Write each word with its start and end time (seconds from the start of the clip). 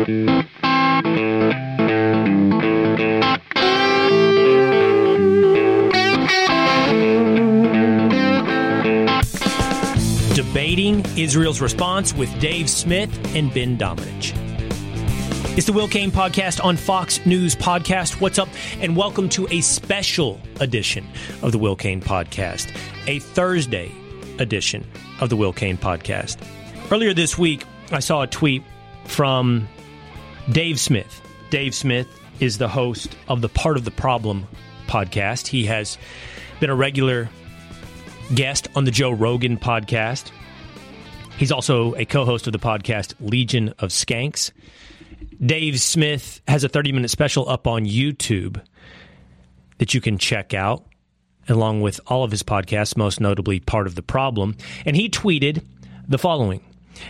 Debating 0.00 0.34
Israel's 11.18 11.60
response 11.60 12.14
with 12.14 12.40
Dave 12.40 12.70
Smith 12.70 13.10
and 13.36 13.52
Ben 13.52 13.76
Domenech. 13.76 14.32
It's 15.58 15.66
the 15.66 15.72
Will 15.74 15.88
Cain 15.88 16.10
podcast 16.10 16.64
on 16.64 16.78
Fox 16.78 17.26
News 17.26 17.54
Podcast. 17.54 18.22
What's 18.22 18.38
up? 18.38 18.48
And 18.80 18.96
welcome 18.96 19.28
to 19.30 19.46
a 19.50 19.60
special 19.60 20.40
edition 20.60 21.06
of 21.42 21.52
the 21.52 21.58
Will 21.58 21.76
Cain 21.76 22.00
podcast, 22.00 22.74
a 23.06 23.18
Thursday 23.18 23.92
edition 24.38 24.86
of 25.20 25.28
the 25.28 25.36
Will 25.36 25.52
Cain 25.52 25.76
podcast. 25.76 26.38
Earlier 26.90 27.12
this 27.12 27.36
week, 27.36 27.64
I 27.92 27.98
saw 27.98 28.22
a 28.22 28.26
tweet 28.26 28.62
from 29.04 29.68
Dave 30.52 30.80
Smith. 30.80 31.22
Dave 31.50 31.76
Smith 31.76 32.08
is 32.40 32.58
the 32.58 32.68
host 32.68 33.16
of 33.28 33.40
the 33.40 33.48
Part 33.48 33.76
of 33.76 33.84
the 33.84 33.90
Problem 33.92 34.48
podcast. 34.88 35.46
He 35.46 35.66
has 35.66 35.96
been 36.58 36.70
a 36.70 36.74
regular 36.74 37.28
guest 38.34 38.66
on 38.74 38.84
the 38.84 38.90
Joe 38.90 39.12
Rogan 39.12 39.56
podcast. 39.56 40.32
He's 41.36 41.52
also 41.52 41.94
a 41.94 42.04
co 42.04 42.24
host 42.24 42.48
of 42.48 42.52
the 42.52 42.58
podcast 42.58 43.14
Legion 43.20 43.68
of 43.78 43.90
Skanks. 43.90 44.50
Dave 45.44 45.80
Smith 45.80 46.40
has 46.48 46.64
a 46.64 46.68
30 46.68 46.92
minute 46.92 47.10
special 47.10 47.48
up 47.48 47.68
on 47.68 47.84
YouTube 47.84 48.60
that 49.78 49.94
you 49.94 50.00
can 50.00 50.18
check 50.18 50.52
out, 50.52 50.84
along 51.48 51.80
with 51.80 52.00
all 52.08 52.24
of 52.24 52.32
his 52.32 52.42
podcasts, 52.42 52.96
most 52.96 53.20
notably 53.20 53.60
Part 53.60 53.86
of 53.86 53.94
the 53.94 54.02
Problem. 54.02 54.56
And 54.84 54.96
he 54.96 55.08
tweeted 55.08 55.62
the 56.08 56.18
following 56.18 56.60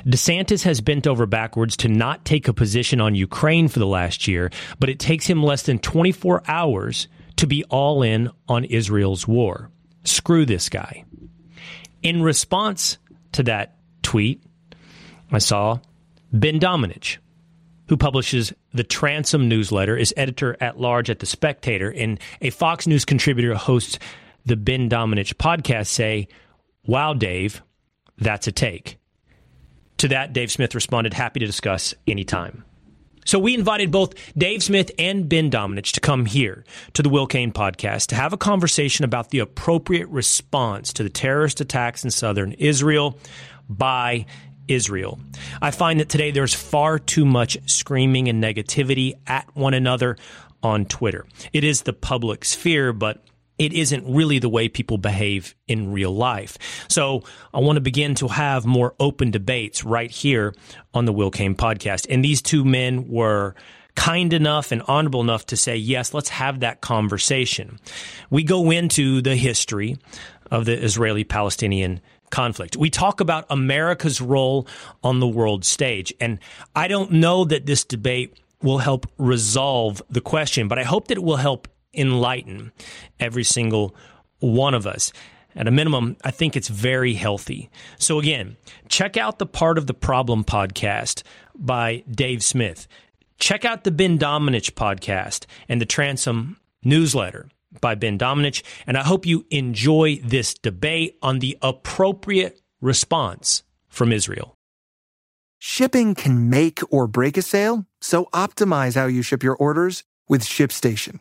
DeSantis 0.07 0.63
has 0.65 0.81
bent 0.81 1.07
over 1.07 1.27
backwards 1.27 1.77
to 1.79 1.89
not 1.89 2.25
take 2.25 2.49
a 2.49 2.53
position 2.53 3.01
on 3.01 3.15
Ukraine 3.15 3.69
for 3.69 3.79
the 3.79 3.87
last 3.87 4.29
year, 4.29 4.51
but 4.79 4.89
it 4.89 4.99
takes 4.99 5.27
him 5.27 5.43
less 5.43 5.63
than 5.63 5.79
24 5.79 6.43
hours 6.47 7.09
to 7.37 7.47
be 7.47 7.65
all 7.65 8.03
in 8.03 8.31
on 8.49 8.65
Israel's 8.65 9.27
war. 9.27 9.71
Screw 10.05 10.47
this 10.47 10.69
guy. 10.69 11.05
In 12.03 12.23
response 12.23 12.99
to 13.33 13.43
that 13.45 13.77
tweet, 14.03 14.43
I 15.33 15.39
saw 15.39 15.79
Ben 16.33 16.59
Domenech, 16.59 17.19
who 17.89 17.97
publishes 17.97 18.53
the 18.73 18.85
Transom 18.85 19.49
newsletter, 19.49 19.97
is 19.97 20.15
editor 20.17 20.57
at 20.61 20.79
large 20.79 21.11
at 21.11 21.19
The 21.19 21.27
Spectator, 21.27 21.91
and 21.91 22.21
a 22.41 22.51
Fox 22.51 22.87
News 22.87 23.05
contributor 23.05 23.55
hosts 23.55 23.99
the 24.47 24.57
Ben 24.57 24.89
Domenech 24.89 25.35
podcast, 25.35 25.89
say, 25.89 26.29
Wow, 26.87 27.15
Dave, 27.15 27.63
that's 28.19 28.47
a 28.47 28.53
take. 28.53 29.00
To 30.01 30.09
that, 30.09 30.33
Dave 30.33 30.51
Smith 30.51 30.75
responded, 30.75 31.13
Happy 31.13 31.41
to 31.41 31.47
discuss 31.47 31.93
anytime. 32.07 32.65
So 33.27 33.39
we 33.39 33.53
invited 33.53 33.91
both 33.91 34.15
Dave 34.35 34.63
Smith 34.63 34.91
and 34.99 35.29
Ben 35.29 35.51
Domenech 35.51 35.93
to 35.93 36.01
come 36.01 36.25
here 36.25 36.65
to 36.95 37.03
the 37.03 37.11
Will 37.11 37.27
Cain 37.27 37.53
podcast 37.53 38.07
to 38.07 38.15
have 38.15 38.33
a 38.33 38.39
conversation 38.39 39.05
about 39.05 39.29
the 39.29 39.41
appropriate 39.41 40.09
response 40.09 40.95
to 40.95 41.03
the 41.03 41.11
terrorist 41.11 41.61
attacks 41.61 42.03
in 42.03 42.11
southern 42.11 42.53
Israel 42.53 43.19
by 43.69 44.25
Israel. 44.69 45.21
I 45.61 45.71
find 45.71 46.01
that 46.01 46.09
today 46.09 46.31
there's 46.31 46.55
far 46.55 46.99
too 46.99 47.27
much 47.27 47.59
screaming 47.71 48.31
and 48.31 48.43
negativity 48.43 49.13
at 49.27 49.55
one 49.55 49.75
another 49.75 50.17
on 50.63 50.87
Twitter. 50.87 51.27
It 51.53 51.63
is 51.63 51.83
the 51.83 51.93
public 51.93 52.47
sphere, 52.47 52.95
but 52.95 53.23
it 53.61 53.75
isn't 53.75 54.11
really 54.11 54.39
the 54.39 54.49
way 54.49 54.71
people 54.71 54.97
behave 54.97 55.55
in 55.69 55.93
real 55.93 56.17
life. 56.17 56.57
So 56.89 57.25
I 57.53 57.61
want 57.61 57.77
to 57.77 57.83
begin 57.83 58.15
to 58.17 58.29
have 58.29 58.65
more 58.65 58.95
open 58.99 59.31
debates 59.31 59.85
right 59.85 60.11
here 60.11 60.55
on 60.95 61.05
the 61.05 61.13
Will 61.13 61.31
Cain 61.31 61.55
podcast. 61.55 62.07
And 62.09 62.25
these 62.25 62.41
two 62.41 62.65
men 62.65 63.07
were 63.07 63.55
kind 63.97 64.33
enough 64.33 64.73
and 64.73 64.81
honorable 64.89 65.21
enough 65.21 65.45
to 65.47 65.59
say, 65.59 65.77
yes, 65.77 66.15
let's 66.15 66.31
have 66.31 66.61
that 66.61 66.81
conversation. 66.81 67.79
We 68.31 68.45
go 68.45 68.71
into 68.71 69.21
the 69.21 69.37
history 69.37 69.99
of 70.51 70.65
the 70.65 70.83
Israeli 70.83 71.25
Palestinian 71.25 72.01
conflict. 72.31 72.79
We 72.79 72.89
talk 72.89 73.21
about 73.21 73.45
America's 73.51 74.23
role 74.23 74.67
on 75.05 75.21
the 75.21 75.29
world 75.29 75.67
stage. 75.67 76.15
And 76.19 76.39
I 76.75 76.89
don't 76.89 77.13
know 77.13 77.45
that 77.45 77.67
this 77.67 77.85
debate 77.85 78.39
will 78.63 78.79
help 78.79 79.07
resolve 79.19 80.01
the 80.09 80.23
question, 80.23 80.67
but 80.67 80.79
I 80.79 80.85
hope 80.85 81.09
that 81.09 81.19
it 81.19 81.25
will 81.25 81.37
help 81.37 81.69
enlighten 81.95 82.73
every 83.19 83.45
single 83.45 83.95
one 84.39 84.75
of 84.75 84.87
us. 84.87 85.13
At 85.57 85.67
a 85.67 85.73
minimum, 85.73 86.17
I 86.23 86.31
think 86.31 86.57
it's 86.57 86.69
very 86.69 87.15
healthy. 87.15 87.71
So, 87.99 88.21
again, 88.21 88.57
check 88.89 89.17
out 89.17 89.39
the 89.39 89.47
Part 89.47 89.79
of 89.79 89.87
the 89.87 89.95
Problem 89.95 90.45
podcast 90.45 91.23
by 91.57 92.05
Dave 92.11 92.45
Smith. 92.45 92.87
Check 93.39 93.65
out 93.65 93.85
the 93.85 93.91
Ben 93.91 94.19
Domenech 94.19 94.73
podcast 94.73 95.47
and 95.69 95.81
the 95.81 95.87
Transom 95.87 96.59
newsletter 96.85 97.49
by 97.81 97.95
Ben 97.95 98.19
Domenech. 98.19 98.63
And 98.87 98.97
I 98.97 99.03
hope 99.03 99.27
you 99.27 99.45
enjoy 99.51 100.21
this 100.23 100.55
debate 100.55 101.19
on 101.23 101.41
the 101.41 101.59
appropriate 101.63 102.61
response 102.81 103.65
from 103.89 104.13
Israel. 104.13 104.55
Shipping 105.59 106.15
can 106.15 106.49
make 106.49 106.81
or 106.91 107.07
break 107.07 107.37
a 107.37 107.43
sale, 107.43 107.87
so 108.01 108.27
optimize 108.33 108.95
how 108.95 109.07
you 109.07 109.21
ship 109.21 109.43
your 109.43 109.57
orders 109.57 110.05
with 110.29 110.43
ShipStation. 110.43 111.21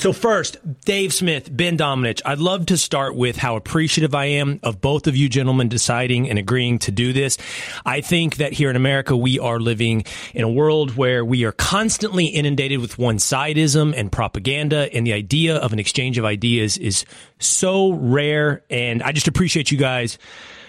So 0.00 0.14
first, 0.14 0.56
Dave 0.86 1.12
Smith, 1.12 1.54
Ben 1.54 1.76
Domenech, 1.76 2.22
I'd 2.24 2.38
love 2.38 2.64
to 2.66 2.78
start 2.78 3.14
with 3.14 3.36
how 3.36 3.56
appreciative 3.56 4.14
I 4.14 4.24
am 4.24 4.58
of 4.62 4.80
both 4.80 5.06
of 5.06 5.14
you 5.14 5.28
gentlemen 5.28 5.68
deciding 5.68 6.30
and 6.30 6.38
agreeing 6.38 6.78
to 6.78 6.90
do 6.90 7.12
this. 7.12 7.36
I 7.84 8.00
think 8.00 8.36
that 8.36 8.54
here 8.54 8.70
in 8.70 8.76
America, 8.76 9.14
we 9.14 9.38
are 9.38 9.60
living 9.60 10.04
in 10.32 10.42
a 10.42 10.48
world 10.48 10.96
where 10.96 11.22
we 11.22 11.44
are 11.44 11.52
constantly 11.52 12.24
inundated 12.28 12.80
with 12.80 12.96
one-sidism 12.96 13.92
and 13.94 14.10
propaganda, 14.10 14.88
and 14.94 15.06
the 15.06 15.12
idea 15.12 15.56
of 15.56 15.74
an 15.74 15.78
exchange 15.78 16.16
of 16.16 16.24
ideas 16.24 16.78
is 16.78 17.04
so 17.38 17.92
rare, 17.92 18.62
and 18.70 19.02
I 19.02 19.12
just 19.12 19.28
appreciate 19.28 19.70
you 19.70 19.76
guys 19.76 20.16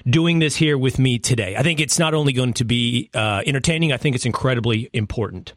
doing 0.09 0.39
this 0.39 0.55
here 0.55 0.77
with 0.77 0.99
me 0.99 1.19
today. 1.19 1.55
I 1.55 1.63
think 1.63 1.79
it's 1.79 1.99
not 1.99 2.13
only 2.13 2.33
going 2.33 2.53
to 2.53 2.65
be 2.65 3.09
uh, 3.13 3.41
entertaining, 3.45 3.91
I 3.91 3.97
think 3.97 4.15
it's 4.15 4.25
incredibly 4.25 4.89
important. 4.93 5.53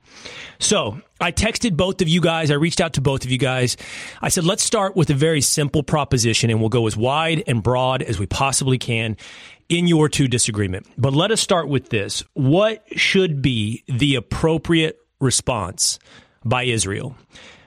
So 0.59 1.01
I 1.21 1.33
texted 1.33 1.77
both 1.77 2.03
of 2.03 2.09
you 2.09 2.21
guys. 2.21 2.51
I 2.51 2.55
reached 2.55 2.81
out 2.81 2.95
to 2.95 3.01
both 3.01 3.25
of 3.25 3.31
you 3.31 3.39
guys. 3.39 3.77
I 4.21 4.29
said, 4.29 4.45
let's 4.45 4.63
start 4.63 4.97
with 4.97 5.11
a 5.11 5.15
very 5.15 5.41
simple 5.41 5.83
proposition 5.83 6.51
and 6.51 6.61
we'll 6.61 6.69
go 6.69 6.87
as 6.87 6.97
wide 6.97 7.43
and 7.47 7.63
broad 7.63 8.03
as 8.03 8.19
we 8.19 8.27
possibly 8.27 8.79
can 8.79 9.17
in 9.69 9.87
your 9.87 10.09
two 10.09 10.29
disagreement. 10.29 10.87
But 10.99 11.15
let 11.15 11.31
us 11.31 11.41
start 11.41 11.69
with 11.69 11.89
this. 11.89 12.23
What 12.35 12.85
should 12.97 13.43
be 13.43 13.85
the 13.89 14.17
appropriate 14.17 14.99
response 15.21 15.99
by 16.45 16.65
Israel? 16.65 17.17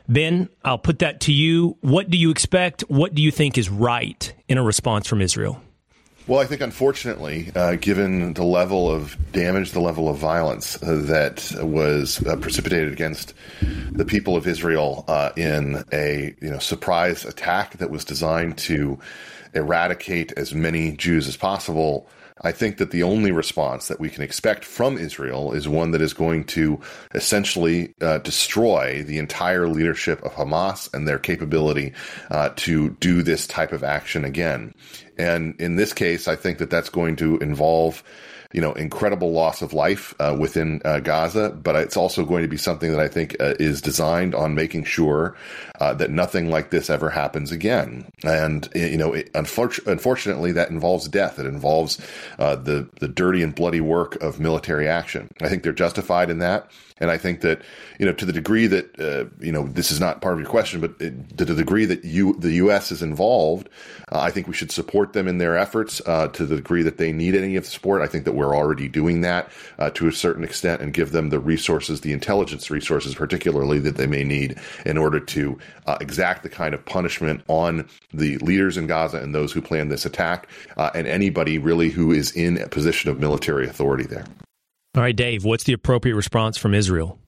Ben, 0.10 0.48
I'll 0.64 0.78
put 0.78 1.00
that 1.00 1.22
to 1.22 1.34
you. 1.34 1.78
What 1.82 2.10
do 2.10 2.18
you 2.18 2.30
expect? 2.30 2.82
What 2.82 3.14
do 3.14 3.22
you 3.22 3.32
think 3.32 3.58
is 3.58 3.70
right 3.70 4.34
in 4.48 4.58
a 4.58 4.64
response 4.64 5.08
from 5.08 5.22
Israel? 5.22 5.62
Well, 6.28 6.42
I 6.42 6.46
think 6.46 6.60
unfortunately, 6.60 7.54
uh, 7.56 7.76
given 7.76 8.34
the 8.34 8.44
level 8.44 8.92
of 8.92 9.16
damage, 9.32 9.72
the 9.72 9.80
level 9.80 10.10
of 10.10 10.18
violence 10.18 10.76
uh, 10.84 11.02
that 11.06 11.54
was 11.62 12.22
uh, 12.28 12.36
precipitated 12.36 12.92
against 12.92 13.34
the 13.94 14.04
people 14.04 14.36
of 14.36 14.46
Israel 14.46 15.06
uh, 15.08 15.32
in 15.38 15.86
a 15.94 16.36
you 16.42 16.50
know 16.50 16.60
surprise 16.60 17.24
attack 17.24 17.78
that 17.78 17.90
was 17.90 18.04
designed 18.04 18.58
to 18.58 19.00
eradicate 19.54 20.34
as 20.34 20.54
many 20.54 20.98
Jews 20.98 21.30
as 21.30 21.38
possible, 21.38 22.10
I 22.42 22.52
think 22.52 22.78
that 22.78 22.92
the 22.92 23.04
only 23.04 23.32
response 23.32 23.88
that 23.88 24.00
we 24.00 24.10
can 24.10 24.22
expect 24.22 24.64
from 24.64 24.98
Israel 24.98 25.54
is 25.54 25.68
one 25.68 25.92
that 25.92 26.02
is 26.02 26.14
going 26.14 26.44
to 26.46 26.80
essentially 27.16 27.94
uh, 28.02 28.20
destroy 28.20 29.04
the 29.04 29.18
entire 29.18 29.68
leadership 29.68 30.22
of 30.24 30.34
Hamas 30.34 30.94
and 30.94 31.08
their 31.08 31.20
capability 31.20 31.94
uh, 32.30 32.50
to 32.58 32.92
do 33.00 33.24
this 33.24 33.48
type 33.48 33.72
of 33.72 33.84
action 33.84 34.24
again. 34.24 34.74
And 35.18 35.60
in 35.60 35.76
this 35.76 35.94
case, 35.94 36.28
I 36.28 36.36
think 36.36 36.60
that 36.60 36.70
that's 36.70 36.90
going 36.90 37.16
to 37.18 37.38
involve 37.38 38.04
you 38.54 38.62
know, 38.62 38.74
incredible 38.74 39.34
loss 39.34 39.62
of 39.62 39.74
life 39.74 40.16
uh, 40.20 40.36
within 40.40 40.82
uh, 40.86 41.00
Gaza, 41.00 41.50
but 41.50 41.76
it's 41.76 41.98
also 41.98 42.24
going 42.24 42.44
to 42.44 42.48
be 42.48 42.58
something 42.58 42.92
that 42.92 43.00
I 43.00 43.08
think 43.08 43.36
uh, 43.40 43.56
is 43.60 43.82
designed 43.82 44.34
on 44.34 44.56
making 44.56 44.86
sure 44.86 45.36
uh, 45.80 45.94
that 45.96 46.12
nothing 46.12 46.50
like 46.50 46.70
this 46.70 46.90
ever 46.90 47.10
happens 47.10 47.52
again. 47.52 48.06
And 48.24 48.68
you 48.74 48.98
know, 48.98 49.14
it, 49.14 49.30
unfortunately, 49.36 50.54
that 50.54 50.70
involves 50.70 51.08
death. 51.10 51.40
It 51.40 51.46
involves 51.46 52.00
uh, 52.40 52.56
the 52.56 52.88
the 53.00 53.08
dirty 53.08 53.44
and 53.44 53.54
bloody 53.54 53.82
work 53.82 54.16
of 54.24 54.40
military 54.40 54.88
action. 54.88 55.28
I 55.42 55.50
think 55.50 55.64
they're 55.64 55.74
justified 55.74 56.30
in 56.30 56.40
that. 56.40 56.72
And 57.00 57.12
I 57.12 57.18
think 57.18 57.42
that, 57.42 57.62
you 58.00 58.06
know, 58.06 58.14
to 58.14 58.26
the 58.26 58.34
degree 58.34 58.68
that, 58.68 59.00
uh, 59.00 59.26
you 59.40 59.52
know, 59.52 59.68
this 59.68 59.92
is 59.92 60.00
not 60.00 60.22
part 60.22 60.34
of 60.34 60.40
your 60.40 60.50
question, 60.50 60.82
but 60.82 60.94
it, 61.00 61.38
to 61.38 61.46
the 61.46 61.56
degree 61.56 61.86
that 61.86 62.04
you, 62.04 62.34
the 62.40 62.54
U.S. 62.54 62.92
is 62.92 63.02
involved, 63.02 63.70
uh, 64.12 64.20
I 64.20 64.32
think 64.32 64.48
we 64.48 64.54
should 64.54 64.72
support 64.72 65.14
them 65.14 65.28
in 65.28 65.38
their 65.38 65.58
efforts 65.58 66.02
uh, 66.06 66.28
to 66.30 66.46
the 66.46 66.56
degree 66.56 66.84
that 66.84 66.98
they 66.98 67.12
need 67.12 67.36
any 67.36 67.56
of 67.56 67.66
the 67.66 67.70
support. 67.70 68.02
I 68.02 68.08
think 68.08 68.26
that 68.26 68.34
we're 68.34 68.56
already 68.56 68.88
doing 68.88 69.22
that 69.22 69.52
uh, 69.78 69.90
to 69.92 70.08
a 70.08 70.12
certain 70.12 70.44
extent 70.44 70.82
and 70.82 70.94
give 70.94 71.12
them 71.12 71.30
the 71.30 71.40
resources, 71.40 72.02
the 72.02 72.14
intelligence 72.14 72.70
resources, 72.72 73.16
particularly 73.16 73.80
that 73.80 73.98
they 73.98 74.08
may 74.08 74.24
need 74.24 74.60
in 74.86 74.98
order 74.98 75.20
to 75.20 75.60
uh, 75.86 75.98
exact 76.02 76.44
the 76.44 76.50
kind 76.50 76.74
of 76.74 76.84
punishment 76.86 77.42
on 77.48 77.88
the 78.14 78.38
leaders 78.40 78.78
in 78.78 78.88
Gaza 78.88 79.18
and 79.18 79.36
those 79.36 79.52
who 79.52 79.62
plan 79.62 79.90
this 79.90 80.06
attack 80.06 80.48
uh, 80.78 80.90
and 80.96 81.08
anybody 81.08 81.58
really 81.58 81.90
who 81.90 82.12
is 82.12 82.32
in 82.32 82.58
a 82.58 82.68
position 82.68 83.10
of 83.10 83.20
military 83.20 83.68
authority 83.68 84.06
there. 84.06 84.26
All 84.98 85.04
right, 85.04 85.16
Dave, 85.16 85.46
what's 85.46 85.64
the 85.64 85.74
appropriate 85.74 86.16
response 86.16 86.58
from 86.58 86.74
Israel? 86.74 87.20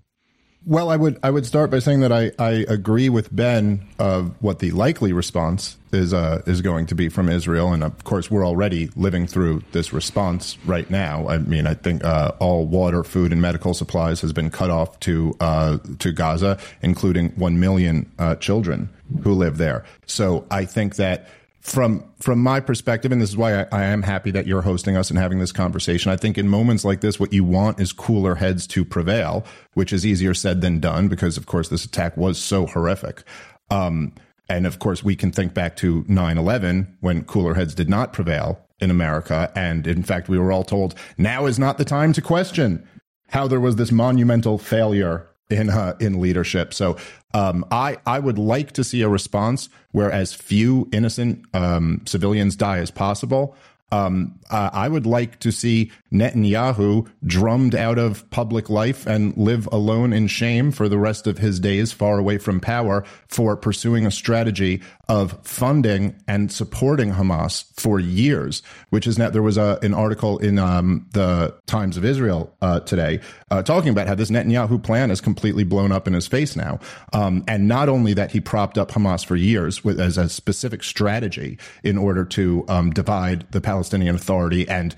Well, 0.66 0.90
I 0.90 0.98
would 0.98 1.20
I 1.22 1.30
would 1.30 1.46
start 1.46 1.70
by 1.70 1.78
saying 1.80 2.00
that 2.00 2.12
I, 2.12 2.32
I 2.40 2.66
agree 2.68 3.10
with 3.10 3.34
Ben 3.34 3.88
of 4.00 4.34
what 4.42 4.58
the 4.58 4.72
likely 4.72 5.14
response 5.14 5.78
is 5.94 6.12
uh, 6.12 6.42
is 6.48 6.62
going 6.62 6.88
to 6.88 6.96
be 6.96 7.10
from 7.10 7.30
Israel, 7.30 7.72
and 7.72 7.84
of 7.84 8.04
course 8.04 8.30
we're 8.30 8.46
already 8.46 8.90
living 8.96 9.28
through 9.28 9.64
this 9.72 9.94
response 9.94 10.58
right 10.66 10.90
now. 10.90 11.30
I 11.30 11.38
mean, 11.38 11.68
I 11.68 11.76
think 11.76 12.04
uh, 12.04 12.32
all 12.40 12.66
water, 12.66 13.04
food, 13.04 13.32
and 13.32 13.42
medical 13.42 13.76
supplies 13.76 14.20
has 14.22 14.34
been 14.34 14.50
cut 14.50 14.72
off 14.72 15.00
to 15.02 15.36
uh, 15.40 15.78
to 16.00 16.12
Gaza, 16.12 16.58
including 16.82 17.30
one 17.36 17.60
million 17.60 18.12
uh, 18.18 18.36
children 18.36 18.90
who 19.24 19.34
live 19.34 19.58
there. 19.58 19.86
So 20.08 20.46
I 20.52 20.66
think 20.66 20.96
that 20.96 21.30
from 21.62 22.04
from 22.20 22.40
my 22.40 22.60
perspective, 22.60 23.12
and 23.12 23.22
this 23.22 23.30
is 23.30 23.38
why 23.38 23.62
I, 23.62 23.68
I, 23.72 23.84
am 23.84 24.02
happy 24.02 24.32
that 24.32 24.48
you're 24.48 24.62
hosting 24.62 24.96
us 24.96 25.10
and 25.10 25.20
having 25.20 25.40
this 25.40 25.52
conversation. 25.52 26.12
I 26.12 26.16
think 26.16 26.38
in 26.38 26.48
moments 26.48 26.86
like 26.86 27.02
this, 27.02 27.20
what 27.20 27.34
you 27.34 27.44
want 27.44 27.80
is 27.80 27.92
cooler 27.92 28.36
heads 28.36 28.66
to 28.68 28.86
prevail, 28.86 29.46
which 29.74 29.92
is 29.92 30.06
easier 30.06 30.34
said 30.34 30.62
than 30.62 30.80
done 30.80 31.10
because, 31.10 31.38
of 31.38 31.46
course, 31.46 31.68
this 31.68 31.84
attack 31.84 32.16
was 32.16 32.38
so 32.38 32.66
horrific. 32.66 33.24
Um, 33.70 34.14
and 34.48 34.66
of 34.66 34.80
course, 34.80 35.04
we 35.04 35.16
can 35.16 35.32
think 35.32 35.54
back 35.54 35.76
to 35.78 36.06
9 36.08 36.38
11 36.38 36.98
when 37.02 37.24
cooler 37.24 37.54
heads 37.54 37.76
did 37.76 37.90
not 37.90 38.14
prevail 38.14 38.60
in 38.80 38.90
America. 38.90 39.52
And 39.56 39.86
in 39.86 40.04
fact, 40.04 40.30
we 40.30 40.40
were 40.40 40.52
all 40.52 40.64
told 40.64 40.96
now 41.18 41.46
is 41.46 41.60
not 41.60 41.78
the 41.78 41.86
time 41.86 42.14
to 42.14 42.22
question 42.22 42.88
how 43.30 43.48
there 43.48 43.60
was 43.60 43.76
this 43.76 43.92
monumental 43.92 44.58
failure 44.58 45.29
in 45.50 45.70
uh, 45.70 45.96
in 46.00 46.20
leadership. 46.20 46.74
So 46.74 46.98
um, 47.34 47.66
I 47.72 47.98
I 48.06 48.20
would 48.20 48.38
like 48.38 48.72
to 48.74 48.84
see 48.84 49.02
a 49.02 49.10
response 49.10 49.70
where 49.92 50.12
as 50.12 50.34
few 50.34 50.88
innocent 50.92 51.46
um, 51.54 52.02
civilians 52.06 52.56
die 52.56 52.80
as 52.80 52.92
possible. 52.92 53.56
Um, 53.92 54.40
uh, 54.52 54.70
I 54.72 54.88
would 54.88 55.06
like 55.08 55.40
to 55.40 55.52
see 55.52 55.92
Netanyahu 56.14 57.08
drummed 57.26 57.74
out 57.74 57.98
of 57.98 58.30
public 58.30 58.70
life 58.70 59.08
and 59.08 59.36
live 59.36 59.68
alone 59.72 60.14
in 60.14 60.28
shame 60.28 60.72
for 60.72 60.88
the 60.88 61.00
rest 61.00 61.26
of 61.26 61.40
his 61.40 61.60
days 61.60 61.92
far 61.92 62.20
away 62.20 62.38
from 62.38 62.60
power 62.60 63.04
for 63.28 63.58
pursuing 63.58 64.06
a 64.06 64.12
strategy 64.12 64.82
of 65.08 65.40
funding 65.44 66.16
and 66.28 66.52
supporting 66.52 67.14
Hamas 67.14 67.66
for 67.80 68.00
years, 68.00 68.62
which 68.92 69.08
is 69.08 69.18
now 69.18 69.32
there 69.32 69.42
was 69.42 69.58
a, 69.58 69.80
an 69.82 69.96
article 69.96 70.38
in 70.38 70.60
um, 70.60 71.08
the 71.14 71.56
Times 71.66 71.98
of 71.98 72.06
Israel 72.06 72.56
uh, 72.62 72.82
today 72.82 73.20
uh, 73.52 73.64
talking 73.64 73.90
about 73.90 74.08
how 74.08 74.16
this 74.16 74.30
Netanyahu 74.30 74.82
plan 74.82 75.12
is 75.12 75.22
completely 75.22 75.64
blown 75.64 75.92
up 75.92 76.08
in 76.08 76.14
his 76.14 76.28
face 76.28 76.56
now. 76.56 76.80
Um, 77.14 77.44
and 77.48 77.68
not 77.68 77.90
only 77.90 78.14
that, 78.14 78.32
he 78.32 78.40
propped 78.40 78.78
up 78.78 78.92
Hamas 78.92 79.26
for 79.26 79.36
years 79.36 79.84
with, 79.84 80.00
as 80.00 80.18
a 80.18 80.30
specific 80.30 80.84
strategy 80.84 81.58
in 81.84 81.98
order 81.98 82.26
to 82.26 82.66
um, 82.68 82.92
divide 82.92 83.46
the 83.52 83.62
Palestinian 83.62 84.16
Authority 84.16 84.68
and 84.68 84.96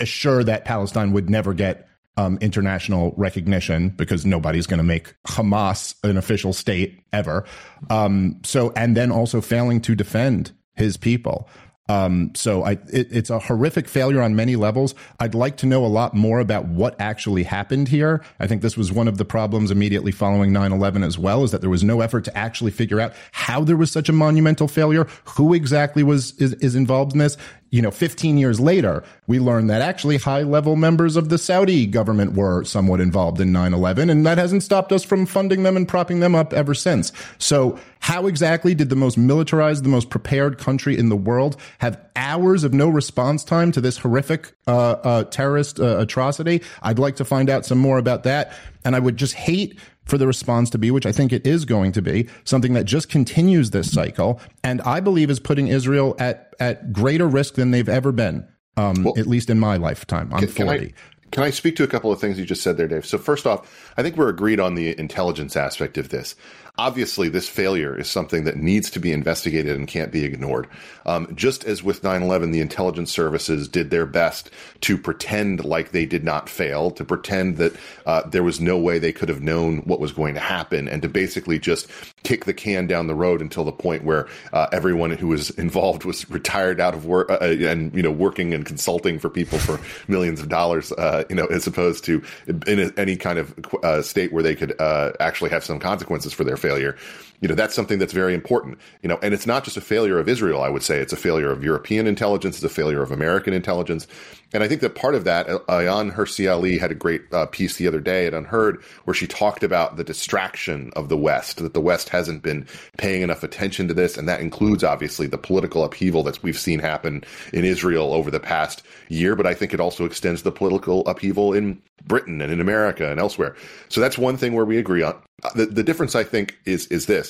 assure 0.00 0.44
that 0.44 0.64
Palestine 0.64 1.12
would 1.12 1.30
never 1.30 1.54
get 1.54 1.88
um, 2.16 2.38
international 2.40 3.14
recognition 3.16 3.90
because 3.90 4.26
nobody's 4.26 4.66
going 4.66 4.78
to 4.78 4.84
make 4.84 5.14
Hamas 5.26 5.94
an 6.04 6.16
official 6.16 6.52
state 6.52 7.02
ever. 7.12 7.46
Um, 7.88 8.40
so, 8.44 8.72
and 8.76 8.96
then 8.96 9.10
also 9.10 9.40
failing 9.40 9.80
to 9.82 9.94
defend 9.94 10.52
his 10.74 10.96
people. 10.96 11.48
Um, 11.90 12.32
so 12.34 12.62
I, 12.62 12.72
it, 12.92 13.08
it's 13.10 13.30
a 13.30 13.40
horrific 13.40 13.88
failure 13.88 14.22
on 14.22 14.36
many 14.36 14.54
levels. 14.54 14.94
I'd 15.18 15.34
like 15.34 15.56
to 15.58 15.66
know 15.66 15.84
a 15.84 15.88
lot 15.88 16.14
more 16.14 16.38
about 16.38 16.66
what 16.66 16.94
actually 17.00 17.42
happened 17.42 17.88
here. 17.88 18.22
I 18.38 18.46
think 18.46 18.62
this 18.62 18.76
was 18.76 18.92
one 18.92 19.08
of 19.08 19.18
the 19.18 19.24
problems 19.24 19.72
immediately 19.72 20.12
following 20.12 20.52
9-11 20.52 21.04
as 21.04 21.18
well, 21.18 21.42
is 21.42 21.50
that 21.50 21.62
there 21.62 21.70
was 21.70 21.82
no 21.82 22.00
effort 22.00 22.24
to 22.26 22.38
actually 22.38 22.70
figure 22.70 23.00
out 23.00 23.12
how 23.32 23.64
there 23.64 23.76
was 23.76 23.90
such 23.90 24.08
a 24.08 24.12
monumental 24.12 24.68
failure, 24.68 25.08
who 25.24 25.52
exactly 25.52 26.04
was 26.04 26.32
is, 26.38 26.54
is 26.54 26.76
involved 26.76 27.12
in 27.12 27.18
this 27.18 27.36
you 27.70 27.80
know, 27.80 27.90
15 27.90 28.36
years 28.36 28.58
later, 28.58 29.04
we 29.28 29.38
learned 29.38 29.70
that 29.70 29.80
actually 29.80 30.16
high 30.16 30.42
level 30.42 30.74
members 30.74 31.16
of 31.16 31.28
the 31.28 31.38
Saudi 31.38 31.86
government 31.86 32.34
were 32.34 32.64
somewhat 32.64 33.00
involved 33.00 33.40
in 33.40 33.52
9 33.52 33.72
11, 33.72 34.10
and 34.10 34.26
that 34.26 34.38
hasn't 34.38 34.64
stopped 34.64 34.92
us 34.92 35.04
from 35.04 35.24
funding 35.24 35.62
them 35.62 35.76
and 35.76 35.86
propping 35.86 36.20
them 36.20 36.34
up 36.34 36.52
ever 36.52 36.74
since. 36.74 37.12
So, 37.38 37.78
how 38.00 38.26
exactly 38.26 38.74
did 38.74 38.88
the 38.88 38.96
most 38.96 39.16
militarized, 39.16 39.84
the 39.84 39.88
most 39.88 40.10
prepared 40.10 40.58
country 40.58 40.98
in 40.98 41.10
the 41.10 41.16
world 41.16 41.56
have 41.78 42.00
hours 42.16 42.64
of 42.64 42.74
no 42.74 42.88
response 42.88 43.44
time 43.44 43.70
to 43.72 43.80
this 43.80 43.98
horrific 43.98 44.52
uh, 44.66 44.90
uh, 44.90 45.24
terrorist 45.24 45.78
uh, 45.78 45.98
atrocity? 45.98 46.62
I'd 46.82 46.98
like 46.98 47.16
to 47.16 47.24
find 47.24 47.48
out 47.48 47.64
some 47.64 47.78
more 47.78 47.98
about 47.98 48.24
that. 48.24 48.52
And 48.84 48.96
I 48.96 48.98
would 48.98 49.16
just 49.16 49.34
hate 49.34 49.78
for 50.04 50.18
the 50.18 50.26
response 50.26 50.70
to 50.70 50.78
be, 50.78 50.90
which 50.90 51.06
I 51.06 51.12
think 51.12 51.32
it 51.32 51.46
is 51.46 51.64
going 51.64 51.92
to 51.92 52.02
be, 52.02 52.28
something 52.44 52.72
that 52.74 52.84
just 52.84 53.08
continues 53.08 53.70
this 53.70 53.92
cycle, 53.92 54.40
and 54.64 54.80
I 54.82 55.00
believe 55.00 55.30
is 55.30 55.40
putting 55.40 55.68
Israel 55.68 56.16
at 56.18 56.54
at 56.58 56.92
greater 56.92 57.26
risk 57.26 57.54
than 57.54 57.70
they've 57.70 57.88
ever 57.88 58.12
been, 58.12 58.46
um, 58.76 59.04
well, 59.04 59.18
at 59.18 59.26
least 59.26 59.50
in 59.50 59.58
my 59.58 59.76
lifetime. 59.76 60.32
I'm 60.32 60.40
can, 60.40 60.48
40. 60.48 60.78
Can 60.78 60.86
I, 60.86 60.92
can 61.30 61.42
I 61.44 61.50
speak 61.50 61.76
to 61.76 61.84
a 61.84 61.86
couple 61.86 62.10
of 62.10 62.20
things 62.20 62.38
you 62.38 62.44
just 62.44 62.62
said 62.62 62.76
there, 62.76 62.88
Dave? 62.88 63.06
So 63.06 63.16
first 63.18 63.46
off, 63.46 63.92
I 63.96 64.02
think 64.02 64.16
we're 64.16 64.28
agreed 64.28 64.60
on 64.60 64.74
the 64.74 64.98
intelligence 64.98 65.56
aspect 65.56 65.96
of 65.96 66.08
this 66.08 66.34
obviously 66.80 67.28
this 67.28 67.46
failure 67.46 67.94
is 67.94 68.08
something 68.08 68.44
that 68.44 68.56
needs 68.56 68.88
to 68.88 68.98
be 68.98 69.12
investigated 69.12 69.76
and 69.76 69.86
can't 69.86 70.10
be 70.10 70.24
ignored. 70.24 70.66
Um, 71.04 71.30
just 71.34 71.64
as 71.64 71.82
with 71.82 72.02
9/11, 72.02 72.52
the 72.52 72.60
intelligence 72.60 73.12
services 73.12 73.68
did 73.68 73.90
their 73.90 74.06
best 74.06 74.48
to 74.80 74.96
pretend 74.96 75.62
like 75.62 75.90
they 75.90 76.06
did 76.06 76.24
not 76.24 76.48
fail, 76.48 76.90
to 76.92 77.04
pretend 77.04 77.58
that 77.58 77.76
uh, 78.06 78.22
there 78.26 78.42
was 78.42 78.60
no 78.62 78.78
way 78.78 78.98
they 78.98 79.12
could 79.12 79.28
have 79.28 79.42
known 79.42 79.78
what 79.80 80.00
was 80.00 80.12
going 80.12 80.32
to 80.34 80.40
happen, 80.40 80.88
and 80.88 81.02
to 81.02 81.08
basically 81.08 81.58
just 81.58 81.86
kick 82.22 82.46
the 82.46 82.54
can 82.54 82.86
down 82.86 83.08
the 83.08 83.14
road 83.14 83.42
until 83.42 83.64
the 83.64 83.72
point 83.72 84.02
where 84.04 84.26
uh, 84.54 84.66
everyone 84.72 85.10
who 85.10 85.28
was 85.28 85.50
involved 85.50 86.06
was 86.06 86.28
retired 86.30 86.80
out 86.80 86.94
of 86.94 87.04
work 87.04 87.30
uh, 87.30 87.38
uh 87.42 87.56
and 87.70 87.94
you 87.94 88.02
know 88.02 88.10
working 88.10 88.54
and 88.54 88.64
consulting 88.64 89.18
for 89.18 89.28
people 89.28 89.58
for 89.58 89.78
millions 90.08 90.40
of 90.40 90.48
dollars, 90.48 90.92
uh, 90.92 91.24
you 91.28 91.36
know, 91.36 91.46
as 91.46 91.66
opposed 91.66 92.04
to 92.04 92.22
in 92.66 92.80
a, 92.80 92.90
any 92.96 93.16
kind 93.16 93.38
of 93.38 93.54
uh, 93.82 94.00
state 94.00 94.32
where 94.32 94.42
they 94.42 94.54
could 94.54 94.72
actually 95.20 95.50
have 95.50 95.62
some 95.62 95.78
consequences 95.78 96.32
for 96.32 96.44
their 96.44 96.56
failure 96.56 96.69
failure. 96.70 96.96
You 97.40 97.48
know, 97.48 97.54
that's 97.54 97.74
something 97.74 97.98
that's 97.98 98.12
very 98.12 98.34
important. 98.34 98.78
You 99.02 99.08
know, 99.08 99.18
and 99.22 99.32
it's 99.32 99.46
not 99.46 99.64
just 99.64 99.76
a 99.76 99.80
failure 99.80 100.18
of 100.18 100.28
Israel. 100.28 100.62
I 100.62 100.68
would 100.68 100.82
say 100.82 100.98
it's 100.98 101.12
a 101.12 101.16
failure 101.16 101.50
of 101.50 101.64
European 101.64 102.06
intelligence. 102.06 102.56
It's 102.56 102.64
a 102.64 102.68
failure 102.68 103.02
of 103.02 103.10
American 103.10 103.54
intelligence. 103.54 104.06
And 104.52 104.64
I 104.64 104.68
think 104.68 104.80
that 104.80 104.94
part 104.94 105.14
of 105.14 105.24
that, 105.24 105.46
Ayaan 105.46 106.12
Hirsi 106.12 106.50
Ali 106.50 106.76
had 106.76 106.90
a 106.90 106.94
great 106.94 107.22
uh, 107.32 107.46
piece 107.46 107.76
the 107.76 107.86
other 107.86 108.00
day 108.00 108.26
at 108.26 108.32
UnHerd 108.32 108.82
where 109.04 109.14
she 109.14 109.26
talked 109.26 109.62
about 109.62 109.96
the 109.96 110.04
distraction 110.04 110.90
of 110.96 111.08
the 111.08 111.16
West, 111.16 111.58
that 111.58 111.72
the 111.72 111.80
West 111.80 112.08
hasn't 112.08 112.42
been 112.42 112.66
paying 112.98 113.22
enough 113.22 113.42
attention 113.42 113.86
to 113.88 113.94
this. 113.94 114.18
And 114.18 114.28
that 114.28 114.40
includes, 114.40 114.82
obviously, 114.82 115.26
the 115.26 115.38
political 115.38 115.84
upheaval 115.84 116.22
that 116.24 116.42
we've 116.42 116.58
seen 116.58 116.80
happen 116.80 117.22
in 117.52 117.64
Israel 117.64 118.12
over 118.12 118.30
the 118.30 118.40
past 118.40 118.82
year. 119.08 119.36
But 119.36 119.46
I 119.46 119.54
think 119.54 119.72
it 119.72 119.80
also 119.80 120.04
extends 120.04 120.42
the 120.42 120.52
political 120.52 121.06
upheaval 121.06 121.52
in 121.52 121.80
Britain 122.06 122.40
and 122.40 122.52
in 122.52 122.60
America 122.60 123.10
and 123.10 123.20
elsewhere. 123.20 123.54
So 123.88 124.00
that's 124.00 124.18
one 124.18 124.36
thing 124.36 124.54
where 124.54 124.64
we 124.64 124.78
agree 124.78 125.02
on. 125.02 125.20
The, 125.54 125.66
the 125.66 125.82
difference, 125.82 126.14
I 126.14 126.24
think, 126.24 126.58
is 126.64 126.86
is 126.88 127.06
this 127.06 127.29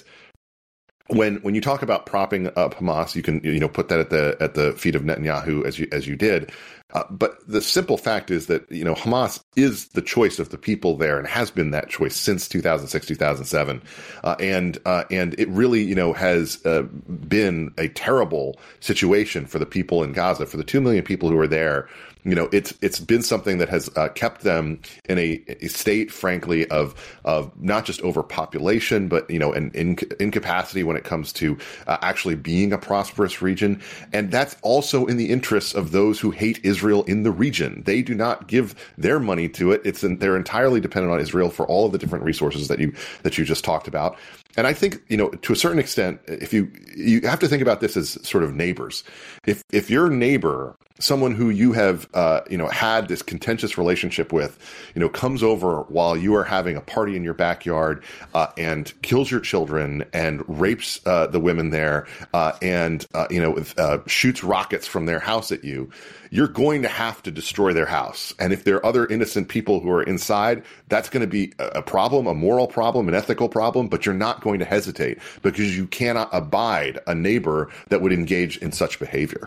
when 1.11 1.37
when 1.37 1.55
you 1.55 1.61
talk 1.61 1.83
about 1.83 2.07
propping 2.07 2.47
up 2.57 2.75
Hamas, 2.75 3.15
you 3.15 3.23
can 3.23 3.41
you 3.43 3.59
know 3.59 3.69
put 3.69 3.89
that 3.89 4.01
at 4.01 4.11
the 4.11 4.37
at 4.41 4.55
the 4.55 4.73
feet 4.73 4.95
of 4.95 5.03
Netanyahu 5.03 5.65
as 5.67 5.79
you 5.79 5.89
as 5.93 6.07
you 6.07 6.17
did. 6.17 6.53
Uh, 6.93 7.05
but 7.09 7.39
the 7.47 7.61
simple 7.61 7.97
fact 7.97 8.31
is 8.31 8.47
that 8.47 8.71
you 8.71 8.85
know 8.85 8.95
Hamas 8.95 9.43
is 9.57 9.89
the 9.89 10.03
choice 10.03 10.39
of 10.39 10.51
the 10.51 10.59
people 10.59 10.97
there 10.97 11.19
and 11.19 11.27
has 11.27 11.51
been 11.51 11.71
that 11.71 11.89
choice 11.89 12.17
since 12.17 12.49
2006 12.49 13.07
2007 13.07 13.83
uh, 14.25 14.37
and 14.41 14.79
uh, 14.87 15.05
and 15.11 15.39
it 15.39 15.49
really 15.49 15.83
you 15.83 15.95
know 15.95 16.13
has 16.13 16.65
uh, 16.67 16.83
been 16.83 17.73
a 17.79 17.89
terrible 17.89 18.59
situation 18.81 19.47
for 19.47 19.59
the 19.59 19.67
people 19.67 20.03
in 20.03 20.13
Gaza 20.13 20.47
for 20.47 20.57
the 20.57 20.65
2 20.65 20.81
million 20.81 21.05
people 21.05 21.29
who 21.29 21.39
are 21.39 21.47
there 21.47 21.89
you 22.25 22.35
know 22.35 22.49
it's 22.53 22.75
it's 22.83 23.01
been 23.01 23.23
something 23.23 23.59
that 23.59 23.69
has 23.69 23.91
uh, 23.97 24.09
kept 24.09 24.43
them 24.43 24.81
in 25.09 25.19
a, 25.19 25.43
a, 25.61 25.69
state 25.69 26.11
frankly 26.11 26.69
of 26.69 26.95
of 27.25 27.51
not 27.61 27.85
just 27.85 28.03
overpopulation 28.03 29.09
but 29.09 29.29
you 29.31 29.39
know 29.39 29.53
an 29.53 29.71
in, 29.75 29.99
incapacity 30.19 30.83
when 30.83 30.97
it 30.97 31.05
comes 31.05 31.33
to 31.33 31.57
uh, 31.87 31.99
actually 32.03 32.35
being 32.35 32.73
a 32.73 32.79
prosperous 32.79 33.43
region. 33.43 33.81
And 34.13 34.31
that's 34.31 34.57
also 34.63 35.07
in 35.07 35.17
the 35.17 35.31
interests 35.31 35.75
of 35.75 35.93
those 35.93 36.21
who 36.21 36.31
hate 36.31 36.61
Israel 36.65 37.03
in 37.05 37.23
the 37.23 37.31
region. 37.31 37.83
They 37.85 38.03
do 38.03 38.15
not 38.15 38.47
give 38.47 38.75
their 38.99 39.21
money 39.21 39.49
to 39.51 39.73
it. 39.73 39.83
It's 39.85 40.01
they're 40.03 40.37
entirely 40.37 40.81
dependent 40.81 41.13
on 41.13 41.21
Israel 41.21 41.51
for 41.51 41.67
all 41.67 41.87
of 41.87 41.93
the 41.93 41.99
different 41.99 42.25
resources 42.25 42.69
that 42.69 42.79
you 42.79 42.95
that 43.23 43.39
you 43.39 43.45
just 43.45 43.65
talked 43.65 43.89
about 43.89 44.17
and 44.57 44.67
I 44.67 44.73
think, 44.73 45.03
you 45.09 45.17
know, 45.17 45.31
to 45.31 45.53
a 45.53 45.57
certain 45.57 45.79
extent, 45.79 46.21
if 46.27 46.53
you, 46.53 46.71
you 46.97 47.21
have 47.23 47.39
to 47.41 47.49
think 47.49 47.63
about 47.63 47.81
this 47.81 47.97
as 47.97 48.19
sort 48.27 48.45
of 48.45 48.55
neighbors. 48.55 49.05
If, 49.47 49.63
if 49.73 49.91
your 49.91 50.11
neighbor, 50.11 50.77
someone 50.99 51.35
who 51.35 51.51
you 51.51 51.73
have, 51.73 52.09
uh, 52.15 52.43
you 52.51 52.59
know, 52.59 52.69
had 52.69 53.09
this 53.09 53.23
contentious 53.23 53.79
relationship 53.79 54.33
with, 54.33 54.59
you 54.95 55.01
know, 55.01 55.09
comes 55.09 55.43
over 55.43 55.83
while 55.83 56.17
you 56.17 56.35
are 56.35 56.45
having 56.45 56.77
a 56.77 56.81
party 56.81 57.17
in 57.17 57.25
your 57.25 57.35
backyard, 57.35 58.05
uh, 58.35 58.49
and 58.59 58.93
kills 59.03 59.31
your 59.31 59.41
children 59.41 60.05
and 60.13 60.43
rapes, 60.47 61.01
uh, 61.07 61.27
the 61.27 61.41
women 61.41 61.71
there, 61.71 62.07
uh, 62.35 62.53
and, 62.61 63.07
uh, 63.15 63.27
you 63.31 63.41
know, 63.41 63.63
uh, 63.79 63.99
shoots 64.07 64.45
rockets 64.45 64.87
from 64.87 65.07
their 65.07 65.21
house 65.21 65.51
at 65.51 65.65
you, 65.65 65.91
you're 66.31 66.49
going 66.49 66.83
to 66.83 66.89
have 66.89 67.23
to 67.25 67.31
destroy 67.31 67.73
their 67.73 67.87
house. 67.87 68.33
And 68.39 68.53
if 68.53 68.65
there 68.65 68.77
are 68.77 68.87
other 68.87 69.07
innocent 69.07 69.49
people 69.49 69.81
who 69.81 69.91
are 69.91 70.03
inside, 70.03 70.63
that's 70.89 71.09
going 71.09 71.23
to 71.23 71.27
be 71.27 71.53
a 71.59 71.83
problem, 71.83 72.27
a 72.27 72.35
moral 72.35 72.69
problem, 72.69 73.09
an 73.09 73.15
ethical 73.15 73.49
problem, 73.49 73.89
but 73.89 74.07
you're 74.07 74.15
not 74.15 74.41
going 74.41 74.61
to 74.61 74.65
hesitate 74.65 75.19
because 75.43 75.77
you 75.77 75.87
cannot 75.87 76.31
abide 76.33 77.01
a 77.07 77.15
neighbor 77.15 77.71
that 77.89 78.01
would 78.01 78.13
engage 78.13 78.57
in 78.59 78.71
such 78.71 78.99
behavior. 78.99 79.45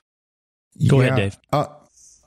Go 0.88 1.00
yeah. 1.00 1.08
ahead, 1.08 1.16
Dave. 1.16 1.38
Uh, 1.54 1.68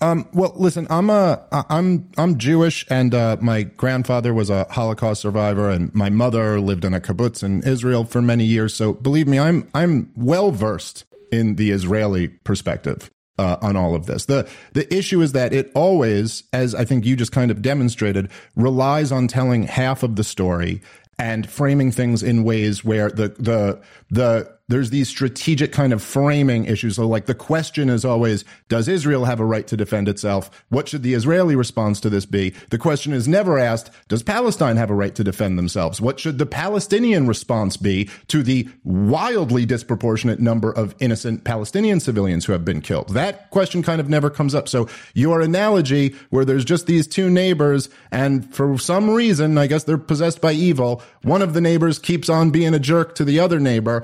um, 0.01 0.29
well, 0.33 0.53
listen, 0.57 0.87
I'm 0.91 1.11
a, 1.11 1.47
I'm, 1.69 2.11
I'm 2.17 2.39
Jewish 2.39 2.87
and, 2.91 3.15
uh, 3.15 3.37
my 3.41 3.63
grandfather 3.63 4.33
was 4.33 4.51
a 4.51 4.65
Holocaust 4.71 5.23
survivor 5.23 5.71
and 5.71 5.95
my 5.95 6.11
mother 6.11 6.61
lived 6.61 6.85
in 6.85 6.95
a 6.95 7.01
kibbutz 7.01 7.43
in 7.43 7.63
Israel 7.63 8.05
for 8.05 8.23
many 8.23 8.45
years. 8.45 8.75
So 8.75 8.93
believe 8.95 9.27
me, 9.27 9.39
I'm, 9.39 9.69
I'm 9.75 10.13
well 10.15 10.51
versed 10.51 11.05
in 11.33 11.57
the 11.57 11.71
Israeli 11.71 12.29
perspective 12.29 13.11
uh, 13.39 13.57
on 13.61 13.77
all 13.77 13.95
of 13.95 14.07
this. 14.07 14.25
The 14.25 14.49
the 14.73 14.93
issue 14.95 15.21
is 15.21 15.33
that 15.33 15.53
it 15.53 15.71
always, 15.75 16.45
as 16.53 16.75
I 16.75 16.85
think 16.85 17.05
you 17.05 17.17
just 17.17 17.33
kind 17.33 17.51
of 17.51 17.63
demonstrated, 17.63 18.31
relies 18.55 19.13
on 19.13 19.29
telling 19.29 19.65
half 19.65 20.03
of 20.03 20.17
the 20.17 20.25
story 20.25 20.83
and 21.19 21.49
framing 21.49 21.91
things 21.91 22.23
in 22.23 22.45
ways 22.45 22.85
where 22.85 23.11
the 23.11 23.29
the 23.39 23.81
the 24.11 24.57
there's 24.69 24.91
these 24.91 25.09
strategic 25.09 25.71
kind 25.71 25.93
of 25.93 26.03
framing 26.03 26.65
issues. 26.65 26.97
So 26.97 27.07
like 27.07 27.27
the 27.27 27.35
question 27.35 27.89
is 27.89 28.05
always, 28.05 28.45
does 28.69 28.89
Israel 28.89 29.25
have 29.25 29.39
a 29.39 29.45
right 29.45 29.67
to 29.69 29.77
defend 29.77 30.09
itself? 30.09 30.65
What 30.71 30.89
should 30.89 31.05
the 31.05 31.15
Israeli 31.15 31.55
response 31.55 32.01
to 32.01 32.11
this 32.11 32.27
be? 32.27 32.53
The 32.71 32.79
question 32.79 33.13
is 33.13 33.29
never 33.29 33.59
asked, 33.59 33.91
does 34.09 34.25
Palestine 34.25 34.77
have 34.77 34.91
a 34.91 34.95
right 34.95 35.15
to 35.15 35.23
defend 35.23 35.57
themselves? 35.57 36.01
What 36.01 36.19
should 36.19 36.39
the 36.39 36.47
Palestinian 36.47 37.29
response 37.29 37.77
be 37.77 38.11
to 38.27 38.43
the 38.43 38.69
wildly 38.83 39.67
disproportionate 39.67 40.41
number 40.41 40.73
of 40.73 40.97
innocent 40.99 41.45
Palestinian 41.45 42.01
civilians 42.01 42.45
who 42.45 42.53
have 42.53 42.65
been 42.65 42.81
killed? 42.81 43.11
That 43.11 43.51
question 43.51 43.85
kind 43.85 44.01
of 44.01 44.09
never 44.09 44.31
comes 44.31 44.55
up. 44.55 44.69
So 44.69 44.89
your 45.15 45.41
analogy 45.41 46.17
where 46.31 46.45
there's 46.45 46.65
just 46.65 46.87
these 46.87 47.07
two 47.07 47.31
neighbors 47.31 47.89
and 48.11 48.53
for 48.53 48.79
some 48.79 49.11
reason, 49.11 49.59
I 49.59 49.69
guess 49.69 49.85
they're 49.85 49.97
possessed 49.97 50.41
by 50.41 50.53
evil, 50.53 51.03
one 51.23 51.43
of 51.43 51.55
the 51.55 51.61
neighbors 51.61 52.01
keeps 52.01 52.29
on 52.29 52.51
being 52.51 52.75
a 52.75 52.81
jerk 52.81 53.15
to 53.15 53.25
the 53.25 53.39
other 53.39 53.61
neighbor 53.61 53.96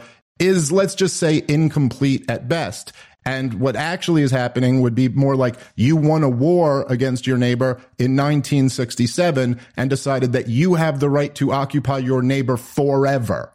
is, 0.43 0.73
let's 0.73 0.95
just 0.95 1.17
say, 1.17 1.43
incomplete 1.49 2.29
at 2.29 2.49
best. 2.49 2.93
And 3.25 3.61
what 3.61 3.77
actually 3.77 4.23
is 4.23 4.33
happening 4.33 4.81
would 4.81 4.97
be 4.97 5.09
more 5.09 5.37
like 5.37 5.55
you 5.77 5.95
won 5.97 6.25
a 6.25 6.29
war 6.29 6.85
against 6.89 7.27
your 7.27 7.39
neighbor 7.39 7.81
in 7.99 8.17
1967 8.17 9.61
and 9.77 9.91
decided 9.91 10.33
that 10.33 10.49
you 10.49 10.75
have 10.75 10.99
the 10.99 11.09
right 11.09 11.33
to 11.37 11.53
occupy 11.53 11.99
your 11.99 12.21
neighbor 12.21 12.57
forever. 12.57 13.53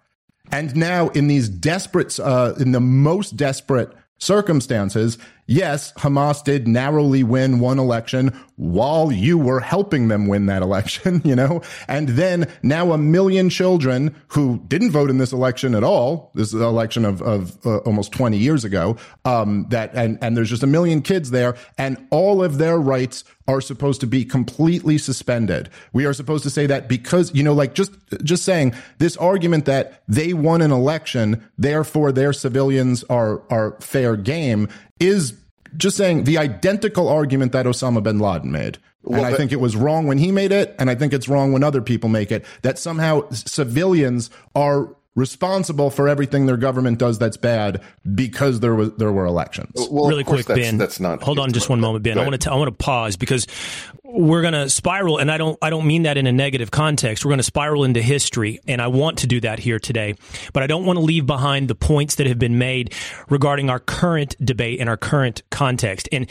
And 0.52 0.74
now 0.76 1.10
in 1.10 1.28
these 1.28 1.50
desperate, 1.50 2.18
uh, 2.18 2.54
in 2.58 2.72
the 2.72 2.80
most 2.80 3.36
desperate 3.36 3.92
circumstances, 4.18 5.18
yes, 5.46 5.94
Hamas 5.94 6.44
did 6.44 6.68
narrowly 6.68 7.24
win 7.24 7.60
one 7.60 7.80
election 7.80 8.38
while 8.56 9.12
you 9.12 9.38
were 9.38 9.60
helping 9.60 10.08
them 10.08 10.28
win 10.28 10.48
that 10.48 10.62
election, 10.62 11.22
you 11.26 11.36
know? 11.36 11.62
And 11.88 12.10
then 12.10 12.52
now 12.64 12.92
a 12.92 12.98
million 12.98 13.50
children 13.50 14.16
who 14.30 14.64
didn't 14.68 14.92
vote 14.92 15.10
in 15.10 15.18
this 15.18 15.32
election 15.32 15.76
at 15.76 15.84
all, 15.84 16.32
this 16.34 16.54
election 16.54 17.06
of, 17.06 17.22
of 17.22 17.66
uh, 17.66 17.78
almost 17.80 18.12
20 18.12 18.38
years 18.38 18.64
ago, 18.64 18.98
um, 19.26 19.68
that, 19.70 19.92
and, 19.94 20.18
and 20.22 20.36
there's 20.36 20.50
just 20.50 20.64
a 20.64 20.68
million 20.68 21.02
kids 21.02 21.32
there 21.32 21.56
and 21.78 22.06
all 22.10 22.44
of 22.44 22.58
their 22.58 22.78
rights 22.78 23.24
are 23.48 23.62
supposed 23.62 24.02
to 24.02 24.08
be 24.08 24.26
completely 24.26 24.98
suspended. 24.98 25.70
We 25.94 26.06
are 26.06 26.14
supposed 26.14 26.44
to 26.44 26.50
say 26.50 26.66
that 26.68 26.90
because, 26.90 27.34
you 27.34 27.44
know, 27.44 27.54
like 27.54 27.74
just, 27.74 27.92
just 28.24 28.44
saying 28.44 28.74
this 28.98 29.16
argument 29.18 29.66
that 29.66 30.04
they 30.08 30.34
won 30.34 30.62
an 30.62 30.72
election, 30.72 31.50
therefore 31.58 32.12
their 32.12 32.34
civilians 32.34 33.04
are, 33.06 33.42
are 33.50 33.78
fair 33.80 34.16
game 34.16 34.68
is 35.00 35.34
just 35.76 35.98
saying 35.98 36.24
the 36.24 36.38
identical 36.38 37.08
argument 37.08 37.52
that 37.52 37.66
Osama 37.66 38.02
bin 38.02 38.20
Laden 38.20 38.52
made. 38.52 38.78
Well, 39.04 39.24
and 39.24 39.34
I 39.34 39.38
think 39.38 39.54
it 39.54 39.62
was 39.62 39.78
wrong 39.78 40.08
when 40.08 40.18
he 40.18 40.32
made 40.32 40.52
it, 40.52 40.76
and 40.78 40.90
I 40.90 40.96
think 40.96 41.14
it's 41.14 41.30
wrong 41.30 41.54
when 41.54 41.64
other 41.64 41.82
people 41.82 42.10
make 42.10 42.30
it, 42.30 42.44
that 42.64 42.78
somehow 42.78 43.30
civilians 43.30 44.30
are 44.54 44.94
responsible 45.18 45.90
for 45.90 46.08
everything 46.08 46.46
their 46.46 46.58
government 46.58 47.00
does 47.00 47.18
that's 47.18 47.36
bad 47.36 47.82
because 48.16 48.62
there 48.62 48.76
was 48.76 48.94
there 48.94 49.12
were 49.12 49.26
elections. 49.26 49.74
Well, 49.90 50.08
really 50.08 50.24
quick, 50.24 50.46
that's, 50.46 50.60
Ben. 50.60 50.78
That's 50.78 51.00
not. 51.00 51.22
Hold 51.24 51.40
on, 51.40 51.52
just 51.52 51.70
one 51.70 51.82
moment, 51.82 52.04
Ben. 52.04 52.18
I 52.18 52.24
want 52.24 52.40
to 52.40 52.52
I 52.52 52.56
want 52.56 52.68
to 52.68 52.84
pause 52.84 53.18
because 53.18 53.48
we're 54.18 54.42
going 54.42 54.54
to 54.54 54.70
spiral, 54.70 55.20
and 55.20 55.32
I 55.32 55.38
don't 55.38 55.58
I 55.62 55.70
don't 55.70 55.86
mean 55.86 56.04
that 56.04 56.18
in 56.18 56.28
a 56.28 56.32
negative 56.32 56.72
context. 56.72 57.24
We're 57.24 57.30
going 57.30 57.40
to 57.40 57.44
spiral 57.44 57.84
into 57.84 58.02
history, 58.02 58.60
and 58.68 58.82
I 58.82 58.88
want 58.88 59.20
to 59.20 59.28
do 59.28 59.40
that 59.42 59.60
here 59.60 59.80
today. 59.80 60.16
But 60.54 60.64
I 60.64 60.68
don't 60.68 60.86
want 60.86 60.98
to 60.98 61.06
leave 61.06 61.26
behind 61.26 61.68
the 61.68 61.76
points 61.76 62.16
that 62.16 62.28
have 62.28 62.40
been 62.40 62.58
made 62.58 62.94
regarding 63.30 63.70
our 63.70 63.80
current 63.80 64.36
debate 64.44 64.80
and 64.80 64.90
our 64.90 64.98
current 64.98 65.44
context. 65.52 66.10
And 66.12 66.28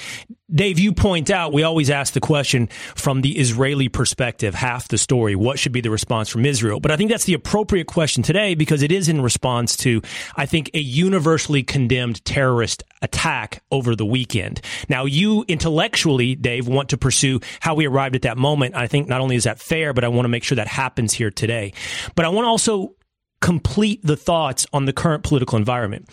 Dave, 0.53 0.79
you 0.79 0.93
point 0.93 1.29
out 1.29 1.53
we 1.53 1.65
always 1.65 1.91
ask 1.91 2.13
the 2.13 2.21
question 2.21 2.69
from 2.95 3.21
the 3.21 3.37
Israeli 3.39 3.89
perspective, 3.89 4.55
half 4.55 4.87
the 4.87 4.97
story. 4.97 5.35
What 5.35 5.59
should 5.59 5.73
be 5.73 5.81
the 5.81 5.91
response 5.91 6.29
from 6.29 6.47
Israel? 6.47 6.79
But 6.79 6.93
I 6.93 6.97
think 6.97 7.11
that's 7.11 7.25
the 7.25 7.35
appropriate 7.35 7.89
question 7.89 8.23
today 8.23 8.55
because 8.55 8.83
it 8.83 8.93
is 8.93 9.09
in 9.09 9.21
response 9.21 9.77
to, 9.79 10.03
I 10.37 10.47
think, 10.47 10.71
a 10.73 10.79
universally 10.79 11.65
condemned 11.65 12.25
terrorist 12.25 12.85
attack 13.03 13.63
over 13.73 13.97
the 13.97 14.07
weekend. 14.07 14.61
Now, 14.89 15.05
you 15.05 15.45
intellectually, 15.49 16.37
Dave, 16.37 16.69
want 16.69 16.91
to 16.91 16.97
pursue 16.97 17.41
how 17.61 17.76
we 17.77 17.87
arrived 17.87 18.17
at 18.17 18.23
that 18.23 18.39
moment. 18.39 18.75
I 18.75 18.87
think 18.87 19.09
not 19.09 19.21
only 19.21 19.37
is 19.37 19.45
that 19.45 19.59
fair, 19.59 19.93
but 19.93 20.05
I 20.05 20.09
want 20.09 20.25
to 20.25 20.29
make 20.29 20.45
sure 20.45 20.57
that 20.57 20.69
happens 20.69 21.13
here 21.13 21.31
today. 21.31 21.73
But 22.15 22.25
I 22.25 22.29
want 22.29 22.45
to 22.45 22.49
also 22.49 22.95
complete 23.41 24.01
the 24.03 24.17
thoughts 24.17 24.67
on 24.73 24.87
the 24.87 24.93
current 24.93 25.23
political 25.23 25.59
environment. 25.59 26.09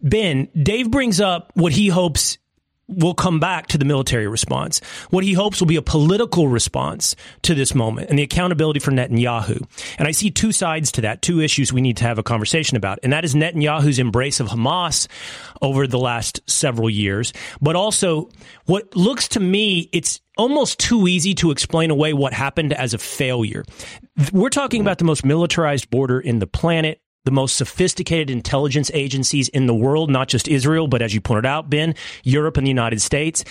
Ben, 0.00 0.48
Dave 0.60 0.90
brings 0.90 1.20
up 1.20 1.52
what 1.54 1.72
he 1.72 1.88
hopes 1.88 2.38
will 2.86 3.14
come 3.14 3.40
back 3.40 3.68
to 3.68 3.78
the 3.78 3.84
military 3.84 4.28
response. 4.28 4.80
What 5.10 5.24
he 5.24 5.32
hopes 5.32 5.60
will 5.60 5.66
be 5.66 5.76
a 5.76 5.82
political 5.82 6.48
response 6.48 7.16
to 7.42 7.54
this 7.54 7.74
moment 7.74 8.10
and 8.10 8.18
the 8.18 8.22
accountability 8.22 8.80
for 8.80 8.90
Netanyahu. 8.90 9.66
And 9.98 10.06
I 10.06 10.10
see 10.10 10.30
two 10.30 10.52
sides 10.52 10.92
to 10.92 11.00
that, 11.02 11.22
two 11.22 11.40
issues 11.40 11.72
we 11.72 11.80
need 11.80 11.96
to 11.98 12.04
have 12.04 12.18
a 12.18 12.22
conversation 12.22 12.76
about. 12.76 12.98
And 13.02 13.12
that 13.12 13.24
is 13.24 13.34
Netanyahu's 13.34 13.98
embrace 13.98 14.40
of 14.40 14.48
Hamas 14.48 15.08
over 15.62 15.86
the 15.86 15.98
last 15.98 16.40
several 16.46 16.90
years, 16.90 17.32
but 17.60 17.76
also 17.76 18.28
what 18.66 18.94
looks 18.94 19.28
to 19.28 19.40
me, 19.40 19.88
it's 19.92 20.20
almost 20.36 20.78
too 20.78 21.06
easy 21.08 21.34
to 21.34 21.50
explain 21.50 21.90
away 21.90 22.12
what 22.12 22.32
happened 22.32 22.72
as 22.72 22.94
a 22.94 22.98
failure. 22.98 23.64
We're 24.32 24.50
talking 24.50 24.80
about 24.80 24.98
the 24.98 25.04
most 25.04 25.24
militarized 25.24 25.90
border 25.90 26.20
in 26.20 26.38
the 26.38 26.46
planet 26.46 27.00
the 27.24 27.30
most 27.30 27.56
sophisticated 27.56 28.30
intelligence 28.30 28.90
agencies 28.94 29.48
in 29.48 29.66
the 29.66 29.74
world, 29.74 30.10
not 30.10 30.28
just 30.28 30.46
Israel, 30.46 30.86
but 30.88 31.02
as 31.02 31.14
you 31.14 31.20
pointed 31.20 31.46
out, 31.46 31.70
Ben, 31.70 31.94
Europe 32.22 32.56
and 32.56 32.66
the 32.66 32.70
United 32.70 33.00
States. 33.00 33.44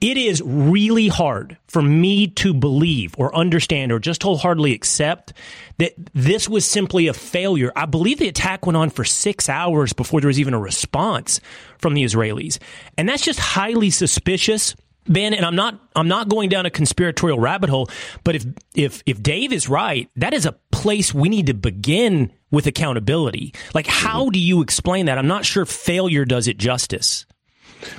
It 0.00 0.16
is 0.16 0.40
really 0.42 1.08
hard 1.08 1.58
for 1.68 1.82
me 1.82 2.26
to 2.28 2.54
believe 2.54 3.14
or 3.18 3.36
understand 3.36 3.92
or 3.92 3.98
just 3.98 4.22
wholeheartedly 4.22 4.72
accept 4.72 5.34
that 5.76 5.92
this 6.14 6.48
was 6.48 6.64
simply 6.64 7.06
a 7.06 7.12
failure. 7.12 7.70
I 7.76 7.84
believe 7.84 8.18
the 8.18 8.28
attack 8.28 8.64
went 8.64 8.78
on 8.78 8.88
for 8.88 9.04
six 9.04 9.50
hours 9.50 9.92
before 9.92 10.22
there 10.22 10.28
was 10.28 10.40
even 10.40 10.54
a 10.54 10.58
response 10.58 11.42
from 11.76 11.92
the 11.92 12.02
Israelis. 12.02 12.58
And 12.96 13.06
that's 13.06 13.22
just 13.22 13.38
highly 13.38 13.90
suspicious. 13.90 14.74
Ben, 15.10 15.34
and 15.34 15.44
I'm 15.44 15.56
not 15.56 15.78
I'm 15.94 16.08
not 16.08 16.28
going 16.28 16.48
down 16.48 16.64
a 16.64 16.70
conspiratorial 16.70 17.38
rabbit 17.38 17.68
hole, 17.68 17.90
but 18.24 18.36
if 18.36 18.46
if 18.74 19.02
if 19.04 19.22
Dave 19.22 19.52
is 19.52 19.68
right, 19.68 20.08
that 20.16 20.32
is 20.32 20.46
a 20.46 20.52
place 20.70 21.12
we 21.12 21.28
need 21.28 21.46
to 21.46 21.54
begin 21.54 22.32
with 22.50 22.66
accountability. 22.66 23.52
Like, 23.74 23.86
how 23.86 24.30
do 24.30 24.38
you 24.38 24.62
explain 24.62 25.06
that? 25.06 25.18
I'm 25.18 25.26
not 25.26 25.44
sure 25.44 25.66
failure 25.66 26.24
does 26.24 26.48
it 26.48 26.56
justice. 26.56 27.26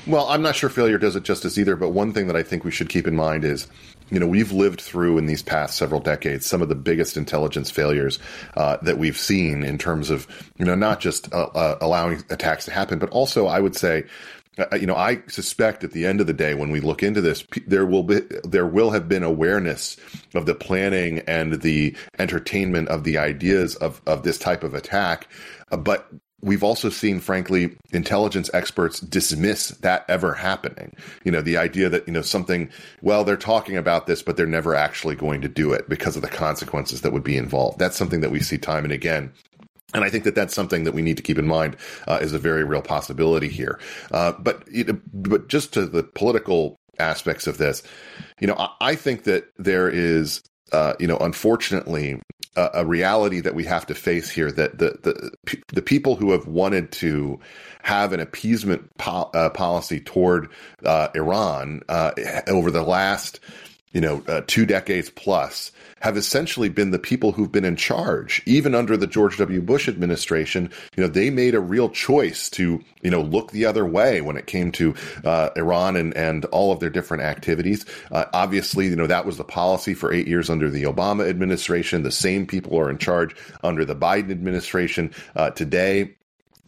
Well, 0.08 0.28
I'm 0.28 0.42
not 0.42 0.56
sure 0.56 0.70
failure 0.70 0.98
does 0.98 1.16
it 1.16 1.24
justice 1.24 1.58
either, 1.58 1.76
but 1.76 1.90
one 1.90 2.14
thing 2.14 2.28
that 2.28 2.36
I 2.36 2.44
think 2.44 2.64
we 2.64 2.72
should 2.72 2.90
keep 2.90 3.08
in 3.08 3.16
mind 3.16 3.44
is 3.44 3.68
you 4.12 4.20
know, 4.20 4.28
we've 4.28 4.52
lived 4.52 4.82
through 4.82 5.18
in 5.18 5.26
these 5.26 5.42
past 5.42 5.78
several 5.78 6.02
decades 6.02 6.46
some 6.46 6.62
of 6.62 6.70
the 6.70 6.76
biggest 6.76 7.16
intelligence 7.16 7.72
failures 7.72 8.20
uh, 8.56 8.78
that 8.82 8.98
we've 8.98 9.18
seen 9.18 9.64
in 9.64 9.78
terms 9.78 10.10
of, 10.10 10.28
you 10.58 10.66
know, 10.66 10.76
not 10.76 11.00
just 11.00 11.34
uh, 11.34 11.46
uh, 11.56 11.78
allowing 11.82 12.22
attacks 12.30 12.66
to 12.66 12.72
happen, 12.72 13.00
but 13.00 13.10
also 13.10 13.48
I 13.48 13.60
would 13.60 13.76
say, 13.76 14.04
you 14.74 14.86
know, 14.86 14.96
I 14.96 15.22
suspect 15.28 15.84
at 15.84 15.92
the 15.92 16.06
end 16.06 16.20
of 16.20 16.28
the 16.28 16.34
day, 16.34 16.54
when 16.54 16.72
we 16.72 16.82
look 16.82 17.04
into 17.04 17.22
this, 17.22 17.46
there 17.68 17.86
will 17.86 18.04
be 18.04 18.20
there 18.44 18.68
will 18.68 18.92
have 18.92 19.08
been 19.08 19.24
awareness 19.24 19.98
of 20.34 20.46
the 20.46 20.56
planning 20.56 21.20
and 21.20 21.62
the 21.62 21.96
entertainment 22.20 22.90
of 22.90 23.04
the 23.04 23.18
ideas 23.18 23.76
of 23.76 24.02
of 24.06 24.24
this 24.24 24.38
type 24.38 24.64
of 24.64 24.74
attack, 24.74 25.30
uh, 25.72 25.78
but 25.78 26.12
we've 26.42 26.64
also 26.64 26.90
seen, 26.90 27.20
frankly, 27.20 27.78
intelligence 27.92 28.50
experts 28.54 29.00
dismiss 29.00 29.70
that 29.70 30.04
ever 30.08 30.34
happening. 30.34 30.96
You 31.24 31.32
know, 31.32 31.42
the 31.42 31.58
idea 31.58 31.90
that, 31.90 32.08
you 32.08 32.14
know, 32.14 32.22
something, 32.22 32.70
well, 33.02 33.24
they're 33.24 33.38
talking 33.38 33.78
about 33.78 34.08
this, 34.08 34.22
but 34.22 34.38
they're 34.38 34.48
never 34.48 34.76
actually 34.76 35.16
going 35.16 35.42
to 35.42 35.48
do 35.48 35.72
it 35.72 35.88
because 35.88 36.16
of 36.16 36.22
the 36.22 36.28
consequences 36.28 37.02
that 37.02 37.14
would 37.14 37.24
be 37.24 37.38
involved. 37.38 37.80
That's 37.80 37.96
something 37.96 38.22
that 38.22 38.32
we 38.32 38.40
see 38.40 38.58
time 38.58 38.84
and 38.84 38.94
again. 38.94 39.32
And 39.94 40.04
I 40.04 40.10
think 40.10 40.24
that 40.24 40.36
that's 40.36 40.54
something 40.54 40.86
that 40.86 40.94
we 40.94 41.02
need 41.02 41.18
to 41.18 41.24
keep 41.24 41.38
in 41.38 41.48
mind 41.48 41.76
uh, 42.08 42.20
is 42.22 42.34
a 42.34 42.40
very 42.40 42.64
real 42.64 42.82
possibility 42.82 43.50
here. 43.50 43.80
Uh, 44.12 44.34
but 44.40 44.64
but 45.14 45.48
just 45.48 45.74
to 45.74 45.86
the 45.86 46.04
political 46.04 46.78
aspects 46.98 47.48
of 47.48 47.58
this, 47.58 47.84
you 48.40 48.48
know, 48.48 48.56
I, 48.58 48.70
I 48.82 48.96
think 48.96 49.24
that 49.24 49.52
there 49.58 49.90
is 49.90 50.42
uh, 50.72 50.94
you 51.00 51.08
know, 51.08 51.18
unfortunately, 51.18 52.22
a, 52.56 52.86
reality 52.86 53.40
that 53.42 53.56
we 53.56 53.64
have 53.66 53.86
to 53.86 53.96
face 53.96 54.30
here 54.30 54.52
that 54.52 54.78
the 54.78 54.98
the 55.04 55.62
the 55.68 55.82
people 55.82 56.16
who 56.16 56.32
have 56.32 56.48
wanted 56.48 56.92
to 56.92 57.40
have 57.82 58.14
an 58.14 58.20
appeasement 58.20 58.90
po- 58.98 59.30
uh, 59.34 59.50
policy 59.50 60.00
toward 60.00 60.50
uh, 60.86 61.10
Iran 61.16 61.82
uh, 61.88 62.12
over 62.48 62.72
the 62.72 62.84
last 62.84 63.40
you 63.94 64.02
know 64.02 64.22
two 64.48 64.66
decades 64.66 65.10
plus 65.10 65.72
have 66.02 66.18
essentially 66.18 66.70
been 66.70 66.92
the 66.92 67.00
people 67.00 67.32
who've 67.32 67.52
been 67.52 67.66
in 67.66 67.76
charge. 67.76 68.42
Even 68.46 68.76
under 68.76 68.98
the 68.98 69.08
George 69.08 69.38
W. 69.38 69.62
Bush 69.62 69.88
administration, 69.88 70.70
you 70.96 71.04
know, 71.04 71.08
they 71.10 71.30
made 71.30 71.56
a 71.56 71.60
real 71.60 71.90
choice 71.90 72.50
to, 72.50 72.84
you 73.02 73.10
know, 73.10 73.22
look 73.22 73.52
the 73.52 73.66
other 73.66 73.86
way 73.86 74.20
when 74.22 74.36
it 74.36 74.48
came 74.48 74.72
to 74.74 74.96
uh, 75.24 75.50
Iran 75.56 75.96
and, 75.96 76.16
and 76.18 76.46
all 76.46 76.72
of 76.72 76.80
their 76.80 76.90
different 76.90 77.24
activities. 77.24 77.86
Uh, 78.12 78.26
obviously, 78.34 78.88
you 78.88 78.96
know, 78.96 79.08
that 79.08 79.26
was 79.26 79.38
the 79.38 79.44
policy 79.44 79.94
for 79.94 80.12
eight 80.12 80.28
years 80.28 80.50
under 80.50 80.70
the 80.70 80.84
Obama 80.84 81.30
administration. 81.30 82.04
The 82.04 82.12
same 82.12 82.46
people 82.46 82.78
are 82.80 82.90
in 82.90 82.98
charge 82.98 83.36
under 83.64 83.86
the 83.86 83.96
Biden 83.96 84.32
administration 84.32 85.14
uh, 85.36 85.52
today 85.52 86.16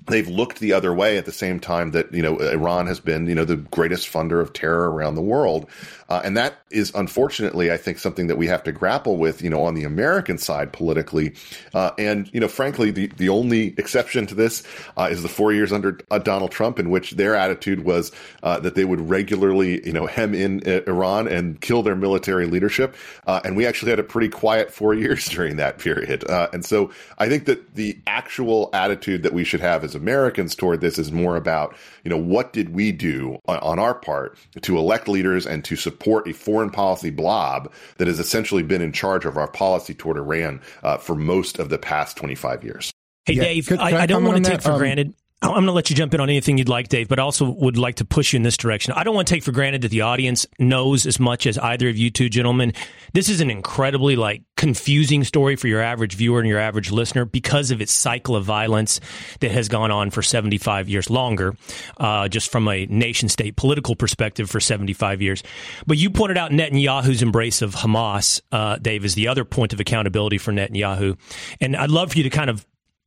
they've 0.08 0.28
looked 0.28 0.60
the 0.60 0.74
other 0.74 0.94
way 0.94 1.18
at 1.18 1.26
the 1.26 1.32
same 1.32 1.60
time 1.60 1.92
that 1.92 2.14
you 2.14 2.22
know 2.22 2.38
Iran 2.38 2.88
has 2.88 3.00
been 3.00 3.28
you 3.28 3.36
know 3.36 3.46
the 3.46 3.58
greatest 3.58 4.12
funder 4.12 4.42
of 4.42 4.54
terror 4.54 4.92
around 4.92 5.16
the 5.16 5.22
world. 5.22 5.70
Uh, 6.10 6.22
and 6.24 6.38
that 6.38 6.58
is 6.70 6.92
unfortunately 6.96 7.72
I 7.72 7.78
think 7.78 7.98
something 7.98 8.28
that 8.28 8.36
we 8.36 8.48
have 8.48 8.64
to 8.64 8.72
grapple 8.72 9.18
with 9.18 9.42
you 9.42 9.50
know 9.50 9.64
on 9.64 9.74
the 9.74 9.84
American 9.84 10.38
side 10.38 10.74
politically. 10.74 11.34
Uh, 11.74 11.92
and 11.98 12.30
you 12.34 12.40
know 12.40 12.48
frankly 12.48 12.92
the 12.92 13.08
the 13.08 13.30
only 13.30 13.74
exception 13.78 14.26
to 14.28 14.36
this 14.36 14.64
uh, 14.98 15.08
is 15.10 15.22
the 15.22 15.30
4 15.30 15.54
years 15.54 15.72
under 15.72 16.00
uh, 16.12 16.20
Donald 16.20 16.52
Trump 16.52 16.80
in 16.80 16.90
which 16.90 17.12
their 17.12 17.36
attitude 17.36 17.86
was 17.86 18.12
uh, 18.44 18.60
that 18.60 18.76
they 18.76 18.86
would 18.86 19.10
regularly 19.10 19.86
you 19.86 19.94
know 19.94 20.06
hem 20.06 20.34
in 20.34 20.62
uh, 20.68 20.82
Iran 20.88 21.28
and 21.28 21.60
kill 21.62 21.84
their 21.84 21.96
military 21.96 22.46
leadership. 22.46 22.96
And 23.26 23.58
we 23.58 23.66
actually 23.66 23.90
had 23.90 24.00
a 24.00 24.04
pretty 24.04 24.30
quiet 24.30 24.72
4 24.72 24.94
years 25.04 25.28
during 25.28 25.58
that 25.58 25.80
period. 25.80 26.24
And 26.30 26.64
so 26.64 26.92
I 27.18 27.28
think 27.28 27.46
that 27.46 27.76
the 27.76 27.98
actual 28.08 28.70
attitude 28.74 29.24
that 29.24 29.34
we 29.34 29.44
should 29.44 29.60
have 29.60 29.84
is 29.84 29.93
as 29.94 30.02
Americans 30.02 30.56
toward 30.56 30.82
this 30.82 30.98
is 30.98 31.12
more 31.12 31.36
about, 31.36 31.76
you 32.04 32.10
know, 32.10 32.18
what 32.18 32.54
did 32.54 32.70
we 32.70 32.92
do 32.92 33.38
on, 33.48 33.58
on 33.60 33.80
our 33.80 33.94
part 33.94 34.38
to 34.62 34.78
elect 34.78 35.08
leaders 35.08 35.46
and 35.46 35.64
to 35.66 35.76
support 35.76 36.28
a 36.28 36.34
foreign 36.34 36.70
policy 36.70 37.10
blob 37.10 37.72
that 37.98 38.08
has 38.08 38.20
essentially 38.20 38.64
been 38.64 38.82
in 38.82 38.92
charge 38.92 39.26
of 39.26 39.38
our 39.38 39.48
policy 39.48 39.94
toward 39.94 40.18
Iran 40.18 40.62
uh, 40.84 40.98
for 40.98 41.16
most 41.16 41.60
of 41.60 41.70
the 41.70 41.78
past 41.78 42.18
25 42.18 42.64
years. 42.64 42.92
Hey, 43.26 43.34
yeah. 43.34 43.44
Dave, 43.44 43.68
could, 43.68 43.80
could 43.80 43.94
I, 43.94 44.00
I, 44.00 44.02
I, 44.02 44.06
don't 44.06 44.26
want 44.26 44.44
to 44.44 44.50
take 44.50 44.60
that? 44.60 44.64
for 44.64 44.74
um, 44.74 44.80
granted 44.80 45.14
I'm 45.44 45.52
going 45.52 45.66
to 45.66 45.72
let 45.74 45.90
you 45.90 45.96
jump 45.96 46.14
in 46.14 46.22
on 46.22 46.30
anything 46.30 46.58
you'd 46.58 46.70
like, 46.70 46.88
Dave, 46.88 47.10
but 47.10 47.20
I 47.20 47.24
also 47.24 47.50
would 47.50 47.78
like 47.78 47.96
to 47.96 48.06
push 48.06 48.32
you 48.32 48.38
in 48.38 48.44
this 48.44 48.56
direction. 48.56 48.94
I 48.96 49.04
don't 49.04 49.14
want 49.14 49.28
to 49.28 49.34
take 49.34 49.44
for 49.44 49.52
granted 49.52 49.82
that 49.82 49.90
the 49.90 50.02
audience 50.02 50.46
knows 50.58 51.06
as 51.06 51.20
much 51.20 51.46
as 51.46 51.58
either 51.58 51.90
of 51.90 51.98
you 51.98 52.10
two 52.10 52.30
gentlemen. 52.30 52.72
This 53.12 53.28
is 53.28 53.42
an 53.42 53.52
incredibly 53.52 54.16
like 54.16 54.44
confusing 54.56 55.26
story 55.26 55.58
for 55.58 55.68
your 55.68 55.82
average 55.82 56.16
viewer 56.16 56.40
and 56.40 56.48
your 56.48 56.60
average 56.60 56.92
listener 56.92 57.26
because 57.26 57.72
of 57.72 57.82
its 57.82 57.92
cycle 57.92 58.38
of 58.38 58.46
violence 58.46 59.02
that 59.42 59.52
has 59.52 59.68
gone 59.68 59.92
on 59.92 60.12
for 60.12 60.22
75 60.22 60.88
years 60.88 61.10
longer, 61.10 61.56
uh, 61.98 62.30
just 62.30 62.50
from 62.50 62.68
a 62.70 62.86
nation 62.86 63.28
state 63.28 63.58
political 63.58 63.96
perspective 63.96 64.50
for 64.50 64.62
75 64.62 65.22
years. 65.22 65.44
But 65.86 65.98
you 65.98 66.10
pointed 66.10 66.38
out 66.38 66.52
Netanyahu's 66.52 67.22
embrace 67.22 67.62
of 67.62 67.76
Hamas, 67.76 68.40
uh, 68.54 68.78
Dave, 68.78 69.04
is 69.04 69.16
the 69.16 69.28
other 69.28 69.44
point 69.44 69.74
of 69.74 69.82
accountability 69.82 70.38
for 70.38 70.54
Netanyahu. 70.54 71.18
And 71.60 71.76
I'd 71.76 71.92
love 71.92 72.14
for 72.14 72.18
you 72.18 72.24
to 72.24 72.30
kind 72.30 72.50
of 72.50 72.66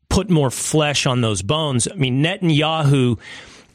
put 0.08 0.30
more 0.30 0.50
flesh 0.50 1.06
on 1.06 1.20
those 1.20 1.42
bones. 1.42 1.88
I 1.90 1.94
mean, 1.94 2.22
Netanyahu. 2.22 3.18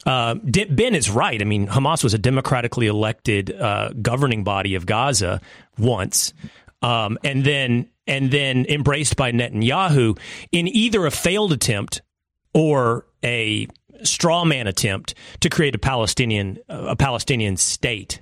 Uh, 0.04 0.34
ben 0.34 0.96
is 0.96 1.08
right. 1.08 1.40
I 1.40 1.44
mean, 1.44 1.68
Hamas 1.68 2.02
was 2.02 2.12
a 2.12 2.18
democratically 2.18 2.88
elected 2.88 3.54
uh, 3.54 3.90
governing 4.02 4.42
body 4.42 4.74
of 4.74 4.84
Gaza 4.84 5.40
once, 5.78 6.34
um, 6.82 7.18
and 7.22 7.44
then 7.44 7.88
and 8.08 8.32
then 8.32 8.66
embraced 8.68 9.16
by 9.16 9.30
Netanyahu 9.30 10.18
in 10.50 10.66
either 10.66 11.06
a 11.06 11.12
failed 11.12 11.52
attempt 11.52 12.02
or 12.52 13.06
a 13.24 13.68
straw 14.02 14.44
man 14.44 14.66
attempt 14.66 15.14
to 15.40 15.48
create 15.48 15.74
a 15.74 15.78
Palestinian 15.78 16.58
a 16.68 16.96
Palestinian 16.96 17.56
state. 17.56 18.20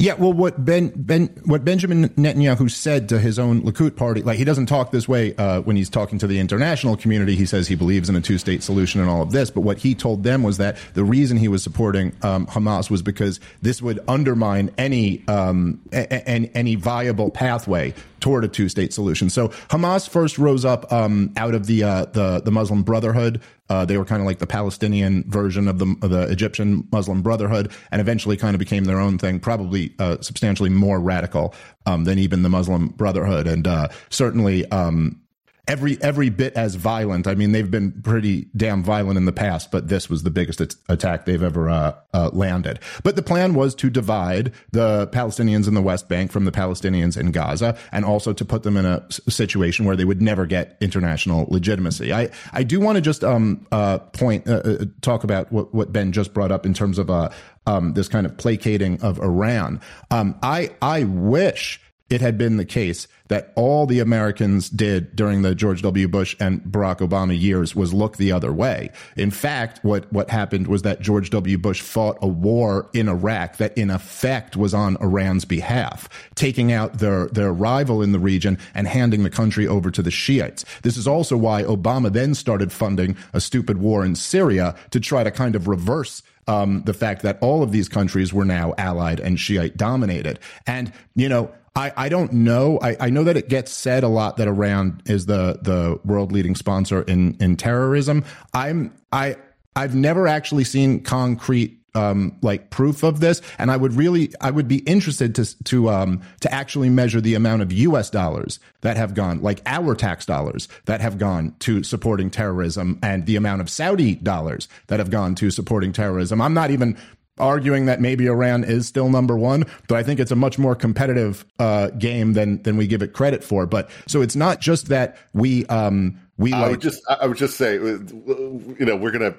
Yeah, 0.00 0.14
well, 0.14 0.32
what 0.32 0.64
Ben 0.64 0.92
Ben 0.94 1.26
what 1.44 1.64
Benjamin 1.64 2.10
Netanyahu 2.10 2.70
said 2.70 3.08
to 3.08 3.18
his 3.18 3.36
own 3.36 3.62
Likud 3.62 3.96
party, 3.96 4.22
like 4.22 4.38
he 4.38 4.44
doesn't 4.44 4.66
talk 4.66 4.92
this 4.92 5.08
way 5.08 5.34
uh, 5.34 5.60
when 5.62 5.74
he's 5.74 5.90
talking 5.90 6.20
to 6.20 6.28
the 6.28 6.38
international 6.38 6.96
community. 6.96 7.34
He 7.34 7.46
says 7.46 7.66
he 7.66 7.74
believes 7.74 8.08
in 8.08 8.14
a 8.14 8.20
two 8.20 8.38
state 8.38 8.62
solution 8.62 9.00
and 9.00 9.10
all 9.10 9.22
of 9.22 9.32
this, 9.32 9.50
but 9.50 9.62
what 9.62 9.78
he 9.78 9.96
told 9.96 10.22
them 10.22 10.44
was 10.44 10.58
that 10.58 10.76
the 10.94 11.02
reason 11.02 11.36
he 11.36 11.48
was 11.48 11.64
supporting 11.64 12.12
um, 12.22 12.46
Hamas 12.46 12.90
was 12.90 13.02
because 13.02 13.40
this 13.60 13.82
would 13.82 13.98
undermine 14.06 14.70
any 14.78 15.26
um, 15.26 15.80
a- 15.92 16.06
a- 16.14 16.50
any 16.56 16.76
viable 16.76 17.30
pathway 17.32 17.92
toward 18.28 18.44
a 18.44 18.48
two 18.48 18.68
state 18.68 18.92
solution. 18.92 19.30
So 19.30 19.48
Hamas 19.70 20.06
first 20.06 20.36
rose 20.38 20.64
up 20.64 20.92
um, 20.92 21.32
out 21.36 21.54
of 21.54 21.66
the 21.66 21.82
uh, 21.82 22.04
the 22.06 22.42
the 22.44 22.50
Muslim 22.50 22.82
Brotherhood 22.82 23.40
uh, 23.70 23.84
they 23.84 23.96
were 23.98 24.04
kind 24.04 24.20
of 24.20 24.26
like 24.26 24.38
the 24.38 24.46
Palestinian 24.46 25.24
version 25.28 25.68
of 25.68 25.78
the, 25.78 25.94
of 26.02 26.10
the 26.10 26.22
Egyptian 26.30 26.88
Muslim 26.90 27.22
Brotherhood, 27.22 27.70
and 27.90 28.00
eventually 28.00 28.36
kind 28.36 28.54
of 28.54 28.58
became 28.58 28.84
their 28.84 28.98
own 28.98 29.18
thing, 29.18 29.40
probably 29.40 29.94
uh, 29.98 30.16
substantially 30.20 30.70
more 30.70 30.98
radical 31.00 31.54
um, 31.86 32.04
than 32.04 32.18
even 32.18 32.42
the 32.42 32.48
Muslim 32.48 32.88
Brotherhood, 32.88 33.46
and 33.46 33.66
uh, 33.66 33.88
certainly 34.08 34.68
um, 34.70 35.20
every 35.68 36.00
every 36.02 36.30
bit 36.30 36.54
as 36.54 36.74
violent. 36.74 37.26
I 37.26 37.34
mean, 37.34 37.52
they've 37.52 37.70
been 37.70 37.92
pretty 38.02 38.48
damn 38.56 38.82
violent 38.82 39.18
in 39.18 39.26
the 39.26 39.32
past, 39.32 39.70
but 39.70 39.88
this 39.88 40.08
was 40.08 40.22
the 40.22 40.30
biggest 40.30 40.60
attack 40.88 41.26
they've 41.26 41.42
ever 41.42 41.68
uh, 41.68 41.94
uh, 42.14 42.30
landed. 42.32 42.80
But 43.04 43.14
the 43.14 43.22
plan 43.22 43.54
was 43.54 43.74
to 43.76 43.90
divide 43.90 44.52
the 44.72 45.06
Palestinians 45.08 45.68
in 45.68 45.74
the 45.74 45.82
West 45.82 46.08
Bank 46.08 46.32
from 46.32 46.46
the 46.46 46.52
Palestinians 46.52 47.16
in 47.16 47.30
Gaza, 47.30 47.76
and 47.92 48.04
also 48.04 48.32
to 48.32 48.44
put 48.44 48.62
them 48.62 48.76
in 48.76 48.86
a 48.86 49.06
situation 49.28 49.84
where 49.84 49.94
they 49.94 50.04
would 50.04 50.22
never 50.22 50.46
get 50.46 50.76
international 50.80 51.46
legitimacy. 51.50 52.12
I 52.12 52.30
I 52.52 52.62
do 52.62 52.80
want 52.80 52.96
to 52.96 53.02
just 53.02 53.22
um 53.22 53.66
uh 53.70 53.98
point 53.98 54.48
uh, 54.48 54.62
uh, 54.64 54.84
talk 55.02 55.22
about 55.22 55.52
what 55.52 55.74
what 55.74 55.92
Ben 55.92 56.12
just 56.12 56.32
brought 56.32 56.50
up 56.50 56.64
in 56.64 56.72
terms 56.72 56.98
of 56.98 57.10
uh 57.10 57.28
um 57.66 57.92
this 57.92 58.08
kind 58.08 58.24
of 58.24 58.36
placating 58.38 59.00
of 59.02 59.20
Iran. 59.20 59.80
Um, 60.10 60.38
I 60.42 60.70
I 60.80 61.04
wish 61.04 61.80
it 62.10 62.20
had 62.20 62.38
been 62.38 62.56
the 62.56 62.64
case 62.64 63.06
that 63.28 63.52
all 63.54 63.86
the 63.86 64.00
Americans 64.00 64.70
did 64.70 65.14
during 65.14 65.42
the 65.42 65.54
George 65.54 65.82
W. 65.82 66.08
Bush 66.08 66.34
and 66.40 66.62
Barack 66.62 66.98
Obama 67.06 67.38
years 67.38 67.76
was 67.76 67.92
look 67.92 68.16
the 68.16 68.32
other 68.32 68.52
way. 68.52 68.90
In 69.16 69.30
fact, 69.30 69.84
what, 69.84 70.10
what 70.12 70.30
happened 70.30 70.66
was 70.66 70.82
that 70.82 71.00
George 71.00 71.28
W. 71.30 71.58
Bush 71.58 71.82
fought 71.82 72.16
a 72.22 72.26
war 72.26 72.88
in 72.94 73.08
Iraq 73.08 73.58
that 73.58 73.76
in 73.76 73.90
effect 73.90 74.56
was 74.56 74.72
on 74.72 74.96
Iran's 75.00 75.44
behalf, 75.44 76.08
taking 76.34 76.72
out 76.72 76.94
their, 76.94 77.26
their 77.26 77.52
rival 77.52 78.02
in 78.02 78.12
the 78.12 78.18
region 78.18 78.58
and 78.74 78.88
handing 78.88 79.22
the 79.22 79.30
country 79.30 79.66
over 79.66 79.90
to 79.90 80.02
the 80.02 80.10
Shiites. 80.10 80.64
This 80.82 80.96
is 80.96 81.06
also 81.06 81.36
why 81.36 81.62
Obama 81.62 82.10
then 82.10 82.34
started 82.34 82.72
funding 82.72 83.16
a 83.34 83.40
stupid 83.40 83.78
war 83.78 84.04
in 84.04 84.14
Syria 84.14 84.74
to 84.90 85.00
try 85.00 85.22
to 85.22 85.30
kind 85.30 85.54
of 85.54 85.68
reverse 85.68 86.22
um, 86.46 86.82
the 86.84 86.94
fact 86.94 87.22
that 87.22 87.38
all 87.42 87.62
of 87.62 87.72
these 87.72 87.90
countries 87.90 88.32
were 88.32 88.44
now 88.44 88.72
allied 88.78 89.20
and 89.20 89.38
Shiite 89.38 89.76
dominated. 89.76 90.38
And, 90.66 90.90
you 91.14 91.28
know, 91.28 91.52
I, 91.78 91.92
I 91.96 92.08
don't 92.08 92.32
know. 92.32 92.80
I, 92.82 92.96
I 92.98 93.10
know 93.10 93.22
that 93.22 93.36
it 93.36 93.48
gets 93.48 93.70
said 93.70 94.02
a 94.02 94.08
lot 94.08 94.36
that 94.38 94.48
Iran 94.48 95.00
is 95.06 95.26
the 95.26 95.60
the 95.62 96.00
world 96.04 96.32
leading 96.32 96.56
sponsor 96.56 97.02
in 97.02 97.36
in 97.38 97.56
terrorism. 97.56 98.24
I'm 98.52 98.92
I 99.12 99.36
I've 99.76 99.94
never 99.94 100.26
actually 100.26 100.64
seen 100.64 101.04
concrete 101.04 101.78
um, 101.94 102.36
like 102.42 102.70
proof 102.70 103.04
of 103.04 103.20
this, 103.20 103.40
and 103.58 103.70
I 103.70 103.76
would 103.76 103.94
really 103.94 104.32
I 104.40 104.50
would 104.50 104.66
be 104.66 104.78
interested 104.78 105.36
to 105.36 105.64
to 105.64 105.88
um, 105.88 106.22
to 106.40 106.52
actually 106.52 106.90
measure 106.90 107.20
the 107.20 107.34
amount 107.34 107.62
of 107.62 107.72
U.S. 107.72 108.10
dollars 108.10 108.58
that 108.80 108.96
have 108.96 109.14
gone, 109.14 109.40
like 109.40 109.62
our 109.64 109.94
tax 109.94 110.26
dollars 110.26 110.68
that 110.86 111.00
have 111.00 111.16
gone 111.16 111.54
to 111.60 111.84
supporting 111.84 112.28
terrorism, 112.28 112.98
and 113.04 113.24
the 113.26 113.36
amount 113.36 113.60
of 113.60 113.70
Saudi 113.70 114.16
dollars 114.16 114.68
that 114.88 114.98
have 114.98 115.10
gone 115.10 115.36
to 115.36 115.50
supporting 115.52 115.92
terrorism. 115.92 116.40
I'm 116.40 116.54
not 116.54 116.72
even 116.72 116.98
arguing 117.40 117.86
that 117.86 118.00
maybe 118.00 118.26
Iran 118.26 118.64
is 118.64 118.86
still 118.86 119.08
number 119.08 119.36
one, 119.36 119.64
but 119.88 119.96
I 119.96 120.02
think 120.02 120.20
it's 120.20 120.30
a 120.30 120.36
much 120.36 120.58
more 120.58 120.74
competitive 120.74 121.44
uh, 121.58 121.88
game 121.90 122.34
than 122.34 122.62
than 122.62 122.76
we 122.76 122.86
give 122.86 123.02
it 123.02 123.12
credit 123.12 123.42
for. 123.44 123.66
But 123.66 123.90
so 124.06 124.22
it's 124.22 124.36
not 124.36 124.60
just 124.60 124.88
that 124.88 125.16
we 125.32 125.66
um, 125.66 126.18
we 126.36 126.52
I 126.52 126.60
like 126.60 126.70
would 126.72 126.80
just 126.80 127.02
I 127.08 127.26
would 127.26 127.36
just 127.36 127.56
say, 127.56 127.74
you 127.74 128.76
know, 128.80 128.96
we're 128.96 129.10
gonna 129.10 129.34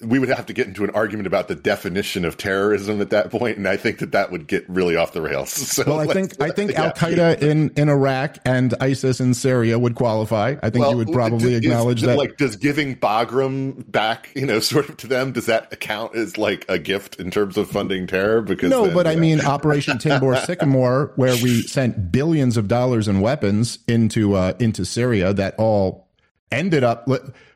we 0.00 0.18
would 0.18 0.28
have 0.28 0.46
to 0.46 0.52
get 0.52 0.66
into 0.66 0.84
an 0.84 0.90
argument 0.90 1.26
about 1.26 1.48
the 1.48 1.54
definition 1.54 2.24
of 2.24 2.36
terrorism 2.36 3.00
at 3.00 3.10
that 3.10 3.30
point, 3.30 3.58
and 3.58 3.68
I 3.68 3.76
think 3.76 3.98
that 3.98 4.12
that 4.12 4.30
would 4.30 4.46
get 4.46 4.68
really 4.68 4.96
off 4.96 5.12
the 5.12 5.22
rails. 5.22 5.52
So 5.74 5.82
well, 5.86 5.98
I 5.98 6.06
think 6.06 6.40
I 6.40 6.50
think. 6.50 6.72
Al 6.78 6.92
Qaeda 6.92 7.42
in, 7.42 7.70
in 7.70 7.88
Iraq 7.88 8.38
and 8.44 8.74
ISIS 8.80 9.18
in 9.18 9.34
Syria 9.34 9.78
would 9.78 9.96
qualify. 9.96 10.54
I 10.62 10.70
think 10.70 10.82
well, 10.82 10.92
you 10.92 10.98
would 10.98 11.12
probably 11.12 11.54
acknowledge 11.54 12.02
is, 12.02 12.06
that. 12.06 12.16
Like, 12.16 12.36
does 12.36 12.54
giving 12.54 12.94
Bagram 12.94 13.90
back, 13.90 14.30
you 14.36 14.46
know, 14.46 14.60
sort 14.60 14.88
of 14.88 14.96
to 14.98 15.08
them, 15.08 15.32
does 15.32 15.46
that 15.46 15.72
account 15.72 16.14
as 16.14 16.38
like 16.38 16.64
a 16.68 16.78
gift 16.78 17.18
in 17.18 17.30
terms 17.30 17.56
of 17.56 17.68
funding 17.68 18.06
terror? 18.06 18.40
Because 18.40 18.70
no, 18.70 18.86
then, 18.86 18.94
but 18.94 19.06
I 19.06 19.16
mean 19.16 19.40
Operation 19.40 19.98
Timber 19.98 20.36
Sycamore, 20.36 21.12
where 21.16 21.34
we 21.42 21.62
sent 21.62 22.12
billions 22.12 22.56
of 22.56 22.68
dollars 22.68 23.08
in 23.08 23.20
weapons 23.20 23.80
into 23.88 24.34
uh, 24.34 24.54
into 24.60 24.84
Syria, 24.84 25.32
that 25.32 25.56
all 25.58 26.08
ended 26.52 26.84
up 26.84 27.08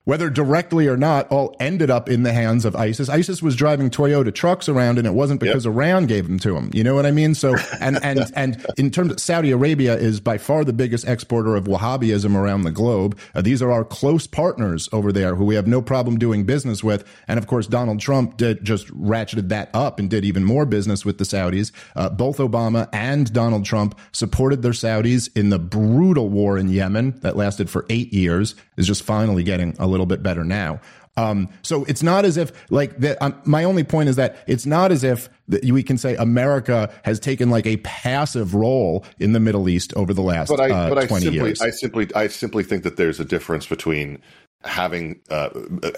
whether 0.08 0.30
directly 0.30 0.88
or 0.88 0.96
not, 0.96 1.30
all 1.30 1.54
ended 1.60 1.90
up 1.90 2.08
in 2.08 2.22
the 2.22 2.32
hands 2.32 2.64
of 2.64 2.74
ISIS. 2.74 3.10
ISIS 3.10 3.42
was 3.42 3.54
driving 3.54 3.90
Toyota 3.90 4.34
trucks 4.34 4.66
around, 4.66 4.96
and 4.96 5.06
it 5.06 5.12
wasn't 5.12 5.38
because 5.38 5.66
yep. 5.66 5.74
Iran 5.74 6.06
gave 6.06 6.26
them 6.26 6.38
to 6.38 6.54
them. 6.54 6.70
You 6.72 6.82
know 6.82 6.94
what 6.94 7.04
I 7.04 7.10
mean? 7.10 7.34
So, 7.34 7.56
and 7.78 8.02
and 8.02 8.20
and 8.34 8.64
in 8.78 8.90
terms 8.90 9.12
of 9.12 9.20
Saudi 9.20 9.50
Arabia 9.50 9.98
is 9.98 10.18
by 10.18 10.38
far 10.38 10.64
the 10.64 10.72
biggest 10.72 11.06
exporter 11.06 11.56
of 11.56 11.64
Wahhabism 11.64 12.34
around 12.34 12.62
the 12.62 12.70
globe. 12.70 13.18
Uh, 13.34 13.42
these 13.42 13.60
are 13.60 13.70
our 13.70 13.84
close 13.84 14.26
partners 14.26 14.88
over 14.92 15.12
there, 15.12 15.34
who 15.34 15.44
we 15.44 15.56
have 15.56 15.66
no 15.66 15.82
problem 15.82 16.18
doing 16.18 16.44
business 16.44 16.82
with. 16.82 17.04
And 17.28 17.36
of 17.36 17.46
course, 17.46 17.66
Donald 17.66 18.00
Trump 18.00 18.38
did 18.38 18.64
just 18.64 18.86
ratcheted 18.86 19.50
that 19.50 19.68
up 19.74 19.98
and 19.98 20.08
did 20.08 20.24
even 20.24 20.42
more 20.42 20.64
business 20.64 21.04
with 21.04 21.18
the 21.18 21.24
Saudis. 21.24 21.70
Uh, 21.94 22.08
both 22.08 22.38
Obama 22.38 22.88
and 22.94 23.30
Donald 23.30 23.66
Trump 23.66 23.94
supported 24.12 24.62
their 24.62 24.72
Saudis 24.72 25.28
in 25.36 25.50
the 25.50 25.58
brutal 25.58 26.30
war 26.30 26.56
in 26.56 26.70
Yemen 26.70 27.20
that 27.20 27.36
lasted 27.36 27.68
for 27.68 27.84
eight 27.90 28.10
years. 28.14 28.54
Is 28.78 28.86
just 28.86 29.02
finally 29.02 29.42
getting 29.42 29.76
a 29.78 29.86
little 29.86 29.97
little 29.98 30.06
bit 30.06 30.22
better 30.22 30.44
now. 30.44 30.80
Um, 31.18 31.48
so 31.62 31.84
it's 31.84 32.02
not 32.02 32.24
as 32.24 32.36
if 32.36 32.52
like 32.70 33.00
the, 33.00 33.22
um, 33.22 33.40
my 33.44 33.64
only 33.64 33.82
point 33.82 34.08
is 34.08 34.16
that 34.16 34.36
it's 34.46 34.66
not 34.66 34.92
as 34.92 35.02
if 35.02 35.28
we 35.48 35.82
can 35.82 35.98
say 35.98 36.14
America 36.14 36.92
has 37.02 37.18
taken 37.18 37.50
like 37.50 37.66
a 37.66 37.78
passive 37.78 38.54
role 38.54 39.04
in 39.18 39.32
the 39.32 39.40
Middle 39.40 39.68
East 39.68 39.92
over 39.94 40.14
the 40.14 40.22
last 40.22 40.48
but 40.48 40.60
I, 40.60 40.70
uh, 40.70 40.88
but 40.90 41.08
20 41.08 41.14
I 41.14 41.18
simply, 41.18 41.48
years. 41.48 41.60
I 41.60 41.70
simply, 41.70 42.08
I 42.14 42.28
simply 42.28 42.62
think 42.62 42.84
that 42.84 42.96
there's 42.96 43.18
a 43.18 43.24
difference 43.24 43.66
between 43.66 44.22
having 44.64 45.20
uh, 45.30 45.50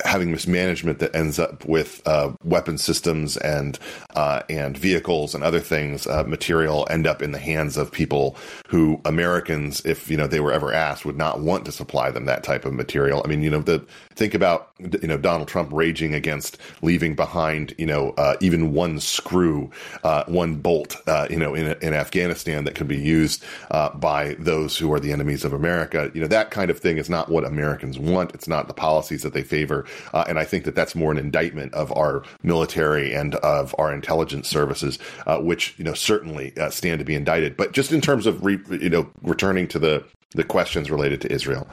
having 0.05 0.31
mismanagement 0.31 0.99
that 0.99 1.14
ends 1.14 1.38
up 1.38 1.64
with 1.64 2.03
uh, 2.07 2.31
weapon 2.44 2.77
systems 2.77 3.38
and 3.38 3.79
uh, 4.14 4.42
and 4.51 4.77
vehicles 4.77 5.35
and 5.35 5.42
other 5.42 5.61
things 5.61 6.07
uh, 6.07 6.25
material 6.25 6.87
end 6.90 7.07
up 7.07 7.23
in 7.23 7.33
the 7.33 7.38
hands 7.38 7.79
of 7.79 7.90
people 7.90 8.37
who 8.68 9.01
Americans, 9.07 9.81
if 9.87 10.11
you 10.11 10.16
know 10.16 10.27
they 10.27 10.40
were 10.40 10.53
ever 10.53 10.75
asked, 10.75 11.07
would 11.07 11.16
not 11.16 11.40
want 11.40 11.64
to 11.64 11.73
supply 11.73 12.11
them 12.11 12.27
that 12.27 12.44
type 12.44 12.66
of 12.66 12.75
material. 12.75 13.23
I 13.25 13.29
mean, 13.29 13.42
you 13.42 13.51
know, 13.51 13.61
the 13.61 13.85
think 14.14 14.35
about 14.35 14.73
you 14.79 15.09
know 15.09 15.16
Donald 15.16 15.49
Trump 15.49 15.70
raging 15.73 16.14
against 16.14 16.59
leaving 16.83 17.14
behind 17.14 17.75
you 17.79 17.87
know 17.87 18.11
uh, 18.18 18.37
even 18.42 18.75
one 18.75 19.01
screw, 19.01 19.70
uh, 20.05 20.25
one 20.27 20.57
bolt, 20.57 20.96
you 21.31 21.38
know, 21.38 21.55
in 21.55 21.79
in 21.81 21.94
Afghanistan 21.94 22.64
that 22.64 22.75
could 22.75 22.88
be 22.88 22.99
used 22.99 23.42
by 23.70 24.37
those 24.38 24.77
who 24.77 24.92
are 24.92 25.01
the 25.01 25.12
enemies 25.12 25.46
of 25.46 25.55
America. 25.55 26.11
You 26.12 26.20
know, 26.20 26.27
that 26.27 26.51
kind 26.51 26.70
of 26.70 26.79
thing 26.79 26.99
is 26.99 27.09
not 27.09 27.31
what 27.31 27.46
Americans 27.46 27.99
want. 27.99 28.35
It's 28.35 28.49
not 28.50 28.68
the 28.68 28.74
policies 28.74 29.22
that 29.22 29.32
they 29.32 29.42
favor. 29.42 29.86
Uh, 30.12 30.24
and 30.28 30.38
I 30.38 30.44
think 30.44 30.64
that 30.64 30.74
that's 30.74 30.94
more 30.94 31.10
an 31.10 31.16
indictment 31.16 31.72
of 31.72 31.90
our 31.96 32.22
military 32.42 33.14
and 33.14 33.36
of 33.36 33.74
our 33.78 33.94
intelligence 33.94 34.48
services, 34.48 34.98
uh, 35.26 35.38
which 35.38 35.74
you 35.78 35.84
know 35.84 35.94
certainly 35.94 36.54
uh, 36.58 36.68
stand 36.68 36.98
to 36.98 37.04
be 37.06 37.14
indicted. 37.14 37.56
But 37.56 37.72
just 37.72 37.92
in 37.92 38.02
terms 38.02 38.26
of 38.26 38.44
re, 38.44 38.58
you 38.68 38.90
know 38.90 39.10
returning 39.22 39.66
to 39.68 39.78
the 39.78 40.04
the 40.32 40.44
questions 40.44 40.90
related 40.90 41.22
to 41.22 41.32
Israel, 41.32 41.66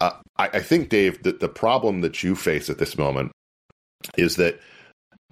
uh, 0.00 0.12
I, 0.36 0.48
I 0.54 0.60
think 0.60 0.88
Dave 0.88 1.20
the 1.24 1.48
problem 1.48 2.02
that 2.02 2.22
you 2.22 2.36
face 2.36 2.70
at 2.70 2.78
this 2.78 2.96
moment 2.96 3.32
is 4.16 4.36
that 4.36 4.60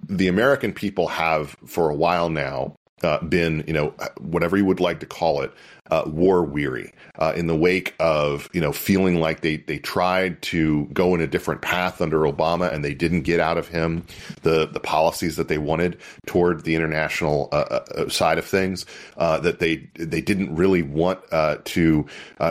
the 0.09 0.27
American 0.27 0.73
people 0.73 1.07
have 1.07 1.55
for 1.65 1.89
a 1.89 1.95
while 1.95 2.29
now 2.29 2.75
uh, 3.03 3.19
been, 3.23 3.63
you 3.67 3.73
know, 3.73 3.93
whatever 4.19 4.57
you 4.57 4.65
would 4.65 4.79
like 4.79 4.99
to 5.01 5.05
call 5.05 5.41
it, 5.41 5.53
uh, 5.91 6.03
war 6.05 6.43
weary 6.43 6.93
uh, 7.19 7.33
in 7.35 7.47
the 7.47 7.55
wake 7.55 7.93
of 7.99 8.49
you 8.53 8.61
know 8.61 8.71
feeling 8.71 9.19
like 9.19 9.41
they 9.41 9.57
they 9.57 9.77
tried 9.77 10.41
to 10.41 10.85
go 10.93 11.13
in 11.13 11.19
a 11.19 11.27
different 11.27 11.61
path 11.61 12.01
under 12.01 12.19
Obama 12.19 12.71
and 12.71 12.83
they 12.83 12.93
didn't 12.93 13.21
get 13.23 13.41
out 13.41 13.57
of 13.57 13.67
him 13.67 14.05
the 14.43 14.65
the 14.67 14.79
policies 14.79 15.35
that 15.35 15.49
they 15.49 15.57
wanted 15.57 15.99
toward 16.25 16.63
the 16.63 16.75
international 16.75 17.49
uh, 17.51 17.55
uh, 17.55 17.85
uh 17.95 18.09
side 18.09 18.37
of 18.37 18.45
things 18.45 18.85
uh, 19.17 19.37
that 19.39 19.59
they 19.59 19.89
they 19.95 20.21
didn't 20.21 20.55
really 20.55 20.81
want 20.81 21.19
to 21.65 22.05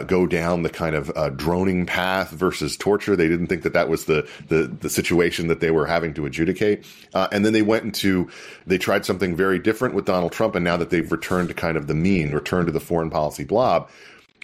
go 0.07 0.27
down 0.27 0.63
the 0.63 0.71
kind 0.71 0.95
of 0.95 1.37
droning 1.37 1.87
path 1.87 2.31
versus 2.31 2.77
torture. 2.77 3.17
They 3.17 3.29
didn't 3.29 3.47
think 3.47 3.63
that 3.63 3.73
that 3.73 3.89
was 3.89 4.05
the 4.05 4.29
the, 4.49 4.65
the 4.67 4.91
situation 4.91 5.49
that 5.49 5.61
they 5.61 5.71
were 5.71 5.87
having 5.87 6.13
to 6.15 6.27
adjudicate. 6.27 6.85
And 7.15 7.45
then 7.45 7.55
they 7.55 7.63
went 7.63 7.85
into 7.85 8.29
they 8.67 8.77
tried 8.77 9.07
something 9.07 9.35
very 9.35 9.59
different 9.59 9.95
with 9.95 10.05
Donald 10.05 10.33
Trump 10.33 10.40
and 10.55 10.65
now 10.65 10.77
that 10.77 10.91
they've 10.91 11.11
returned 11.11 11.49
to 11.49 11.55
kind 11.55 11.77
of 11.77 11.87
the 11.87 11.95
mean 11.95 12.33
returned 12.33 12.67
to 12.67 12.73
the 12.73 12.81
foreign 12.81 13.11
policy 13.11 13.21
policy 13.31 13.45
blob. 13.45 13.89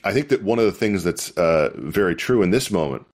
I 0.05 0.13
think 0.13 0.29
that 0.29 0.43
one 0.43 0.59
of 0.59 0.67
the 0.67 0.73
things 0.73 1.03
that's 1.03 1.31
uh, 1.33 1.71
very 1.75 2.15
true 2.15 2.43
in 2.43 2.51
this 2.51 2.71
moment 2.71 3.07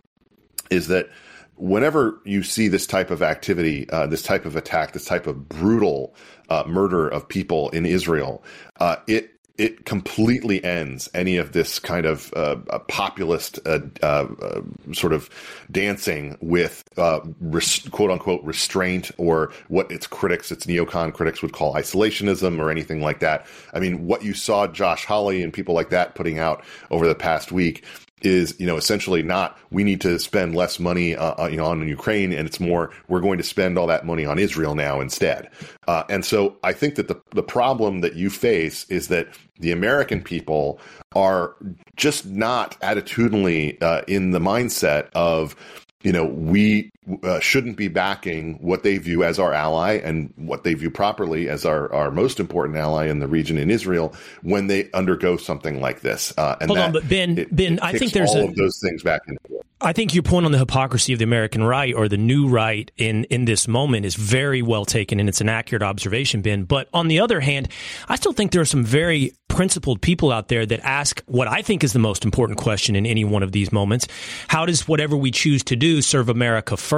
is 0.71 0.89
that 0.89 1.09
whenever 1.57 2.21
you 2.25 2.43
see 2.43 2.69
this 2.69 2.87
type 2.87 3.11
of 3.11 3.23
activity, 3.23 3.89
uh, 3.91 4.07
this 4.07 4.23
type 4.23 4.45
of 4.45 4.57
attack, 4.57 4.93
this 4.93 5.05
type 5.05 5.27
of 5.27 5.49
brutal 5.49 6.15
uh, 6.49 6.65
murder 6.67 7.09
of 7.09 7.29
people 7.29 7.71
in 7.71 7.87
Israel, 7.87 8.43
uh, 8.81 8.97
it 9.07 9.32
it 9.59 9.85
completely 9.85 10.63
ends 10.65 11.11
any 11.15 11.37
of 11.37 11.53
this 11.53 11.79
kind 11.79 12.07
of 12.07 12.33
uh, 12.35 12.57
populist 12.89 13.59
uh, 13.67 13.81
uh, 14.03 14.27
uh, 14.41 14.63
sort 14.93 15.13
of 15.13 15.29
dancing 15.71 16.37
with 16.41 16.83
uh, 16.97 17.21
res- 17.41 17.87
quote 17.91 18.11
unquote 18.11 18.43
restraint 18.45 19.11
or 19.19 19.53
what 19.69 19.91
its 19.91 20.07
critics, 20.07 20.51
its 20.51 20.67
neocon 20.67 21.13
critics 21.13 21.43
would 21.43 21.53
call 21.53 21.75
isolationism 21.75 22.59
or 22.59 22.71
anything 22.71 23.01
like 23.03 23.21
that. 23.21 23.47
I 23.75 23.81
mean, 23.81 24.07
what 24.07 24.25
you 24.25 24.35
saw 24.35 24.67
Josh 24.67 25.05
Hawley 25.05 25.43
and 25.43 25.53
people 25.53 25.75
like 25.75 25.91
that 25.91 26.15
putting 26.15 26.39
out 26.39 26.65
over 26.91 27.07
the 27.07 27.15
past 27.15 27.53
week 27.53 27.85
is 28.25 28.55
you 28.59 28.67
know 28.67 28.77
essentially 28.77 29.23
not 29.23 29.59
we 29.71 29.85
need 29.85 30.01
to 30.01 30.19
spend 30.19 30.55
less 30.55 30.79
money 30.79 31.17
uh, 31.17 31.45
uh, 31.45 31.49
you 31.49 31.57
know 31.57 31.67
on 31.67 31.87
Ukraine 31.87 32.33
and 32.33 32.47
it's 32.47 32.61
more 32.61 32.91
we're 33.09 33.21
going 33.21 33.39
to 33.39 33.45
spend 33.45 33.79
all 33.79 33.87
that 33.87 34.05
money 34.05 34.25
on 34.25 34.39
Israel 34.39 34.75
now 34.75 35.01
instead. 35.01 35.51
Uh, 35.87 36.05
and 36.09 36.25
so 36.25 36.57
I 36.63 36.73
think 36.73 36.95
that 36.97 37.09
the 37.09 37.21
the 37.31 37.43
problem 37.43 38.01
that 38.01 38.15
you 38.15 38.31
face 38.31 38.85
is 38.89 39.09
that 39.09 39.29
the 39.59 39.73
American 39.73 40.23
people 40.23 40.81
are 41.15 41.55
just 41.97 42.27
not 42.27 42.81
attitudinally 42.81 43.81
uh, 43.83 44.03
in 44.07 44.31
the 44.31 44.41
mindset 44.41 45.09
of 45.15 45.55
you 46.03 46.13
know, 46.13 46.25
we 46.25 46.91
uh, 47.23 47.41
shouldn't 47.41 47.77
be 47.77 47.89
backing 47.89 48.55
what 48.61 48.83
they 48.83 48.99
view 48.99 49.25
as 49.25 49.39
our 49.39 49.53
ally 49.53 49.95
and 49.95 50.33
what 50.37 50.63
they 50.63 50.75
view 50.75 50.91
properly 50.91 51.49
as 51.49 51.65
our, 51.65 51.93
our 51.93 52.11
most 52.11 52.39
important 52.39 52.79
ally 52.79 53.07
in 53.07 53.19
the 53.19 53.27
region 53.27 53.59
in 53.59 53.71
Israel 53.71 54.15
when 54.43 54.69
they 54.69 54.91
undergo 54.93 55.37
something 55.37 55.81
like 55.81 56.01
this. 56.01 56.33
Uh, 56.39 56.57
and 56.61 56.69
Hold 56.69 56.79
on, 56.79 56.93
but 56.93 57.09
Ben, 57.09 57.39
it, 57.39 57.55
Ben, 57.55 57.75
it 57.75 57.83
I 57.83 57.99
think 57.99 58.13
there's 58.13 58.31
all 58.31 58.43
a, 58.43 58.49
of 58.49 58.55
those 58.55 58.79
things 58.79 59.03
back 59.03 59.23
into 59.27 59.63
I 59.85 59.93
think 59.93 60.15
your 60.15 60.23
point 60.23 60.47
on 60.47 60.53
the 60.53 60.59
hypocrisy 60.59 61.13
of 61.13 61.19
the 61.19 61.25
American 61.25 61.65
right 61.65 61.93
or 61.93 62.09
the 62.09 62.17
new 62.17 62.47
right 62.47 62.89
in, 62.97 63.25
in 63.25 63.47
this 63.47 63.67
moment 63.67 64.07
is 64.07 64.15
very 64.15 64.63
well 64.63 64.85
taken 64.85 65.19
and 65.19 65.29
it's 65.29 65.41
an 65.41 65.49
accurate 65.49 65.83
observation, 65.83 66.41
Ben. 66.41 66.63
But 66.65 66.89
on 66.95 67.09
the 67.09 67.19
other 67.19 67.41
hand, 67.41 67.69
I 68.09 68.15
still 68.15 68.33
think 68.33 68.53
there 68.53 68.63
are 68.63 68.65
some 68.65 68.85
very 68.85 69.33
principled 69.49 70.01
people 70.01 70.31
out 70.31 70.49
there 70.49 70.65
that 70.65 70.81
ask 70.81 71.23
what 71.27 71.49
I 71.49 71.63
think 71.63 71.83
is 71.83 71.93
the 71.93 71.99
most 71.99 72.25
important 72.25 72.59
question 72.59 72.95
in 72.95 73.05
any 73.05 73.25
one 73.25 73.43
of 73.43 73.51
these 73.53 73.73
moments. 73.73 74.07
How 74.49 74.65
does 74.67 74.87
whatever 74.87 75.17
we 75.17 75.33
choose 75.33 75.65
to 75.65 75.77
do 75.77 76.01
serve 76.01 76.29
America 76.29 76.77
first? 76.77 76.92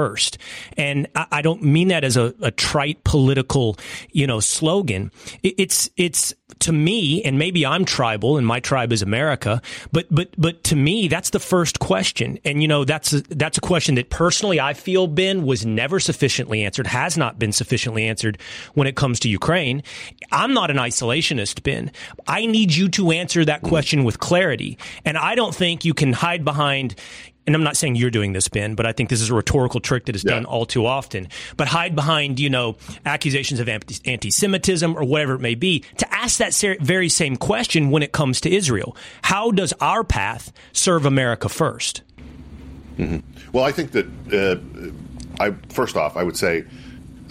And 0.77 1.07
I, 1.15 1.27
I 1.31 1.41
don't 1.41 1.63
mean 1.63 1.87
that 1.89 2.03
as 2.03 2.17
a, 2.17 2.33
a, 2.41 2.51
trite 2.51 3.03
political, 3.03 3.77
you 4.11 4.27
know, 4.27 4.39
slogan. 4.39 5.11
It, 5.43 5.55
it's, 5.57 5.89
it's, 5.97 6.33
to 6.59 6.71
me, 6.71 7.23
and 7.23 7.39
maybe 7.39 7.65
I'm 7.65 7.85
tribal 7.85 8.37
and 8.37 8.45
my 8.45 8.59
tribe 8.59 8.93
is 8.93 9.01
America, 9.01 9.61
but 9.91 10.05
but 10.11 10.29
but 10.37 10.63
to 10.65 10.75
me, 10.75 11.07
that's 11.07 11.31
the 11.31 11.39
first 11.39 11.79
question. 11.79 12.39
And 12.45 12.61
you 12.61 12.67
know, 12.67 12.85
that's 12.85 13.13
a, 13.13 13.21
that's 13.21 13.57
a 13.57 13.61
question 13.61 13.95
that 13.95 14.09
personally 14.09 14.59
I 14.59 14.73
feel 14.73 15.07
Ben 15.07 15.43
was 15.45 15.65
never 15.65 15.99
sufficiently 15.99 16.63
answered, 16.63 16.87
has 16.87 17.17
not 17.17 17.39
been 17.39 17.51
sufficiently 17.51 18.07
answered 18.07 18.37
when 18.73 18.87
it 18.87 18.95
comes 18.95 19.19
to 19.21 19.29
Ukraine. 19.29 19.83
I'm 20.31 20.53
not 20.53 20.69
an 20.69 20.77
isolationist, 20.77 21.63
Ben. 21.63 21.91
I 22.27 22.45
need 22.45 22.75
you 22.75 22.89
to 22.89 23.11
answer 23.11 23.43
that 23.45 23.61
mm. 23.61 23.69
question 23.69 24.03
with 24.03 24.19
clarity. 24.19 24.77
And 25.03 25.17
I 25.17 25.35
don't 25.35 25.53
think 25.53 25.83
you 25.83 25.93
can 25.93 26.13
hide 26.13 26.45
behind, 26.45 26.95
and 27.47 27.55
I'm 27.55 27.63
not 27.63 27.77
saying 27.77 27.95
you're 27.95 28.11
doing 28.11 28.33
this, 28.33 28.47
Ben, 28.47 28.75
but 28.75 28.85
I 28.85 28.91
think 28.91 29.09
this 29.09 29.21
is 29.21 29.29
a 29.29 29.35
rhetorical 29.35 29.79
trick 29.79 30.05
that 30.05 30.15
is 30.15 30.23
yeah. 30.23 30.31
done 30.31 30.45
all 30.45 30.65
too 30.65 30.85
often. 30.85 31.27
But 31.57 31.67
hide 31.67 31.95
behind, 31.95 32.39
you 32.39 32.49
know, 32.49 32.75
accusations 33.05 33.59
of 33.59 33.69
anti 33.69 34.31
Semitism 34.31 34.95
or 34.95 35.03
whatever 35.03 35.35
it 35.35 35.41
may 35.41 35.55
be 35.55 35.83
to 35.97 36.13
ask 36.13 36.37
that 36.39 36.55
very 36.81 37.09
same 37.09 37.35
question 37.35 37.91
when 37.91 38.01
it 38.03 38.11
comes 38.11 38.41
to 38.41 38.53
Israel. 38.53 38.97
How 39.21 39.51
does 39.51 39.73
our 39.79 40.03
path 40.03 40.51
serve 40.73 41.05
America 41.05 41.47
1st 41.47 42.01
mm-hmm. 42.97 43.17
Well, 43.51 43.63
I 43.63 43.71
think 43.71 43.91
that, 43.91 44.05
uh, 44.33 45.43
I, 45.43 45.51
first 45.71 45.95
off, 45.95 46.17
I 46.17 46.23
would 46.23 46.37
say 46.37 46.65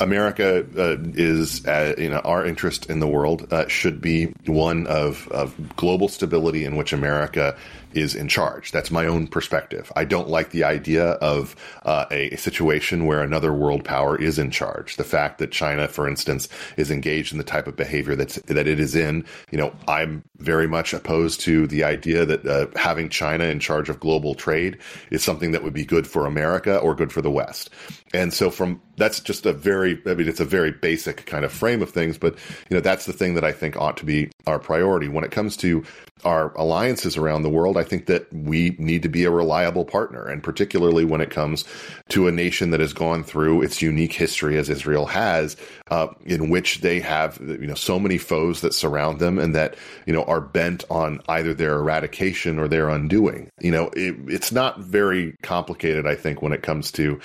America 0.00 0.64
uh, 0.76 0.96
is, 1.14 1.66
uh, 1.66 1.94
you 1.98 2.08
know, 2.08 2.18
our 2.18 2.44
interest 2.44 2.86
in 2.86 3.00
the 3.00 3.06
world 3.06 3.52
uh, 3.52 3.68
should 3.68 4.00
be 4.00 4.26
one 4.46 4.86
of, 4.86 5.28
of 5.28 5.54
global 5.76 6.08
stability 6.08 6.64
in 6.64 6.76
which 6.76 6.92
America 6.92 7.56
is 7.96 8.14
in 8.14 8.28
charge. 8.28 8.72
That's 8.72 8.90
my 8.90 9.06
own 9.06 9.26
perspective. 9.26 9.92
I 9.96 10.04
don't 10.04 10.28
like 10.28 10.50
the 10.50 10.64
idea 10.64 11.12
of 11.14 11.56
uh, 11.84 12.06
a, 12.10 12.34
a, 12.34 12.36
situation 12.36 13.06
where 13.06 13.22
another 13.22 13.52
world 13.52 13.84
power 13.84 14.20
is 14.20 14.38
in 14.38 14.50
charge. 14.50 14.96
The 14.96 15.04
fact 15.04 15.38
that 15.38 15.50
China, 15.50 15.88
for 15.88 16.08
instance, 16.08 16.48
is 16.76 16.90
engaged 16.90 17.32
in 17.32 17.38
the 17.38 17.44
type 17.44 17.66
of 17.66 17.76
behavior 17.76 18.14
that's 18.16 18.36
that 18.42 18.66
it 18.66 18.80
is 18.80 18.94
in, 18.94 19.24
you 19.50 19.58
know, 19.58 19.74
I'm 19.88 20.22
very 20.38 20.66
much 20.66 20.92
opposed 20.92 21.40
to 21.40 21.66
the 21.66 21.84
idea 21.84 22.24
that 22.26 22.46
uh, 22.46 22.66
having 22.76 23.08
China 23.08 23.44
in 23.44 23.60
charge 23.60 23.88
of 23.88 24.00
global 24.00 24.34
trade 24.34 24.78
is 25.10 25.22
something 25.22 25.52
that 25.52 25.62
would 25.62 25.72
be 25.72 25.84
good 25.84 26.06
for 26.06 26.26
America 26.26 26.78
or 26.78 26.94
good 26.94 27.12
for 27.12 27.22
the 27.22 27.30
West. 27.30 27.70
And 28.12 28.32
so 28.32 28.50
from 28.50 28.80
that's 28.96 29.20
just 29.20 29.44
a 29.46 29.52
very 29.52 30.00
I 30.06 30.14
mean 30.14 30.28
it's 30.28 30.40
a 30.40 30.44
very 30.44 30.70
basic 30.70 31.26
kind 31.26 31.44
of 31.44 31.52
frame 31.52 31.82
of 31.82 31.90
things, 31.90 32.18
but 32.18 32.34
you 32.68 32.74
know 32.76 32.80
that's 32.80 33.06
the 33.06 33.12
thing 33.12 33.34
that 33.34 33.44
I 33.44 33.52
think 33.52 33.76
ought 33.76 33.96
to 33.98 34.04
be 34.04 34.30
our 34.46 34.58
priority 34.58 35.08
when 35.08 35.24
it 35.24 35.30
comes 35.30 35.56
to 35.58 35.84
our 36.24 36.52
alliances 36.54 37.16
around 37.16 37.42
the 37.42 37.50
world. 37.50 37.76
I 37.76 37.84
think 37.84 38.06
that 38.06 38.32
we 38.32 38.76
need 38.78 39.02
to 39.02 39.08
be 39.08 39.24
a 39.24 39.30
reliable 39.30 39.84
partner, 39.84 40.24
and 40.26 40.42
particularly 40.42 41.04
when 41.04 41.20
it 41.20 41.30
comes 41.30 41.64
to 42.08 42.26
a 42.28 42.32
nation 42.32 42.70
that 42.70 42.80
has 42.80 42.92
gone 42.92 43.24
through 43.24 43.62
its 43.62 43.82
unique 43.82 44.12
history 44.12 44.56
as 44.58 44.68
Israel 44.68 45.06
has, 45.06 45.56
uh, 45.90 46.08
in 46.24 46.50
which 46.50 46.80
they 46.80 47.00
have 47.00 47.38
you 47.40 47.66
know 47.66 47.74
so 47.74 47.98
many 47.98 48.18
foes 48.18 48.60
that 48.60 48.74
surround 48.74 49.18
them 49.18 49.38
and 49.38 49.54
that 49.54 49.76
you 50.06 50.12
know 50.12 50.24
are 50.24 50.40
bent 50.40 50.84
on 50.90 51.20
either 51.28 51.54
their 51.54 51.76
eradication 51.76 52.58
or 52.58 52.68
their 52.68 52.88
undoing. 52.88 53.50
You 53.60 53.70
know, 53.70 53.90
it, 53.94 54.16
it's 54.26 54.52
not 54.52 54.80
very 54.80 55.36
complicated. 55.42 56.06
I 56.06 56.14
think 56.14 56.42
when 56.42 56.52
it 56.52 56.62
comes 56.62 56.90
to 56.92 57.20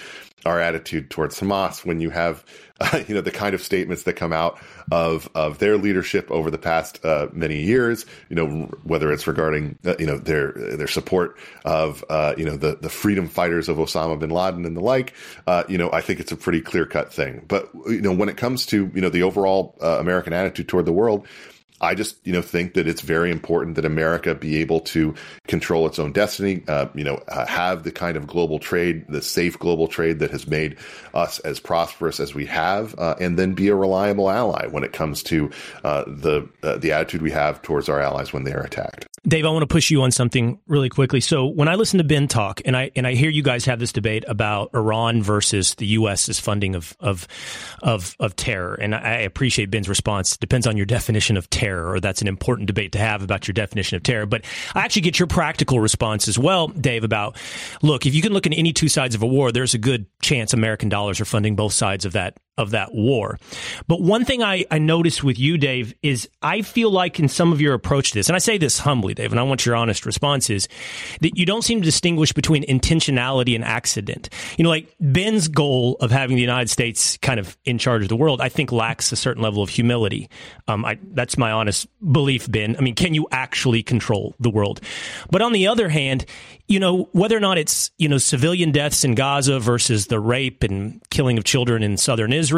our 0.45 0.59
attitude 0.59 1.09
towards 1.09 1.39
Hamas 1.39 1.85
when 1.85 1.99
you 1.99 2.09
have, 2.09 2.45
uh, 2.79 3.03
you 3.07 3.15
know, 3.15 3.21
the 3.21 3.31
kind 3.31 3.53
of 3.53 3.61
statements 3.61 4.03
that 4.03 4.13
come 4.13 4.33
out 4.33 4.59
of 4.91 5.29
of 5.35 5.59
their 5.59 5.77
leadership 5.77 6.29
over 6.31 6.49
the 6.49 6.57
past 6.57 7.03
uh, 7.05 7.27
many 7.33 7.61
years. 7.63 8.05
You 8.29 8.35
know, 8.35 8.47
whether 8.83 9.11
it's 9.11 9.27
regarding 9.27 9.77
uh, 9.85 9.95
you 9.99 10.05
know 10.05 10.17
their 10.17 10.51
their 10.53 10.87
support 10.87 11.37
of 11.65 12.03
uh, 12.09 12.33
you 12.37 12.45
know 12.45 12.55
the 12.55 12.77
the 12.81 12.89
freedom 12.89 13.27
fighters 13.27 13.69
of 13.69 13.77
Osama 13.77 14.19
bin 14.19 14.29
Laden 14.29 14.65
and 14.65 14.75
the 14.75 14.81
like. 14.81 15.13
Uh, 15.47 15.63
you 15.67 15.77
know, 15.77 15.91
I 15.91 16.01
think 16.01 16.19
it's 16.19 16.31
a 16.31 16.37
pretty 16.37 16.61
clear 16.61 16.85
cut 16.85 17.13
thing. 17.13 17.45
But 17.47 17.69
you 17.87 18.01
know, 18.01 18.13
when 18.13 18.29
it 18.29 18.37
comes 18.37 18.65
to 18.67 18.91
you 18.93 19.01
know 19.01 19.09
the 19.09 19.23
overall 19.23 19.77
uh, 19.81 19.97
American 19.99 20.33
attitude 20.33 20.67
toward 20.67 20.85
the 20.85 20.93
world, 20.93 21.27
I 21.81 21.95
just, 21.95 22.17
you 22.25 22.33
know, 22.33 22.41
think 22.41 22.73
that 22.73 22.87
it's 22.87 23.01
very 23.01 23.31
important 23.31 23.75
that 23.75 23.85
America 23.85 24.35
be 24.35 24.57
able 24.57 24.81
to 24.81 25.15
control 25.47 25.87
its 25.87 25.99
own 25.99 26.11
destiny, 26.11 26.63
uh, 26.67 26.87
you 26.93 27.03
know, 27.03 27.23
uh, 27.27 27.45
have 27.45 27.83
the 27.83 27.91
kind 27.91 28.17
of 28.17 28.27
global 28.27 28.59
trade, 28.59 29.05
the 29.07 29.21
safe 29.21 29.57
global 29.57 29.87
trade 29.87 30.19
that 30.19 30.31
has 30.31 30.47
made 30.47 30.77
us 31.13 31.39
as 31.39 31.59
prosperous 31.59 32.19
as 32.19 32.33
we 32.33 32.45
have, 32.45 32.97
uh, 32.99 33.15
and 33.19 33.37
then 33.37 33.53
be 33.53 33.69
a 33.69 33.75
reliable 33.75 34.29
ally 34.29 34.67
when 34.67 34.83
it 34.83 34.93
comes 34.93 35.23
to 35.23 35.49
uh, 35.83 36.03
the 36.07 36.47
uh, 36.63 36.77
the 36.77 36.91
attitude 36.91 37.21
we 37.21 37.31
have 37.31 37.61
towards 37.61 37.89
our 37.89 37.99
allies 37.99 38.33
when 38.33 38.43
they 38.43 38.53
are 38.53 38.63
attacked. 38.63 39.08
Dave, 39.27 39.45
I 39.45 39.49
want 39.49 39.63
to 39.63 39.67
push 39.67 39.91
you 39.91 40.01
on 40.03 40.11
something 40.11 40.59
really 40.67 40.89
quickly. 40.89 41.19
So 41.19 41.45
when 41.45 41.67
I 41.67 41.75
listen 41.75 41.97
to 41.97 42.03
Ben 42.03 42.27
talk, 42.27 42.61
and 42.65 42.75
I 42.75 42.91
and 42.95 43.05
I 43.05 43.13
hear 43.13 43.29
you 43.29 43.43
guys 43.43 43.65
have 43.65 43.79
this 43.79 43.91
debate 43.91 44.23
about 44.27 44.71
Iran 44.73 45.21
versus 45.21 45.75
the 45.75 45.85
U.S.'s 45.87 46.39
funding 46.39 46.75
of 46.75 46.95
of 46.99 47.27
of, 47.81 48.15
of 48.19 48.35
terror, 48.35 48.75
and 48.75 48.95
I 48.95 49.19
appreciate 49.19 49.71
Ben's 49.71 49.89
response. 49.89 50.37
Depends 50.37 50.67
on 50.67 50.77
your 50.77 50.85
definition 50.85 51.37
of 51.37 51.49
terror, 51.49 51.91
or 51.91 51.99
that's 51.99 52.21
an 52.21 52.27
important 52.27 52.67
debate 52.67 52.93
to 52.93 52.99
have 52.99 53.21
about 53.21 53.47
your 53.47 53.53
definition 53.53 53.97
of 53.97 54.03
terror. 54.03 54.25
But 54.25 54.45
I 54.73 54.81
actually 54.81 55.03
get 55.03 55.19
your 55.19 55.27
practical 55.27 55.79
response 55.79 56.27
as 56.27 56.39
well, 56.39 56.67
Dave. 56.67 57.03
About 57.03 57.37
look, 57.81 58.05
if 58.05 58.15
you 58.15 58.21
can 58.21 58.33
look 58.33 58.47
at 58.47 58.53
any 58.57 58.73
two 58.73 58.89
sides 58.89 59.15
of 59.15 59.21
a 59.21 59.27
war, 59.27 59.51
there's 59.51 59.73
a 59.73 59.79
good 59.79 60.05
chance 60.21 60.53
American 60.53 60.89
dollars 60.89 61.19
are 61.19 61.25
funding 61.25 61.55
both 61.55 61.73
sides 61.73 62.05
of 62.05 62.13
that 62.13 62.37
of 62.59 62.71
that 62.71 62.93
war. 62.93 63.39
But 63.87 64.01
one 64.01 64.25
thing 64.25 64.43
I, 64.43 64.65
I 64.69 64.79
noticed 64.79 65.23
with 65.23 65.39
you, 65.39 65.57
Dave, 65.57 65.95
is 66.03 66.29
I 66.41 66.61
feel 66.61 66.91
like 66.91 67.17
in 67.17 67.29
some 67.29 67.53
of 67.53 67.61
your 67.61 67.73
approach 67.73 68.11
to 68.11 68.19
this, 68.19 68.27
and 68.27 68.35
I 68.35 68.39
say 68.39 68.57
this 68.57 68.77
humbly, 68.79 69.13
Dave, 69.13 69.31
and 69.31 69.39
I 69.39 69.43
want 69.43 69.65
your 69.65 69.77
honest 69.77 70.05
response 70.05 70.49
is 70.49 70.67
that 71.21 71.37
you 71.37 71.45
don't 71.45 71.63
seem 71.63 71.79
to 71.79 71.85
distinguish 71.85 72.33
between 72.33 72.63
intentionality 72.65 73.55
and 73.55 73.63
accident. 73.63 74.29
You 74.57 74.65
know, 74.65 74.69
like 74.69 74.93
Ben's 74.99 75.47
goal 75.47 75.95
of 76.01 76.11
having 76.11 76.35
the 76.35 76.41
United 76.41 76.69
States 76.69 77.15
kind 77.17 77.39
of 77.39 77.57
in 77.63 77.77
charge 77.77 78.03
of 78.03 78.09
the 78.09 78.17
world, 78.17 78.41
I 78.41 78.49
think 78.49 78.73
lacks 78.73 79.13
a 79.13 79.15
certain 79.15 79.41
level 79.41 79.63
of 79.63 79.69
humility. 79.69 80.29
Um, 80.67 80.83
I, 80.83 80.99
that's 81.13 81.37
my 81.37 81.51
honest 81.51 81.87
belief, 82.11 82.51
Ben. 82.51 82.75
I 82.77 82.81
mean, 82.81 82.95
can 82.95 83.13
you 83.13 83.25
actually 83.31 83.83
control 83.83 84.35
the 84.37 84.49
world? 84.49 84.81
But 85.31 85.41
on 85.41 85.53
the 85.53 85.67
other 85.67 85.87
hand, 85.87 86.25
you 86.67 86.79
know, 86.79 87.09
whether 87.13 87.35
or 87.35 87.39
not 87.39 87.57
it's, 87.57 87.89
you 87.97 88.09
know, 88.09 88.17
civilian 88.17 88.71
deaths 88.71 89.03
in 89.03 89.15
Gaza 89.15 89.59
versus 89.59 90.07
the 90.07 90.19
rape 90.19 90.61
and 90.61 91.01
killing 91.09 91.37
of 91.37 91.43
children 91.45 91.81
in 91.81 91.97
southern 91.97 92.33
Israel 92.33 92.48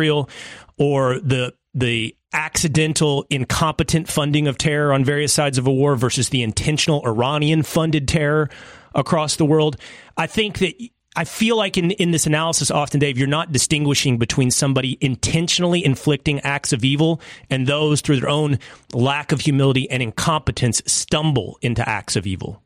or 0.77 1.19
the 1.19 1.53
the 1.73 2.15
accidental 2.33 3.25
incompetent 3.29 4.07
funding 4.07 4.47
of 4.47 4.57
terror 4.57 4.93
on 4.93 5.03
various 5.03 5.33
sides 5.33 5.57
of 5.57 5.67
a 5.67 5.71
war 5.71 5.95
versus 5.95 6.29
the 6.29 6.43
intentional 6.43 7.05
Iranian 7.05 7.63
funded 7.63 8.07
terror 8.07 8.49
across 8.95 9.35
the 9.35 9.45
world. 9.45 9.77
I 10.17 10.27
think 10.27 10.59
that 10.59 10.73
I 11.15 11.25
feel 11.25 11.57
like 11.57 11.77
in, 11.77 11.91
in 11.91 12.11
this 12.11 12.25
analysis, 12.25 12.71
often, 12.71 12.99
Dave, 13.01 13.17
you're 13.17 13.27
not 13.27 13.51
distinguishing 13.51 14.17
between 14.17 14.49
somebody 14.49 14.97
intentionally 15.01 15.83
inflicting 15.83 16.39
acts 16.41 16.71
of 16.71 16.85
evil 16.85 17.19
and 17.49 17.67
those 17.67 17.99
through 17.99 18.21
their 18.21 18.29
own 18.29 18.59
lack 18.93 19.33
of 19.33 19.41
humility 19.41 19.89
and 19.89 20.01
incompetence 20.01 20.81
stumble 20.85 21.57
into 21.61 21.87
acts 21.87 22.15
of 22.15 22.25
evil. 22.25 22.63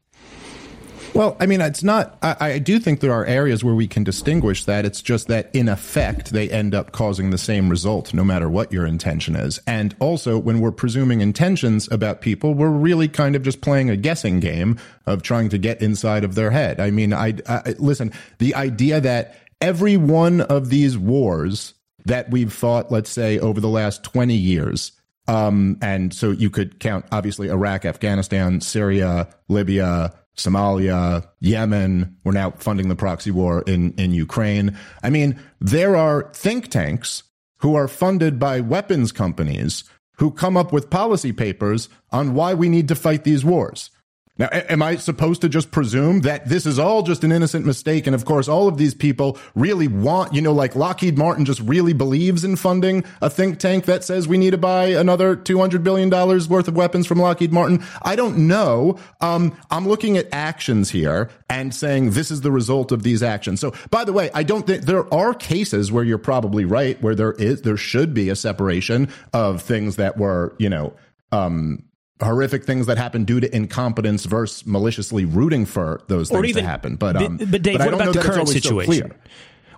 Well, 1.16 1.38
I 1.40 1.46
mean, 1.46 1.62
it's 1.62 1.82
not. 1.82 2.18
I, 2.22 2.36
I, 2.42 2.60
do 2.60 2.78
think 2.78 3.00
there 3.00 3.14
are 3.14 3.26
areas 3.26 3.64
where 3.64 3.74
we 3.74 3.88
can 3.88 4.04
distinguish 4.04 4.66
that. 4.66 4.84
It's 4.84 5.02
just 5.02 5.30
that, 5.30 5.50
in 5.56 5.70
effect, 5.70 6.32
they 6.32 6.50
end 6.50 6.76
up 6.76 6.92
causing 6.92 7.30
the 7.30 7.38
same 7.38 7.70
result, 7.70 8.14
no 8.14 8.22
matter 8.26 8.50
what 8.50 8.74
your 8.74 8.86
intention 8.86 9.38
is. 9.38 9.58
And 9.66 9.96
also, 10.02 10.38
when 10.38 10.60
we're 10.60 10.74
presuming 10.74 11.22
intentions 11.22 11.90
about 11.90 12.20
people, 12.20 12.54
we're 12.54 12.68
really 12.68 13.08
kind 13.08 13.34
of 13.38 13.44
just 13.44 13.62
playing 13.62 13.90
a 13.90 13.96
guessing 13.96 14.42
game 14.42 14.78
of 15.06 15.24
trying 15.24 15.48
to 15.50 15.58
get 15.58 15.82
inside 15.82 16.26
of 16.26 16.36
their 16.36 16.52
head. 16.52 16.82
I 16.82 16.92
mean, 16.92 17.14
I, 17.14 17.36
I 17.48 17.76
listen. 17.80 18.12
The 18.40 18.54
idea 18.54 19.00
that 19.00 19.38
every 19.62 19.96
one 19.96 20.42
of 20.42 20.70
these 20.70 20.98
wars 20.98 21.76
that 22.04 22.30
we've 22.30 22.52
fought, 22.52 22.92
let's 22.92 23.10
say, 23.10 23.40
over 23.40 23.62
the 23.62 23.70
last 23.70 24.04
twenty 24.04 24.36
years, 24.36 24.92
um, 25.30 25.78
and 25.82 26.14
so 26.14 26.32
you 26.32 26.50
could 26.50 26.82
count 26.82 27.06
obviously 27.14 27.48
Iraq, 27.48 27.86
Afghanistan, 27.86 28.60
Syria, 28.60 29.30
Libya 29.48 30.14
Somalia, 30.36 31.28
Yemen. 31.40 32.16
We're 32.24 32.34
now 32.34 32.52
funding 32.52 32.90
the 32.90 32.96
proxy 32.96 33.32
war 33.32 33.64
in, 33.68 33.94
in 33.94 34.12
Ukraine. 34.12 34.78
I 35.04 35.10
mean, 35.10 35.40
there 35.60 35.96
are 35.96 36.30
think 36.34 36.70
tanks 36.70 37.24
who 37.60 37.76
are 37.76 37.88
funded 37.88 38.40
by 38.40 38.60
weapons 38.60 39.12
companies 39.12 39.84
who 40.18 40.32
come 40.32 40.56
up 40.56 40.72
with 40.72 40.90
policy 40.90 41.32
papers 41.32 41.90
on 42.12 42.34
why 42.34 42.54
we 42.54 42.70
need 42.70 42.88
to 42.88 42.96
fight 42.96 43.24
these 43.24 43.44
wars. 43.44 43.90
Now, 44.38 44.50
am 44.52 44.82
I 44.82 44.98
supposed 44.98 45.40
to 45.42 45.50
just 45.50 45.72
presume 45.72 46.22
that 46.22 46.50
this 46.50 46.66
is 46.66 46.78
all 46.78 47.04
just 47.04 47.24
an 47.24 47.32
innocent 47.32 47.66
mistake? 47.66 48.06
And 48.06 48.14
of 48.14 48.26
course, 48.26 48.50
all 48.50 48.68
of 48.68 48.78
these 48.78 48.94
people 48.94 49.38
really 49.56 49.88
want, 49.88 50.34
you 50.34 50.42
know, 50.42 50.52
like 50.52 50.76
Lockheed 50.76 51.18
Martin 51.18 51.46
just 51.46 51.62
really 51.62 51.94
believes 51.94 52.44
in 52.44 52.58
funding 52.58 53.06
a 53.22 53.30
think 53.30 53.60
tank 53.60 53.86
that 53.86 54.04
says 54.04 54.28
we 54.28 54.38
need 54.38 54.52
to 54.52 54.58
buy 54.58 54.88
another 54.88 55.38
$200 55.38 55.84
billion 55.84 56.10
worth 56.10 56.68
of 56.68 56.76
weapons 56.76 57.08
from 57.08 57.20
Lockheed 57.20 57.54
Martin. 57.54 57.82
I 58.02 58.18
don't 58.18 58.40
know. 58.40 59.00
Um, 59.22 59.58
I'm 59.72 59.88
looking 59.88 60.18
at 60.18 60.28
actions 60.34 60.90
here 60.90 61.30
and 61.50 61.74
saying 61.74 62.12
this 62.12 62.30
is 62.30 62.42
the 62.42 62.52
result 62.52 62.92
of 62.92 63.04
these 63.04 63.24
actions. 63.24 63.62
So, 63.62 63.74
by 63.90 64.04
the 64.04 64.12
way, 64.12 64.32
I 64.34 64.44
don't 64.44 64.68
think 64.68 64.84
there 64.84 65.12
are 65.14 65.34
cases 65.34 65.94
where 65.94 66.04
you're 66.04 66.18
probably 66.18 66.66
right, 66.66 67.02
where 67.02 67.16
there 67.16 67.32
is, 67.34 67.62
there 67.62 67.78
should 67.78 68.14
be 68.14 68.28
a 68.28 68.36
separation 68.36 69.08
of 69.32 69.62
things 69.62 69.96
that 69.96 70.18
were, 70.18 70.58
you 70.60 70.68
know, 70.68 70.94
um, 71.32 71.85
horrific 72.22 72.64
things 72.64 72.86
that 72.88 72.98
happen 72.98 73.26
due 73.26 73.40
to 73.40 73.56
incompetence 73.56 74.26
versus 74.26 74.66
maliciously 74.66 75.26
rooting 75.26 75.66
for 75.66 76.02
those 76.08 76.30
things 76.30 76.46
even, 76.46 76.64
to 76.64 76.70
happen. 76.70 76.96
But 76.96 77.18
um, 77.18 77.38
but, 77.38 77.62
Dave, 77.62 77.78
but 77.78 77.92
what 77.92 77.94
about 77.94 78.14
the 78.14 78.22
current 78.22 78.50
situation? 78.50 79.12
So 79.12 79.18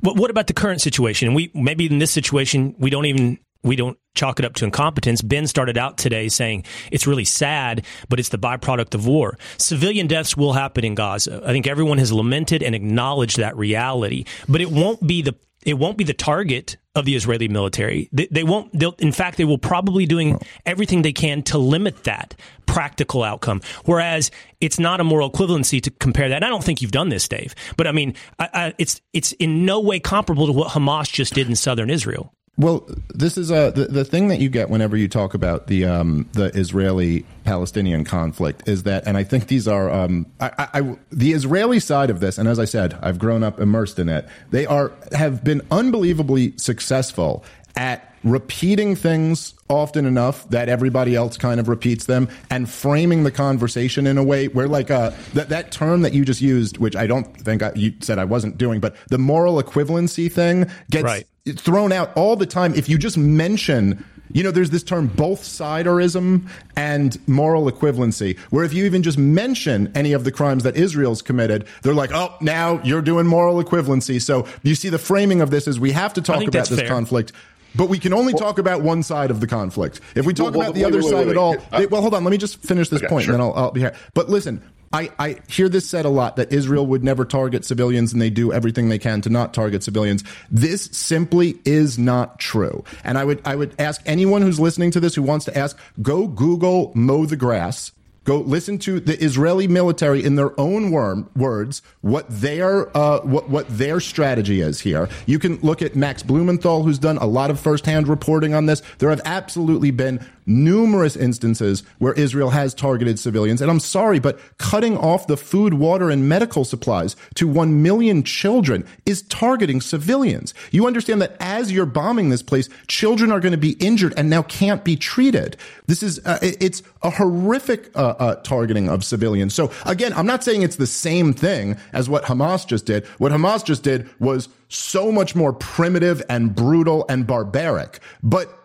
what, 0.01 0.17
what 0.17 0.29
about 0.29 0.47
the 0.47 0.53
current 0.53 0.81
situation? 0.81 1.27
And 1.27 1.35
we 1.35 1.51
maybe 1.53 1.87
in 1.87 1.99
this 1.99 2.11
situation 2.11 2.75
we 2.77 2.89
don't 2.89 3.05
even 3.05 3.39
we 3.63 3.75
don't 3.75 3.97
chalk 4.15 4.39
it 4.39 4.45
up 4.45 4.53
to 4.55 4.65
incompetence. 4.65 5.21
Ben 5.21 5.47
started 5.47 5.77
out 5.77 5.97
today 5.97 6.29
saying 6.29 6.63
it's 6.91 7.07
really 7.07 7.25
sad, 7.25 7.85
but 8.09 8.19
it's 8.19 8.29
the 8.29 8.37
byproduct 8.37 8.93
of 8.93 9.07
war. 9.07 9.37
Civilian 9.57 10.07
deaths 10.07 10.37
will 10.37 10.53
happen 10.53 10.85
in 10.85 10.95
Gaza. 10.95 11.41
I 11.43 11.51
think 11.51 11.67
everyone 11.67 11.97
has 11.97 12.11
lamented 12.11 12.63
and 12.63 12.75
acknowledged 12.75 13.37
that 13.37 13.57
reality, 13.57 14.25
but 14.47 14.61
it 14.61 14.71
won't 14.71 15.05
be 15.05 15.21
the 15.21 15.35
it 15.65 15.73
won't 15.73 15.97
be 15.97 16.03
the 16.03 16.13
target 16.13 16.77
of 16.97 17.05
the 17.05 17.15
Israeli 17.15 17.47
military. 17.47 18.09
They, 18.11 18.27
they 18.29 18.43
won't. 18.43 18.73
in 18.99 19.11
fact, 19.11 19.37
they 19.37 19.45
will 19.45 19.57
probably 19.57 20.05
doing 20.05 20.39
everything 20.65 21.01
they 21.01 21.13
can 21.13 21.43
to 21.43 21.57
limit 21.57 22.03
that 22.03 22.35
practical 22.65 23.23
outcome. 23.23 23.61
Whereas 23.85 24.31
it's 24.59 24.79
not 24.79 24.99
a 24.99 25.03
moral 25.03 25.31
equivalency 25.31 25.81
to 25.81 25.91
compare 25.91 26.29
that. 26.29 26.37
And 26.37 26.45
I 26.45 26.49
don't 26.49 26.63
think 26.63 26.81
you've 26.81 26.91
done 26.91 27.09
this, 27.09 27.27
Dave. 27.27 27.55
But 27.77 27.87
I 27.87 27.91
mean, 27.91 28.15
I, 28.39 28.49
I, 28.53 28.73
it's 28.77 29.01
it's 29.13 29.31
in 29.33 29.65
no 29.65 29.79
way 29.79 29.99
comparable 29.99 30.47
to 30.47 30.53
what 30.53 30.69
Hamas 30.69 31.11
just 31.11 31.33
did 31.33 31.47
in 31.47 31.55
southern 31.55 31.89
Israel. 31.89 32.33
Well, 32.59 32.89
this 33.13 33.37
is 33.37 33.51
a 33.51 33.71
the, 33.71 33.85
the 33.85 34.03
thing 34.03 34.29
that 34.29 34.39
you 34.39 34.49
get 34.49 34.71
whenever 34.71 34.97
you 34.97 35.07
talk 35.07 35.35
about 35.35 35.67
the 35.67 35.85
um, 35.85 36.27
the 36.31 36.45
Israeli 36.57 37.23
Palestinian 37.43 38.03
conflict 38.03 38.67
is 38.67 38.83
that, 38.83 39.05
and 39.05 39.15
I 39.15 39.23
think 39.23 39.45
these 39.47 39.67
are 39.67 39.91
um, 39.91 40.25
I, 40.39 40.51
I, 40.57 40.79
I, 40.79 40.97
the 41.11 41.33
Israeli 41.33 41.79
side 41.79 42.09
of 42.09 42.19
this, 42.19 42.39
and 42.39 42.47
as 42.47 42.57
I 42.57 42.65
said, 42.65 42.97
I've 42.99 43.19
grown 43.19 43.43
up 43.43 43.59
immersed 43.59 43.99
in 43.99 44.09
it. 44.09 44.27
They 44.49 44.65
are 44.65 44.91
have 45.11 45.43
been 45.43 45.61
unbelievably 45.69 46.57
successful 46.57 47.43
at 47.75 48.06
repeating 48.23 48.95
things 48.95 49.53
often 49.69 50.05
enough 50.05 50.49
that 50.49 50.69
everybody 50.69 51.15
else 51.15 51.37
kind 51.37 51.59
of 51.59 51.67
repeats 51.67 52.05
them 52.05 52.27
and 52.49 52.69
framing 52.69 53.23
the 53.23 53.31
conversation 53.31 54.07
in 54.07 54.17
a 54.17 54.23
way 54.23 54.47
where 54.47 54.67
like 54.67 54.89
uh, 54.89 55.11
that, 55.33 55.49
that 55.49 55.71
term 55.71 56.01
that 56.01 56.13
you 56.13 56.25
just 56.25 56.41
used 56.41 56.77
which 56.77 56.95
i 56.95 57.05
don't 57.05 57.25
think 57.37 57.61
I, 57.61 57.71
you 57.75 57.93
said 57.99 58.17
i 58.17 58.25
wasn't 58.25 58.57
doing 58.57 58.79
but 58.79 58.95
the 59.09 59.17
moral 59.17 59.61
equivalency 59.61 60.31
thing 60.31 60.69
gets 60.89 61.03
right 61.03 61.27
thrown 61.55 61.91
out 61.91 62.15
all 62.17 62.35
the 62.35 62.45
time 62.45 62.73
if 62.75 62.89
you 62.89 62.97
just 62.97 63.17
mention 63.17 64.03
you 64.31 64.43
know, 64.43 64.51
there's 64.51 64.69
this 64.69 64.83
term 64.83 65.07
both 65.07 65.41
siderism 65.41 66.47
and 66.75 67.17
moral 67.27 67.71
equivalency, 67.71 68.37
where 68.49 68.63
if 68.63 68.73
you 68.73 68.85
even 68.85 69.03
just 69.03 69.17
mention 69.17 69.91
any 69.95 70.13
of 70.13 70.23
the 70.23 70.31
crimes 70.31 70.63
that 70.63 70.75
Israel's 70.75 71.21
committed, 71.21 71.65
they're 71.81 71.93
like, 71.93 72.11
oh, 72.13 72.35
now 72.41 72.81
you're 72.83 73.01
doing 73.01 73.25
moral 73.25 73.63
equivalency. 73.63 74.21
So 74.21 74.47
you 74.63 74.75
see, 74.75 74.89
the 74.89 74.99
framing 74.99 75.41
of 75.41 75.49
this 75.49 75.67
is 75.67 75.79
we 75.79 75.91
have 75.91 76.13
to 76.15 76.21
talk 76.21 76.43
about 76.43 76.67
this 76.67 76.79
fair. 76.79 76.87
conflict. 76.87 77.31
But 77.75 77.89
we 77.89 77.99
can 77.99 78.13
only 78.13 78.33
well, 78.33 78.43
talk 78.43 78.59
about 78.59 78.81
one 78.81 79.03
side 79.03 79.31
of 79.31 79.39
the 79.39 79.47
conflict. 79.47 80.01
If 80.15 80.25
we 80.25 80.33
talk 80.33 80.53
well, 80.53 80.61
about 80.61 80.73
the 80.75 80.81
wait, 80.81 80.87
other 80.87 81.03
wait, 81.03 81.09
side 81.09 81.27
wait, 81.27 81.31
at 81.31 81.37
all, 81.37 81.57
uh, 81.71 81.85
well, 81.89 82.01
hold 82.01 82.13
on. 82.13 82.23
Let 82.23 82.31
me 82.31 82.37
just 82.37 82.61
finish 82.61 82.89
this 82.89 83.01
okay, 83.01 83.07
point, 83.07 83.25
sure. 83.25 83.33
and 83.33 83.41
then 83.41 83.49
I'll, 83.49 83.55
I'll 83.55 83.71
be 83.71 83.81
here. 83.81 83.95
But 84.13 84.29
listen, 84.29 84.63
I, 84.93 85.11
I 85.19 85.35
hear 85.47 85.69
this 85.69 85.89
said 85.89 86.05
a 86.05 86.09
lot 86.09 86.37
that 86.37 86.53
Israel 86.53 86.85
would 86.87 87.03
never 87.03 87.25
target 87.25 87.65
civilians 87.65 88.13
and 88.13 88.21
they 88.21 88.29
do 88.29 88.53
everything 88.53 88.89
they 88.89 88.99
can 88.99 89.21
to 89.21 89.29
not 89.29 89.53
target 89.53 89.83
civilians. 89.83 90.23
This 90.49 90.85
simply 90.85 91.59
is 91.65 91.99
not 91.99 92.39
true. 92.39 92.83
And 93.03 93.17
I 93.17 93.25
would 93.25 93.41
I 93.45 93.55
would 93.55 93.75
ask 93.79 94.01
anyone 94.05 94.41
who's 94.41 94.59
listening 94.59 94.91
to 94.91 94.99
this 94.99 95.15
who 95.15 95.23
wants 95.23 95.45
to 95.45 95.57
ask, 95.57 95.77
go 96.01 96.27
Google 96.27 96.91
mow 96.95 97.25
the 97.25 97.35
grass 97.35 97.91
Go 98.27 98.39
listen 98.39 98.77
to 98.79 98.99
the 98.99 99.17
Israeli 99.23 99.69
military 99.69 100.21
in 100.21 100.35
their 100.35 100.51
own 100.59 100.91
worm, 100.91 101.29
words 101.33 101.81
what 102.01 102.25
their 102.29 102.95
uh, 102.95 103.21
what 103.21 103.49
what 103.49 103.65
their 103.69 104.01
strategy 104.01 104.59
is 104.59 104.81
here. 104.81 105.07
You 105.25 105.39
can 105.39 105.61
look 105.61 105.81
at 105.81 105.95
Max 105.95 106.23
Blumenthal, 106.23 106.83
who's 106.83 106.99
done 106.99 107.17
a 107.19 107.25
lot 107.25 107.49
of 107.49 107.57
firsthand 107.57 108.09
reporting 108.09 108.53
on 108.53 108.65
this. 108.65 108.81
There 108.97 109.09
have 109.11 109.21
absolutely 109.23 109.91
been 109.91 110.19
numerous 110.47 111.15
instances 111.15 111.83
where 111.99 112.13
Israel 112.13 112.49
has 112.49 112.73
targeted 112.73 113.19
civilians. 113.19 113.61
And 113.61 113.69
I'm 113.69 113.79
sorry, 113.79 114.19
but 114.19 114.39
cutting 114.57 114.97
off 114.97 115.27
the 115.27 115.37
food, 115.37 115.75
water, 115.75 116.09
and 116.09 116.27
medical 116.27 116.65
supplies 116.65 117.15
to 117.35 117.47
1 117.47 117.83
million 117.83 118.23
children 118.23 118.85
is 119.05 119.21
targeting 119.23 119.81
civilians. 119.81 120.53
You 120.71 120.87
understand 120.87 121.21
that 121.21 121.35
as 121.39 121.71
you're 121.71 121.85
bombing 121.85 122.29
this 122.29 122.41
place, 122.41 122.69
children 122.87 123.31
are 123.31 123.39
going 123.39 123.51
to 123.51 123.57
be 123.57 123.73
injured 123.73 124.13
and 124.17 124.29
now 124.29 124.41
can't 124.43 124.83
be 124.83 124.95
treated. 124.95 125.57
This 125.85 126.01
is, 126.01 126.19
uh, 126.25 126.39
it's 126.41 126.81
a 127.03 127.09
horrific 127.09 127.95
uh, 127.95 128.15
uh, 128.17 128.35
targeting 128.35 128.89
of 128.89 129.03
civilians. 129.03 129.53
So 129.53 129.71
again, 129.85 130.13
I'm 130.13 130.25
not 130.25 130.43
saying 130.43 130.61
it's 130.61 130.77
the 130.77 130.87
same 130.87 131.33
thing 131.33 131.77
as 131.93 132.09
what 132.09 132.23
Hamas 132.23 132.65
just 132.65 132.85
did. 132.85 133.05
What 133.17 133.31
Hamas 133.31 133.63
just 133.63 133.83
did 133.83 134.09
was 134.19 134.49
so 134.69 135.11
much 135.11 135.35
more 135.35 135.53
primitive 135.53 136.21
and 136.29 136.53
brutal 136.53 137.05
and 137.09 137.25
barbaric. 137.25 137.99
But 138.21 138.56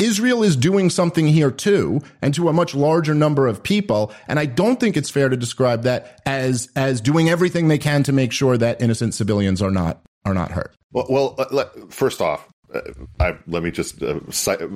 Israel 0.00 0.42
is 0.42 0.56
doing 0.56 0.90
something 0.90 1.26
here 1.26 1.50
too, 1.50 2.00
and 2.22 2.34
to 2.34 2.48
a 2.48 2.52
much 2.52 2.74
larger 2.74 3.14
number 3.14 3.46
of 3.46 3.62
people. 3.62 4.12
And 4.28 4.38
I 4.38 4.46
don't 4.46 4.80
think 4.80 4.96
it's 4.96 5.10
fair 5.10 5.28
to 5.28 5.36
describe 5.36 5.82
that 5.82 6.20
as 6.26 6.68
as 6.76 7.00
doing 7.00 7.28
everything 7.28 7.68
they 7.68 7.78
can 7.78 8.02
to 8.04 8.12
make 8.12 8.32
sure 8.32 8.56
that 8.56 8.80
innocent 8.80 9.14
civilians 9.14 9.62
are 9.62 9.70
not 9.70 10.00
are 10.24 10.34
not 10.34 10.50
hurt. 10.52 10.74
Well, 10.92 11.06
well 11.08 11.34
uh, 11.38 11.64
first 11.88 12.20
off, 12.20 12.48
uh, 12.74 12.80
I, 13.18 13.36
let 13.46 13.62
me 13.62 13.70
just 13.70 14.02
uh, 14.02 14.20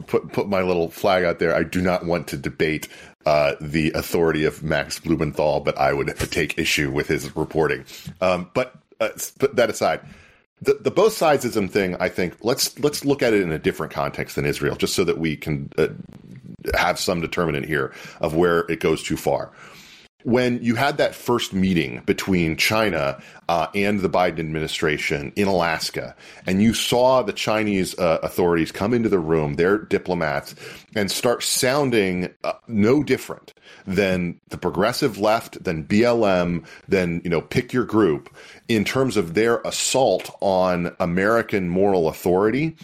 put 0.06 0.32
put 0.32 0.48
my 0.48 0.62
little 0.62 0.90
flag 0.90 1.24
out 1.24 1.38
there. 1.38 1.54
I 1.54 1.62
do 1.62 1.80
not 1.80 2.04
want 2.04 2.28
to 2.28 2.36
debate 2.36 2.88
uh, 3.26 3.54
the 3.60 3.92
authority 3.92 4.44
of 4.44 4.62
Max 4.62 4.98
Blumenthal, 4.98 5.60
but 5.60 5.78
I 5.78 5.92
would 5.92 6.08
take 6.30 6.58
issue 6.58 6.90
with 6.90 7.08
his 7.08 7.34
reporting. 7.34 7.84
Um, 8.20 8.50
but 8.54 8.74
uh, 9.00 9.08
put 9.38 9.56
that 9.56 9.70
aside 9.70 10.00
the, 10.64 10.78
the 10.80 10.90
both 10.90 11.12
sidesism 11.12 11.70
thing, 11.70 11.96
I 12.00 12.08
think 12.08 12.36
let's 12.42 12.78
let's 12.78 13.04
look 13.04 13.22
at 13.22 13.32
it 13.32 13.42
in 13.42 13.52
a 13.52 13.58
different 13.58 13.92
context 13.92 14.36
than 14.36 14.46
Israel, 14.46 14.76
just 14.76 14.94
so 14.94 15.04
that 15.04 15.18
we 15.18 15.36
can 15.36 15.70
uh, 15.78 15.88
have 16.74 16.98
some 16.98 17.20
determinant 17.20 17.66
here 17.66 17.92
of 18.20 18.34
where 18.34 18.60
it 18.70 18.80
goes 18.80 19.02
too 19.02 19.16
far 19.16 19.52
when 20.24 20.62
you 20.62 20.74
had 20.74 20.96
that 20.96 21.14
first 21.14 21.52
meeting 21.52 22.02
between 22.06 22.56
China 22.56 23.22
uh, 23.48 23.66
and 23.74 24.00
the 24.00 24.08
Biden 24.08 24.38
administration 24.40 25.32
in 25.36 25.46
Alaska, 25.46 26.16
and 26.46 26.62
you 26.62 26.72
saw 26.72 27.22
the 27.22 27.32
Chinese 27.32 27.96
uh, 27.98 28.18
authorities 28.22 28.72
come 28.72 28.94
into 28.94 29.10
the 29.10 29.18
room, 29.18 29.54
their 29.54 29.76
diplomats, 29.76 30.54
and 30.96 31.10
start 31.10 31.42
sounding 31.42 32.32
uh, 32.42 32.54
no 32.66 33.02
different 33.02 33.52
than 33.86 34.40
the 34.48 34.56
progressive 34.56 35.18
left, 35.18 35.62
than 35.62 35.84
BLM, 35.84 36.64
than 36.88 37.20
you 37.22 37.30
know, 37.30 37.42
pick 37.42 37.74
your 37.74 37.84
group 37.84 38.34
in 38.66 38.84
terms 38.84 39.18
of 39.18 39.34
their 39.34 39.60
assault 39.60 40.34
on 40.40 40.96
American 41.00 41.68
moral 41.68 42.08
authority 42.08 42.76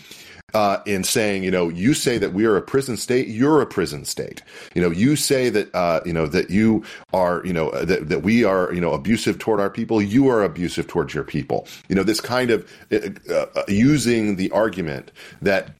uh, 0.54 0.78
in 0.86 1.04
saying, 1.04 1.44
you 1.44 1.50
know, 1.50 1.68
you 1.68 1.94
say 1.94 2.18
that 2.18 2.32
we 2.32 2.44
are 2.44 2.56
a 2.56 2.62
prison 2.62 2.96
state, 2.96 3.28
you're 3.28 3.60
a 3.60 3.66
prison 3.66 4.04
state. 4.04 4.42
You 4.74 4.82
know, 4.82 4.90
you 4.90 5.16
say 5.16 5.48
that, 5.50 5.74
uh, 5.74 6.00
you 6.04 6.12
know, 6.12 6.26
that 6.26 6.50
you 6.50 6.84
are, 7.12 7.42
you 7.44 7.52
know, 7.52 7.70
that, 7.70 8.08
that 8.08 8.22
we 8.22 8.44
are, 8.44 8.72
you 8.72 8.80
know, 8.80 8.92
abusive 8.92 9.38
toward 9.38 9.60
our 9.60 9.70
people, 9.70 10.00
you 10.00 10.28
are 10.28 10.42
abusive 10.42 10.86
towards 10.86 11.14
your 11.14 11.24
people. 11.24 11.66
You 11.88 11.94
know, 11.94 12.02
this 12.02 12.20
kind 12.20 12.50
of 12.50 12.70
uh, 12.92 13.46
uh 13.54 13.62
using 13.68 14.36
the 14.36 14.50
argument 14.50 15.12
that 15.42 15.70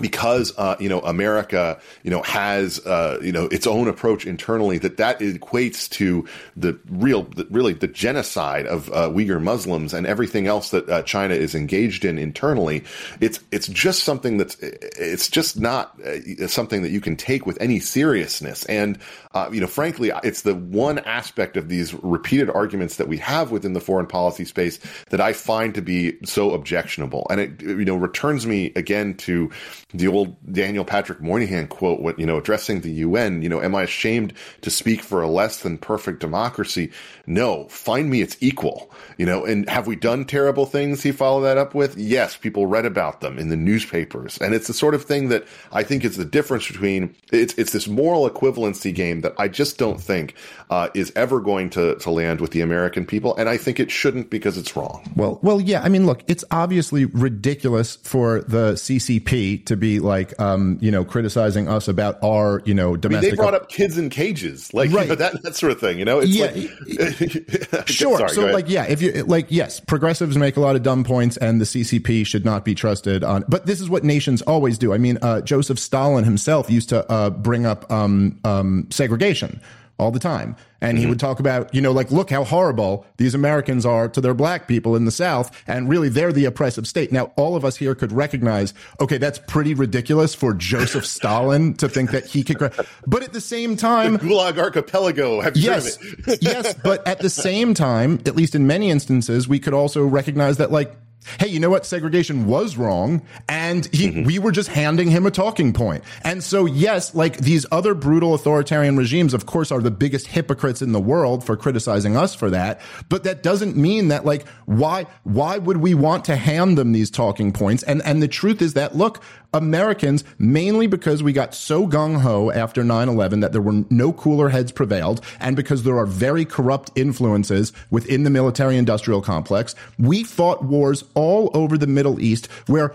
because 0.00 0.52
uh, 0.58 0.76
you 0.78 0.88
know 0.88 1.00
America 1.00 1.78
you 2.02 2.10
know 2.10 2.22
has 2.22 2.84
uh, 2.86 3.18
you 3.22 3.32
know 3.32 3.46
its 3.46 3.66
own 3.66 3.88
approach 3.88 4.26
internally 4.26 4.78
that 4.78 4.98
that 4.98 5.18
equates 5.20 5.88
to 5.88 6.26
the 6.56 6.78
real 6.90 7.22
the, 7.22 7.46
really 7.50 7.72
the 7.72 7.86
genocide 7.86 8.66
of 8.66 8.90
uh, 8.90 9.08
Uyghur 9.08 9.42
Muslims 9.42 9.94
and 9.94 10.06
everything 10.06 10.46
else 10.46 10.70
that 10.70 10.88
uh, 10.88 11.02
China 11.02 11.34
is 11.34 11.54
engaged 11.54 12.04
in 12.04 12.18
internally. 12.18 12.84
It's 13.20 13.40
it's 13.50 13.68
just 13.68 14.04
something 14.04 14.36
that's 14.36 14.56
it's 14.60 15.28
just 15.28 15.58
not 15.58 15.98
uh, 16.02 16.46
something 16.48 16.82
that 16.82 16.90
you 16.90 17.00
can 17.00 17.16
take 17.16 17.46
with 17.46 17.60
any 17.60 17.80
seriousness. 17.80 18.64
And 18.66 18.98
uh, 19.34 19.48
you 19.50 19.60
know 19.60 19.66
frankly 19.66 20.12
it's 20.22 20.42
the 20.42 20.54
one 20.54 20.98
aspect 21.00 21.56
of 21.56 21.68
these 21.68 21.94
repeated 21.94 22.50
arguments 22.50 22.96
that 22.96 23.08
we 23.08 23.16
have 23.18 23.50
within 23.50 23.72
the 23.72 23.80
foreign 23.80 24.06
policy 24.06 24.44
space 24.44 24.78
that 25.10 25.20
I 25.20 25.32
find 25.32 25.74
to 25.74 25.82
be 25.82 26.18
so 26.24 26.52
objectionable. 26.52 27.26
And 27.30 27.40
it 27.40 27.62
you 27.62 27.84
know 27.84 27.96
returns 27.96 28.46
me 28.46 28.72
again 28.76 29.14
to 29.18 29.50
the 29.94 30.08
old 30.08 30.36
Daniel 30.52 30.84
Patrick 30.84 31.20
Moynihan 31.20 31.68
quote, 31.68 32.18
you 32.18 32.26
know, 32.26 32.38
addressing 32.38 32.80
the 32.80 32.90
UN, 32.90 33.40
you 33.40 33.48
know, 33.48 33.62
am 33.62 33.76
I 33.76 33.84
ashamed 33.84 34.32
to 34.62 34.70
speak 34.70 35.00
for 35.00 35.22
a 35.22 35.28
less 35.28 35.62
than 35.62 35.78
perfect 35.78 36.18
democracy? 36.18 36.90
No, 37.26 37.68
find 37.68 38.10
me 38.10 38.20
its 38.20 38.36
equal, 38.40 38.90
you 39.16 39.24
know, 39.24 39.44
and 39.44 39.68
have 39.68 39.86
we 39.86 39.94
done 39.94 40.24
terrible 40.24 40.66
things? 40.66 41.04
He 41.04 41.12
followed 41.12 41.42
that 41.42 41.56
up 41.56 41.72
with, 41.72 41.96
yes, 41.96 42.36
people 42.36 42.66
read 42.66 42.84
about 42.84 43.20
them 43.20 43.38
in 43.38 43.48
the 43.48 43.56
newspapers. 43.56 44.38
And 44.38 44.54
it's 44.54 44.66
the 44.66 44.74
sort 44.74 44.94
of 44.94 45.04
thing 45.04 45.28
that 45.28 45.46
I 45.70 45.84
think 45.84 46.04
is 46.04 46.16
the 46.16 46.24
difference 46.24 46.66
between, 46.66 47.14
it's, 47.32 47.54
it's 47.54 47.72
this 47.72 47.86
moral 47.86 48.28
equivalency 48.28 48.92
game 48.92 49.20
that 49.20 49.34
I 49.38 49.46
just 49.46 49.78
don't 49.78 50.00
think, 50.00 50.34
uh, 50.68 50.88
is 50.94 51.12
ever 51.14 51.40
going 51.40 51.70
to, 51.70 51.94
to 51.96 52.10
land 52.10 52.40
with 52.40 52.50
the 52.50 52.60
American 52.60 53.06
people. 53.06 53.36
And 53.36 53.48
I 53.48 53.56
think 53.56 53.78
it 53.78 53.92
shouldn't 53.92 54.30
because 54.30 54.58
it's 54.58 54.74
wrong. 54.74 55.12
Well, 55.14 55.38
well, 55.42 55.60
yeah. 55.60 55.82
I 55.82 55.88
mean, 55.88 56.06
look, 56.06 56.24
it's 56.26 56.44
obviously 56.50 57.04
ridiculous 57.04 57.96
for 57.96 58.40
the 58.40 58.72
CCP 58.72 59.64
to 59.76 59.80
be 59.80 60.00
like, 60.00 60.38
um, 60.40 60.78
you 60.80 60.90
know, 60.90 61.04
criticizing 61.04 61.68
us 61.68 61.88
about 61.88 62.18
our, 62.22 62.62
you 62.64 62.74
know, 62.74 62.96
domestic. 62.96 63.16
I 63.16 63.30
mean, 63.30 63.30
they 63.30 63.36
brought 63.36 63.54
up 63.54 63.68
kids 63.68 63.98
in 63.98 64.10
cages, 64.10 64.72
like 64.72 64.90
right. 64.90 65.02
you 65.02 65.08
know, 65.10 65.14
that 65.16 65.42
that 65.42 65.56
sort 65.56 65.72
of 65.72 65.80
thing. 65.80 65.98
You 65.98 66.04
know, 66.04 66.20
it's 66.20 66.30
yeah, 66.30 66.46
like, 66.46 67.88
sure. 67.88 68.18
Sorry, 68.18 68.30
so 68.30 68.46
like, 68.46 68.68
yeah, 68.68 68.84
if 68.84 69.02
you 69.02 69.24
like, 69.24 69.46
yes, 69.48 69.80
progressives 69.80 70.36
make 70.36 70.56
a 70.56 70.60
lot 70.60 70.76
of 70.76 70.82
dumb 70.82 71.04
points, 71.04 71.36
and 71.36 71.60
the 71.60 71.64
CCP 71.64 72.26
should 72.26 72.44
not 72.44 72.64
be 72.64 72.74
trusted 72.74 73.22
on. 73.22 73.44
But 73.48 73.66
this 73.66 73.80
is 73.80 73.88
what 73.88 74.04
nations 74.04 74.42
always 74.42 74.78
do. 74.78 74.92
I 74.92 74.98
mean, 74.98 75.18
uh, 75.22 75.40
Joseph 75.42 75.78
Stalin 75.78 76.24
himself 76.24 76.70
used 76.70 76.88
to 76.88 77.10
uh, 77.10 77.30
bring 77.30 77.66
up 77.66 77.90
um, 77.90 78.38
um, 78.44 78.86
segregation 78.90 79.60
all 79.98 80.10
the 80.10 80.18
time. 80.18 80.56
And 80.80 80.96
mm-hmm. 80.96 81.04
he 81.04 81.06
would 81.08 81.18
talk 81.18 81.40
about, 81.40 81.74
you 81.74 81.80
know, 81.80 81.92
like, 81.92 82.10
look 82.10 82.30
how 82.30 82.44
horrible 82.44 83.06
these 83.16 83.34
Americans 83.34 83.86
are 83.86 84.08
to 84.08 84.20
their 84.20 84.34
black 84.34 84.68
people 84.68 84.94
in 84.94 85.06
the 85.06 85.10
South. 85.10 85.50
And 85.66 85.88
really, 85.88 86.08
they're 86.08 86.32
the 86.32 86.44
oppressive 86.44 86.86
state. 86.86 87.12
Now, 87.12 87.32
all 87.36 87.56
of 87.56 87.64
us 87.64 87.76
here 87.76 87.94
could 87.94 88.12
recognize, 88.12 88.74
okay, 89.00 89.16
that's 89.16 89.38
pretty 89.38 89.72
ridiculous 89.72 90.34
for 90.34 90.52
Joseph 90.52 91.06
Stalin 91.16 91.74
to 91.74 91.88
think 91.88 92.10
that 92.10 92.26
he 92.26 92.44
could. 92.44 92.58
But 93.06 93.22
at 93.22 93.32
the 93.32 93.40
same 93.40 93.76
time, 93.76 94.14
the 94.14 94.18
Gulag 94.18 94.58
Archipelago. 94.58 95.50
yes, 95.54 95.98
yes. 96.40 96.74
But 96.74 97.06
at 97.06 97.20
the 97.20 97.30
same 97.30 97.72
time, 97.72 98.20
at 98.26 98.36
least 98.36 98.54
in 98.54 98.66
many 98.66 98.90
instances, 98.90 99.48
we 99.48 99.58
could 99.58 99.74
also 99.74 100.04
recognize 100.04 100.58
that, 100.58 100.70
like, 100.70 100.94
hey, 101.38 101.48
you 101.48 101.60
know 101.60 101.70
what? 101.70 101.86
Segregation 101.86 102.46
was 102.46 102.76
wrong. 102.76 103.22
And 103.48 103.86
he, 103.92 104.08
mm-hmm. 104.08 104.24
we 104.24 104.38
were 104.38 104.52
just 104.52 104.68
handing 104.68 105.10
him 105.10 105.26
a 105.26 105.30
talking 105.30 105.72
point. 105.72 106.04
And 106.22 106.42
so, 106.42 106.66
yes, 106.66 107.14
like 107.14 107.38
these 107.38 107.66
other 107.70 107.94
brutal 107.94 108.34
authoritarian 108.34 108.96
regimes, 108.96 109.34
of 109.34 109.46
course, 109.46 109.70
are 109.70 109.80
the 109.80 109.90
biggest 109.90 110.28
hypocrites 110.28 110.82
in 110.82 110.92
the 110.92 111.00
world 111.00 111.44
for 111.44 111.56
criticizing 111.56 112.16
us 112.16 112.34
for 112.34 112.50
that. 112.50 112.80
But 113.08 113.24
that 113.24 113.42
doesn't 113.42 113.76
mean 113.76 114.08
that, 114.08 114.24
like, 114.24 114.46
why, 114.66 115.06
why 115.24 115.58
would 115.58 115.78
we 115.78 115.94
want 115.94 116.24
to 116.26 116.36
hand 116.36 116.78
them 116.78 116.92
these 116.92 117.10
talking 117.10 117.52
points? 117.52 117.82
And, 117.82 118.02
and 118.02 118.22
the 118.22 118.28
truth 118.28 118.62
is 118.62 118.74
that, 118.74 118.96
look, 118.96 119.22
Americans, 119.56 120.22
mainly 120.38 120.86
because 120.86 121.22
we 121.22 121.32
got 121.32 121.54
so 121.54 121.86
gung 121.88 122.20
ho 122.20 122.50
after 122.52 122.84
9 122.84 123.08
11 123.08 123.40
that 123.40 123.52
there 123.52 123.62
were 123.62 123.84
no 123.90 124.12
cooler 124.12 124.50
heads 124.50 124.70
prevailed, 124.70 125.24
and 125.40 125.56
because 125.56 125.82
there 125.82 125.98
are 125.98 126.06
very 126.06 126.44
corrupt 126.44 126.90
influences 126.94 127.72
within 127.90 128.22
the 128.22 128.30
military 128.30 128.76
industrial 128.76 129.22
complex, 129.22 129.74
we 129.98 130.22
fought 130.22 130.64
wars 130.64 131.04
all 131.14 131.50
over 131.54 131.76
the 131.76 131.86
Middle 131.86 132.20
East 132.20 132.46
where 132.66 132.94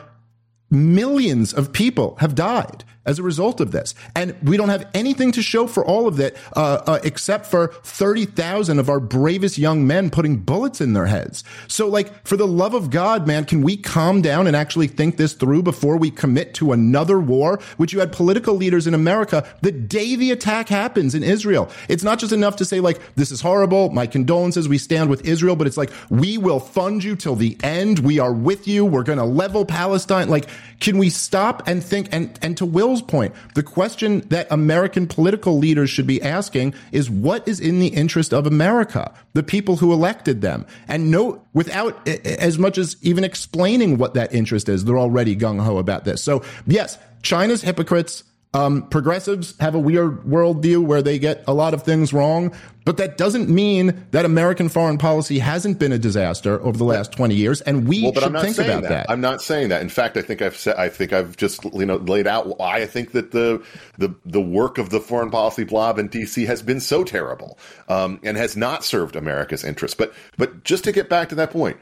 millions 0.70 1.53
of 1.53 1.74
people 1.74 2.16
have 2.20 2.36
died 2.36 2.86
as 3.05 3.17
a 3.17 3.23
result 3.23 3.59
of 3.59 3.71
this. 3.71 3.95
And 4.15 4.35
we 4.43 4.57
don't 4.57 4.69
have 4.69 4.87
anything 4.93 5.31
to 5.33 5.41
show 5.41 5.65
for 5.65 5.83
all 5.83 6.07
of 6.07 6.17
that, 6.17 6.35
uh, 6.55 6.81
uh, 6.85 6.99
except 7.03 7.47
for 7.47 7.67
30,000 7.83 8.77
of 8.77 8.89
our 8.89 8.99
bravest 8.99 9.57
young 9.57 9.87
men 9.87 10.09
putting 10.09 10.37
bullets 10.37 10.81
in 10.81 10.93
their 10.93 11.07
heads. 11.07 11.43
So, 11.67 11.87
like, 11.87 12.25
for 12.25 12.37
the 12.37 12.47
love 12.47 12.73
of 12.73 12.91
God, 12.91 13.25
man, 13.25 13.45
can 13.45 13.63
we 13.63 13.75
calm 13.75 14.21
down 14.21 14.45
and 14.45 14.55
actually 14.55 14.87
think 14.87 15.17
this 15.17 15.33
through 15.33 15.63
before 15.63 15.97
we 15.97 16.11
commit 16.11 16.53
to 16.55 16.71
another 16.71 17.19
war, 17.19 17.59
which 17.77 17.91
you 17.91 17.99
had 17.99 18.11
political 18.11 18.53
leaders 18.53 18.85
in 18.85 18.93
America 18.93 19.47
the 19.61 19.71
day 19.71 20.15
the 20.15 20.31
attack 20.31 20.69
happens 20.69 21.15
in 21.15 21.23
Israel? 21.23 21.69
It's 21.89 22.03
not 22.03 22.19
just 22.19 22.33
enough 22.33 22.57
to 22.57 22.65
say, 22.65 22.79
like, 22.79 22.99
this 23.15 23.31
is 23.31 23.41
horrible. 23.41 23.89
My 23.89 24.05
condolences. 24.05 24.69
We 24.69 24.77
stand 24.77 25.09
with 25.09 25.25
Israel, 25.25 25.55
but 25.55 25.65
it's 25.65 25.77
like, 25.77 25.91
we 26.09 26.37
will 26.37 26.59
fund 26.59 27.03
you 27.03 27.15
till 27.15 27.35
the 27.35 27.57
end. 27.63 27.99
We 27.99 28.19
are 28.19 28.33
with 28.33 28.67
you. 28.67 28.85
We're 28.85 29.03
going 29.03 29.17
to 29.17 29.25
level 29.25 29.65
Palestine. 29.65 30.29
Like, 30.29 30.47
can 30.79 30.97
we 30.97 31.09
stop 31.09 31.67
and 31.67 31.83
think 31.83 32.09
and, 32.11 32.37
and 32.41 32.57
to 32.57 32.65
will 32.65 32.90
Point, 32.99 33.33
the 33.53 33.61
question 33.61 34.21
that 34.29 34.47
American 34.49 35.05
political 35.05 35.59
leaders 35.59 35.91
should 35.91 36.07
be 36.07 36.19
asking 36.21 36.73
is 36.91 37.09
what 37.09 37.47
is 37.47 37.59
in 37.59 37.79
the 37.79 37.89
interest 37.89 38.33
of 38.33 38.47
America, 38.47 39.13
the 39.33 39.43
people 39.43 39.77
who 39.77 39.93
elected 39.93 40.41
them? 40.41 40.65
And 40.87 41.11
no, 41.11 41.43
without 41.53 42.07
as 42.07 42.57
much 42.57 42.79
as 42.79 42.97
even 43.03 43.23
explaining 43.23 43.99
what 43.99 44.15
that 44.15 44.33
interest 44.33 44.67
is, 44.67 44.83
they're 44.83 44.97
already 44.97 45.35
gung 45.35 45.63
ho 45.63 45.77
about 45.77 46.05
this. 46.05 46.23
So 46.23 46.43
yes, 46.65 46.97
China's 47.21 47.61
hypocrites 47.61 48.23
um, 48.53 48.83
progressives 48.89 49.57
have 49.59 49.75
a 49.75 49.79
weird 49.79 50.23
worldview 50.23 50.83
where 50.85 51.01
they 51.01 51.17
get 51.17 51.43
a 51.47 51.53
lot 51.53 51.73
of 51.73 51.83
things 51.83 52.11
wrong, 52.11 52.53
but 52.83 52.97
that 52.97 53.17
doesn't 53.17 53.47
mean 53.47 54.05
that 54.11 54.25
American 54.25 54.67
foreign 54.67 54.97
policy 54.97 55.39
hasn't 55.39 55.79
been 55.79 55.93
a 55.93 55.97
disaster 55.97 56.61
over 56.61 56.77
the 56.77 56.83
last 56.83 57.13
20 57.13 57.33
years, 57.33 57.61
and 57.61 57.87
we 57.87 58.03
well, 58.03 58.13
should 58.13 58.41
think 58.41 58.57
about 58.57 58.81
that. 58.81 58.89
that. 58.89 59.09
I'm 59.09 59.21
not 59.21 59.41
saying 59.41 59.69
that. 59.69 59.81
In 59.81 59.87
fact, 59.87 60.17
I 60.17 60.21
think 60.21 60.41
I've 60.41 60.57
said, 60.57 60.75
I 60.75 60.89
think 60.89 61.13
I've 61.13 61.37
just 61.37 61.63
you 61.73 61.85
know 61.85 61.95
laid 61.95 62.27
out 62.27 62.59
why 62.59 62.81
I 62.81 62.87
think 62.87 63.11
that 63.11 63.31
the 63.31 63.63
the 63.97 64.13
the 64.25 64.41
work 64.41 64.77
of 64.77 64.89
the 64.89 64.99
foreign 64.99 65.31
policy 65.31 65.63
blob 65.63 65.97
in 65.97 66.09
D.C. 66.09 66.45
has 66.45 66.61
been 66.61 66.81
so 66.81 67.05
terrible 67.05 67.57
um, 67.87 68.19
and 68.21 68.35
has 68.35 68.57
not 68.57 68.83
served 68.83 69.15
America's 69.15 69.63
interests. 69.63 69.95
But 69.95 70.13
but 70.37 70.65
just 70.65 70.83
to 70.83 70.91
get 70.91 71.07
back 71.07 71.29
to 71.29 71.35
that 71.35 71.51
point, 71.51 71.77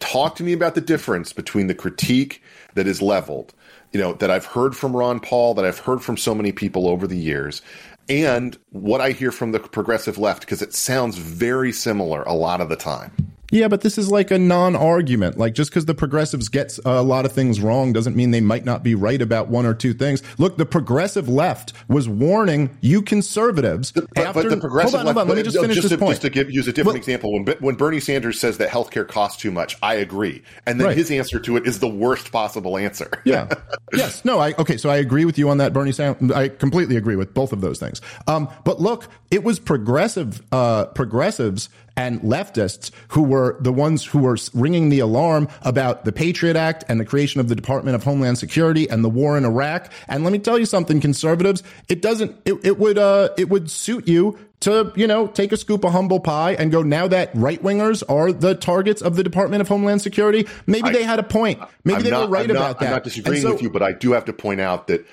talk 0.00 0.34
to 0.36 0.42
me 0.42 0.52
about 0.52 0.74
the 0.74 0.80
difference 0.80 1.32
between 1.32 1.68
the 1.68 1.74
critique 1.74 2.42
that 2.74 2.86
is 2.86 3.00
leveled 3.00 3.54
you 3.92 4.00
know, 4.00 4.12
that 4.14 4.30
I've 4.30 4.44
heard 4.44 4.76
from 4.76 4.96
Ron 4.96 5.20
Paul, 5.20 5.54
that 5.54 5.64
I've 5.64 5.80
heard 5.80 6.02
from 6.02 6.16
so 6.16 6.34
many 6.34 6.52
people 6.52 6.88
over 6.88 7.06
the 7.06 7.16
years, 7.16 7.62
and 8.08 8.56
what 8.70 9.00
I 9.00 9.10
hear 9.10 9.32
from 9.32 9.52
the 9.52 9.60
progressive 9.60 10.18
left, 10.18 10.40
because 10.40 10.62
it 10.62 10.74
sounds 10.74 11.16
very 11.18 11.72
similar 11.72 12.22
a 12.22 12.32
lot 12.32 12.60
of 12.60 12.68
the 12.68 12.76
time. 12.76 13.12
Yeah, 13.50 13.68
but 13.68 13.80
this 13.80 13.98
is 13.98 14.10
like 14.10 14.30
a 14.30 14.38
non-argument. 14.38 15.38
Like 15.38 15.54
just 15.54 15.70
because 15.70 15.86
the 15.86 15.94
progressives 15.94 16.48
get 16.48 16.78
a 16.84 17.02
lot 17.02 17.24
of 17.24 17.32
things 17.32 17.60
wrong 17.60 17.92
doesn't 17.92 18.16
mean 18.16 18.30
they 18.30 18.40
might 18.40 18.64
not 18.64 18.82
be 18.82 18.94
right 18.94 19.20
about 19.20 19.48
one 19.48 19.66
or 19.66 19.74
two 19.74 19.92
things. 19.92 20.22
Look, 20.38 20.56
the 20.56 20.66
progressive 20.66 21.28
left 21.28 21.72
was 21.88 22.08
warning 22.08 22.76
you 22.80 23.02
conservatives. 23.02 23.92
But, 23.92 24.04
after, 24.16 24.42
but 24.42 24.50
the 24.50 24.56
progressive 24.56 25.00
hold 25.00 25.08
on, 25.08 25.14
hold 25.14 25.18
on, 25.18 25.28
let 25.28 25.36
me 25.36 25.42
just 25.42 25.58
finish 25.58 25.76
just 25.76 25.88
this 25.88 25.92
to, 25.92 25.98
point. 25.98 26.12
Just 26.12 26.22
to 26.22 26.30
give, 26.30 26.50
use 26.50 26.68
a 26.68 26.72
different 26.72 26.94
well, 26.94 26.96
example, 26.96 27.32
when 27.32 27.46
when 27.60 27.74
Bernie 27.74 28.00
Sanders 28.00 28.38
says 28.38 28.58
that 28.58 28.70
healthcare 28.70 29.06
costs 29.06 29.40
too 29.40 29.50
much, 29.50 29.76
I 29.82 29.94
agree, 29.94 30.42
and 30.66 30.80
then 30.80 30.88
right. 30.88 30.96
his 30.96 31.10
answer 31.10 31.38
to 31.40 31.56
it 31.56 31.66
is 31.66 31.80
the 31.80 31.88
worst 31.88 32.32
possible 32.32 32.76
answer. 32.78 33.10
yeah. 33.24 33.48
Yes. 33.92 34.24
No. 34.24 34.38
I 34.38 34.54
okay. 34.58 34.76
So 34.76 34.90
I 34.90 34.96
agree 34.96 35.24
with 35.24 35.38
you 35.38 35.50
on 35.50 35.58
that, 35.58 35.72
Bernie 35.72 35.92
Sanders. 35.92 36.30
I 36.30 36.48
completely 36.48 36.96
agree 36.96 37.16
with 37.16 37.34
both 37.34 37.52
of 37.52 37.60
those 37.60 37.78
things. 37.78 38.00
Um, 38.26 38.48
but 38.64 38.80
look, 38.80 39.08
it 39.30 39.44
was 39.44 39.58
progressive 39.58 40.42
uh, 40.52 40.86
progressives 40.86 41.68
and 42.00 42.22
leftists 42.22 42.90
who 43.08 43.22
were 43.22 43.58
the 43.60 43.72
ones 43.72 44.02
who 44.06 44.20
were 44.20 44.38
ringing 44.54 44.88
the 44.88 45.00
alarm 45.00 45.46
about 45.62 46.06
the 46.06 46.12
Patriot 46.12 46.56
Act 46.56 46.82
and 46.88 46.98
the 46.98 47.04
creation 47.04 47.42
of 47.42 47.48
the 47.48 47.54
Department 47.54 47.94
of 47.94 48.02
Homeland 48.02 48.38
Security 48.38 48.88
and 48.88 49.04
the 49.04 49.10
war 49.10 49.36
in 49.36 49.44
Iraq. 49.44 49.92
And 50.08 50.24
let 50.24 50.32
me 50.32 50.38
tell 50.38 50.58
you 50.58 50.64
something, 50.64 50.98
conservatives, 50.98 51.62
it 51.88 52.00
doesn't, 52.00 52.34
it, 52.46 52.54
it 52.64 52.78
would, 52.78 52.96
uh, 52.96 53.28
it 53.36 53.50
would 53.50 53.70
suit 53.70 54.08
you 54.08 54.38
to, 54.60 54.92
you 54.96 55.06
know, 55.06 55.26
take 55.26 55.52
a 55.52 55.58
scoop 55.58 55.84
of 55.84 55.92
humble 55.92 56.20
pie 56.20 56.52
and 56.52 56.72
go, 56.72 56.82
now 56.82 57.06
that 57.06 57.30
right 57.34 57.62
wingers 57.62 58.02
are 58.08 58.32
the 58.32 58.54
targets 58.54 59.02
of 59.02 59.16
the 59.16 59.22
Department 59.22 59.60
of 59.60 59.68
Homeland 59.68 60.00
Security, 60.00 60.48
maybe 60.66 60.88
I, 60.88 60.92
they 60.92 61.02
had 61.02 61.18
a 61.18 61.22
point. 61.22 61.60
Maybe 61.84 61.96
I'm 61.98 62.02
they 62.04 62.10
not, 62.10 62.30
were 62.30 62.34
right 62.34 62.44
I'm 62.44 62.56
about 62.56 62.60
not, 62.60 62.78
that. 62.80 62.86
I'm 62.86 62.92
not 62.92 63.04
disagreeing 63.04 63.42
so, 63.42 63.52
with 63.52 63.62
you, 63.62 63.68
but 63.68 63.82
I 63.82 63.92
do 63.92 64.12
have 64.12 64.24
to 64.24 64.32
point 64.32 64.62
out 64.62 64.86
that 64.86 65.06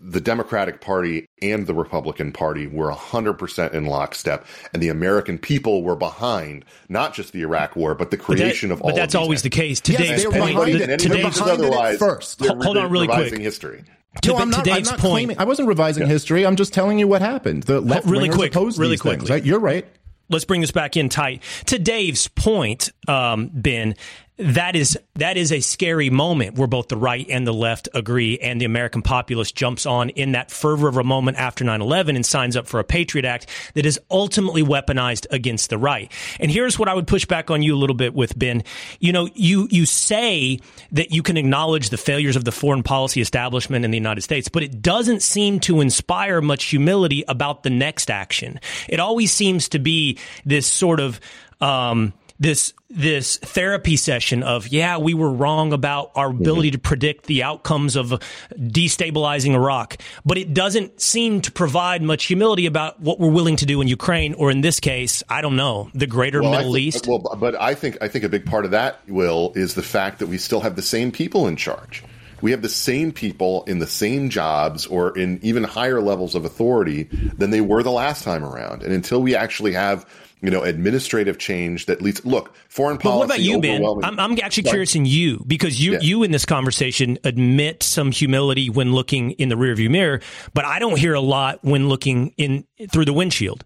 the 0.00 0.20
Democratic 0.20 0.80
Party 0.80 1.26
and 1.42 1.66
the 1.66 1.74
Republican 1.74 2.32
Party 2.32 2.66
were 2.66 2.90
100% 2.90 3.72
in 3.72 3.86
lockstep, 3.86 4.46
and 4.72 4.82
the 4.82 4.88
American 4.88 5.38
people 5.38 5.82
were 5.82 5.96
behind 5.96 6.64
not 6.88 7.12
just 7.14 7.32
the 7.32 7.42
Iraq 7.42 7.76
War, 7.76 7.94
but 7.94 8.10
the 8.10 8.16
creation 8.16 8.68
but 8.68 8.76
that, 8.76 8.80
of 8.80 8.82
all. 8.82 8.90
But 8.90 8.96
that's 8.96 9.14
always 9.14 9.42
the 9.42 9.50
case. 9.50 9.80
Today's 9.80 10.24
yes, 10.24 10.24
point. 10.24 10.54
Behind 10.54 10.80
it. 10.80 11.00
Today's 11.00 11.38
behind 11.38 11.50
otherwise, 11.50 11.96
it 11.96 11.98
first. 11.98 12.44
Hold 12.44 12.76
on, 12.76 12.90
really 12.90 13.08
quick. 13.08 13.36
History. 13.36 13.84
To, 14.22 14.30
no, 14.30 14.38
I'm 14.38 14.50
not, 14.50 14.64
today's 14.64 14.88
I'm 14.88 14.96
not 14.96 15.00
point. 15.00 15.12
Claiming, 15.12 15.38
I 15.38 15.44
wasn't 15.44 15.68
revising 15.68 16.02
yeah. 16.02 16.08
history. 16.08 16.44
I'm 16.44 16.56
just 16.56 16.74
telling 16.74 16.98
you 16.98 17.06
what 17.06 17.22
happened. 17.22 17.64
The 17.64 17.80
left 17.80 18.06
really 18.06 18.28
quick, 18.28 18.54
really 18.54 18.96
quickly. 18.96 19.18
Things, 19.18 19.30
right? 19.30 19.44
You're 19.44 19.60
right 19.60 19.86
let's 20.30 20.44
bring 20.44 20.62
this 20.62 20.70
back 20.70 20.96
in 20.96 21.08
tight. 21.08 21.42
To 21.66 21.78
Dave's 21.78 22.28
point, 22.28 22.90
um, 23.06 23.50
Ben, 23.52 23.96
that 24.40 24.74
is 24.74 24.98
that 25.14 25.36
is 25.36 25.52
a 25.52 25.60
scary 25.60 26.08
moment 26.08 26.56
where 26.56 26.66
both 26.66 26.88
the 26.88 26.96
right 26.96 27.26
and 27.28 27.46
the 27.46 27.52
left 27.52 27.88
agree 27.94 28.38
and 28.38 28.60
the 28.60 28.64
American 28.64 29.02
populace 29.02 29.52
jumps 29.52 29.84
on 29.84 30.08
in 30.10 30.32
that 30.32 30.50
fervor 30.50 30.88
of 30.88 30.96
a 30.96 31.04
moment 31.04 31.36
after 31.36 31.64
9/11 31.64 32.16
and 32.16 32.24
signs 32.24 32.56
up 32.56 32.66
for 32.66 32.80
a 32.80 32.84
Patriot 32.84 33.26
Act 33.26 33.46
that 33.74 33.84
is 33.84 34.00
ultimately 34.10 34.62
weaponized 34.62 35.26
against 35.30 35.68
the 35.68 35.76
right. 35.76 36.10
And 36.38 36.50
here's 36.50 36.78
what 36.78 36.88
I 36.88 36.94
would 36.94 37.06
push 37.06 37.26
back 37.26 37.50
on 37.50 37.62
you 37.62 37.74
a 37.74 37.78
little 37.78 37.94
bit 37.94 38.14
with 38.14 38.38
Ben. 38.38 38.64
You 38.98 39.12
know, 39.12 39.28
you 39.34 39.68
you 39.70 39.84
say 39.84 40.60
that 40.92 41.12
you 41.12 41.22
can 41.22 41.36
acknowledge 41.36 41.90
the 41.90 41.98
failures 41.98 42.36
of 42.36 42.44
the 42.44 42.52
foreign 42.52 42.82
policy 42.82 43.20
establishment 43.20 43.84
in 43.84 43.90
the 43.90 43.98
United 43.98 44.22
States, 44.22 44.48
but 44.48 44.62
it 44.62 44.80
doesn't 44.80 45.22
seem 45.22 45.60
to 45.60 45.80
inspire 45.80 46.40
much 46.40 46.64
humility 46.64 47.24
about 47.28 47.62
the 47.62 47.70
next 47.70 48.10
action. 48.10 48.58
It 48.88 49.00
always 49.00 49.32
seems 49.32 49.68
to 49.70 49.78
be 49.78 50.18
this 50.46 50.66
sort 50.66 51.00
of 51.00 51.20
um, 51.60 52.14
this 52.40 52.72
this 52.88 53.36
therapy 53.36 53.96
session 53.96 54.42
of 54.42 54.66
yeah 54.68 54.96
we 54.96 55.14
were 55.14 55.30
wrong 55.30 55.72
about 55.72 56.10
our 56.16 56.30
ability 56.30 56.70
mm-hmm. 56.70 56.74
to 56.74 56.78
predict 56.78 57.26
the 57.26 57.42
outcomes 57.42 57.94
of 57.94 58.08
destabilizing 58.56 59.54
Iraq 59.54 59.98
but 60.24 60.38
it 60.38 60.52
doesn't 60.54 61.00
seem 61.00 61.40
to 61.42 61.52
provide 61.52 62.02
much 62.02 62.24
humility 62.24 62.66
about 62.66 62.98
what 62.98 63.20
we're 63.20 63.30
willing 63.30 63.56
to 63.56 63.66
do 63.66 63.80
in 63.80 63.86
Ukraine 63.86 64.34
or 64.34 64.50
in 64.50 64.62
this 64.62 64.80
case 64.80 65.22
I 65.28 65.42
don't 65.42 65.56
know 65.56 65.90
the 65.94 66.06
greater 66.06 66.40
well, 66.42 66.52
Middle 66.52 66.72
think, 66.72 66.86
East. 66.86 67.06
well 67.06 67.18
but 67.18 67.54
I 67.60 67.74
think 67.74 67.98
I 68.00 68.08
think 68.08 68.24
a 68.24 68.28
big 68.28 68.46
part 68.46 68.64
of 68.64 68.70
that 68.72 69.06
will 69.06 69.52
is 69.54 69.74
the 69.74 69.82
fact 69.82 70.18
that 70.18 70.26
we 70.26 70.38
still 70.38 70.60
have 70.60 70.76
the 70.76 70.82
same 70.82 71.12
people 71.12 71.46
in 71.46 71.56
charge. 71.56 72.02
We 72.40 72.52
have 72.52 72.62
the 72.62 72.70
same 72.70 73.12
people 73.12 73.64
in 73.64 73.80
the 73.80 73.86
same 73.86 74.30
jobs 74.30 74.86
or 74.86 75.16
in 75.16 75.40
even 75.42 75.62
higher 75.62 76.00
levels 76.00 76.34
of 76.34 76.46
authority 76.46 77.04
than 77.36 77.50
they 77.50 77.60
were 77.60 77.82
the 77.82 77.90
last 77.90 78.24
time 78.24 78.42
around. 78.42 78.82
And 78.82 78.94
until 78.94 79.20
we 79.20 79.36
actually 79.36 79.72
have 79.74 80.06
you 80.42 80.50
know, 80.50 80.62
administrative 80.62 81.38
change 81.38 81.86
that 81.86 82.00
leads. 82.00 82.24
Look, 82.24 82.54
foreign 82.68 82.98
policy. 82.98 83.12
But 83.12 83.18
what 83.18 83.24
about 83.26 83.40
you, 83.40 83.60
Ben? 83.60 83.84
I'm, 84.04 84.18
I'm 84.18 84.38
actually 84.42 84.64
curious 84.64 84.94
in 84.94 85.04
you 85.04 85.44
because 85.46 85.82
you, 85.82 85.92
yeah. 85.92 86.00
you 86.00 86.22
in 86.22 86.30
this 86.30 86.46
conversation 86.46 87.18
admit 87.24 87.82
some 87.82 88.10
humility 88.10 88.70
when 88.70 88.92
looking 88.92 89.32
in 89.32 89.48
the 89.48 89.56
rearview 89.56 89.90
mirror, 89.90 90.20
but 90.54 90.64
I 90.64 90.78
don't 90.78 90.98
hear 90.98 91.14
a 91.14 91.20
lot 91.20 91.58
when 91.62 91.88
looking 91.88 92.34
in 92.36 92.64
through 92.90 93.04
the 93.04 93.12
windshield. 93.12 93.64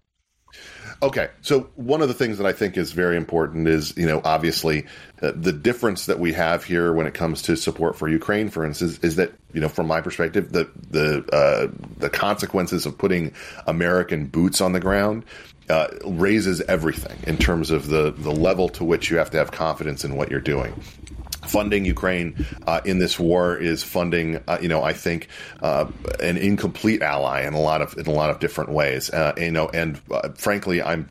Okay, 1.03 1.29
so 1.41 1.69
one 1.75 2.01
of 2.01 2.07
the 2.07 2.13
things 2.13 2.37
that 2.37 2.47
I 2.47 2.53
think 2.53 2.77
is 2.77 2.93
very 2.93 3.17
important 3.17 3.67
is, 3.67 3.95
you 3.97 4.07
know, 4.07 4.21
obviously 4.23 4.85
uh, 5.21 5.33
the 5.35 5.51
difference 5.51 6.05
that 6.05 6.19
we 6.19 6.31
have 6.33 6.63
here 6.63 6.93
when 6.93 7.05
it 7.05 7.13
comes 7.13 7.41
to 7.43 7.57
support 7.57 7.97
for 7.97 8.07
Ukraine, 8.07 8.49
for 8.49 8.65
instance, 8.65 8.97
is 8.99 9.17
that, 9.17 9.33
you 9.53 9.59
know, 9.59 9.67
from 9.67 9.87
my 9.87 9.99
perspective, 9.99 10.53
the 10.53 10.69
the 10.89 11.25
uh, 11.33 11.67
the 11.97 12.09
consequences 12.09 12.85
of 12.85 12.97
putting 12.97 13.33
American 13.67 14.25
boots 14.27 14.61
on 14.61 14.71
the 14.71 14.79
ground 14.79 15.25
uh, 15.69 15.87
raises 16.05 16.61
everything 16.61 17.17
in 17.27 17.37
terms 17.37 17.71
of 17.71 17.87
the 17.87 18.11
the 18.11 18.31
level 18.31 18.69
to 18.69 18.83
which 18.83 19.09
you 19.09 19.17
have 19.17 19.31
to 19.31 19.37
have 19.37 19.51
confidence 19.51 20.03
in 20.03 20.15
what 20.15 20.29
you're 20.29 20.39
doing 20.39 20.73
funding 21.47 21.85
Ukraine 21.85 22.45
uh, 22.67 22.81
in 22.85 22.99
this 22.99 23.19
war 23.19 23.57
is 23.57 23.83
funding, 23.83 24.41
uh, 24.47 24.57
you 24.61 24.67
know, 24.67 24.83
I 24.83 24.93
think 24.93 25.27
uh, 25.61 25.85
an 26.19 26.37
incomplete 26.37 27.01
ally 27.01 27.45
in 27.45 27.53
a 27.53 27.59
lot 27.59 27.81
of 27.81 27.97
in 27.97 28.07
a 28.07 28.11
lot 28.11 28.29
of 28.29 28.39
different 28.39 28.71
ways. 28.71 29.09
Uh, 29.09 29.33
you 29.37 29.51
know, 29.51 29.69
and 29.69 29.99
uh, 30.11 30.29
frankly, 30.35 30.81
I'm 30.81 31.09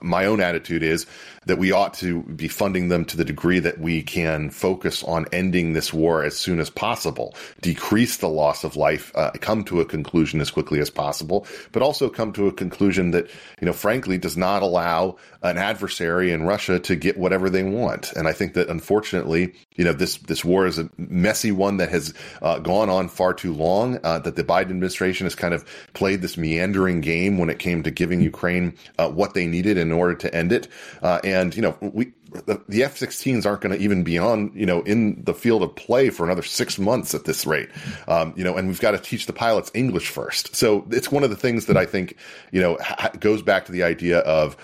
my 0.00 0.26
own 0.26 0.40
attitude 0.40 0.82
is 0.82 1.06
that 1.46 1.58
we 1.58 1.72
ought 1.72 1.94
to 1.94 2.22
be 2.22 2.48
funding 2.48 2.88
them 2.88 3.04
to 3.04 3.16
the 3.16 3.24
degree 3.24 3.58
that 3.58 3.78
we 3.78 4.02
can 4.02 4.50
focus 4.50 5.02
on 5.02 5.26
ending 5.32 5.72
this 5.72 5.92
war 5.92 6.22
as 6.22 6.36
soon 6.36 6.60
as 6.60 6.70
possible, 6.70 7.34
decrease 7.60 8.18
the 8.18 8.28
loss 8.28 8.64
of 8.64 8.76
life, 8.76 9.10
uh, 9.16 9.30
come 9.40 9.64
to 9.64 9.80
a 9.80 9.84
conclusion 9.84 10.40
as 10.40 10.50
quickly 10.50 10.78
as 10.78 10.90
possible, 10.90 11.46
but 11.72 11.82
also 11.82 12.08
come 12.08 12.32
to 12.32 12.46
a 12.46 12.52
conclusion 12.52 13.10
that, 13.10 13.28
you 13.60 13.66
know, 13.66 13.72
frankly, 13.72 14.18
does 14.18 14.36
not 14.36 14.62
allow 14.62 15.16
an 15.42 15.58
adversary 15.58 16.30
in 16.30 16.44
Russia 16.44 16.78
to 16.78 16.94
get 16.94 17.18
whatever 17.18 17.50
they 17.50 17.64
want. 17.64 18.12
And 18.12 18.28
I 18.28 18.32
think 18.32 18.54
that 18.54 18.68
unfortunately, 18.68 19.54
you 19.74 19.84
know, 19.84 19.92
this 19.92 20.18
this 20.18 20.44
war 20.44 20.66
is 20.66 20.78
a 20.78 20.88
messy 20.96 21.50
one 21.50 21.78
that 21.78 21.88
has 21.88 22.14
uh, 22.40 22.60
gone 22.60 22.88
on 22.88 23.08
far 23.08 23.34
too 23.34 23.52
long. 23.52 23.98
Uh, 24.04 24.20
that 24.20 24.36
the 24.36 24.44
Biden 24.44 24.70
administration 24.70 25.26
has 25.26 25.34
kind 25.34 25.54
of 25.54 25.64
played 25.94 26.22
this 26.22 26.36
meandering 26.36 27.00
game 27.00 27.38
when 27.38 27.50
it 27.50 27.58
came 27.58 27.82
to 27.82 27.90
giving 27.90 28.20
Ukraine 28.20 28.74
uh, 28.98 29.08
what 29.08 29.34
they 29.34 29.46
needed 29.52 29.78
in 29.78 29.92
order 29.92 30.16
to 30.16 30.34
end 30.34 30.50
it. 30.50 30.66
Uh, 31.02 31.20
and 31.22 31.54
you 31.54 31.62
know, 31.62 31.76
we 31.80 32.12
the, 32.46 32.62
the 32.68 32.82
F-16s 32.84 33.44
aren't 33.46 33.60
going 33.60 33.76
to 33.76 33.82
even 33.82 34.04
be 34.04 34.18
on, 34.18 34.50
you 34.54 34.66
know, 34.66 34.82
in 34.82 35.22
the 35.22 35.34
field 35.34 35.62
of 35.62 35.74
play 35.76 36.10
for 36.10 36.24
another 36.24 36.42
six 36.42 36.78
months 36.78 37.14
at 37.14 37.24
this 37.24 37.46
rate. 37.46 37.68
Um, 38.08 38.32
you 38.36 38.44
know, 38.44 38.56
and 38.56 38.68
we've 38.68 38.80
got 38.80 38.92
to 38.92 38.98
teach 38.98 39.26
the 39.26 39.32
pilots 39.32 39.70
English 39.74 40.08
first. 40.08 40.56
So 40.56 40.86
it's 40.90 41.12
one 41.12 41.24
of 41.24 41.30
the 41.30 41.36
things 41.36 41.66
that 41.66 41.76
I 41.76 41.86
think, 41.86 42.16
you 42.50 42.60
know, 42.60 42.78
ha- 42.80 43.12
goes 43.20 43.42
back 43.42 43.66
to 43.66 43.72
the 43.72 43.82
idea 43.82 44.20
of, 44.20 44.56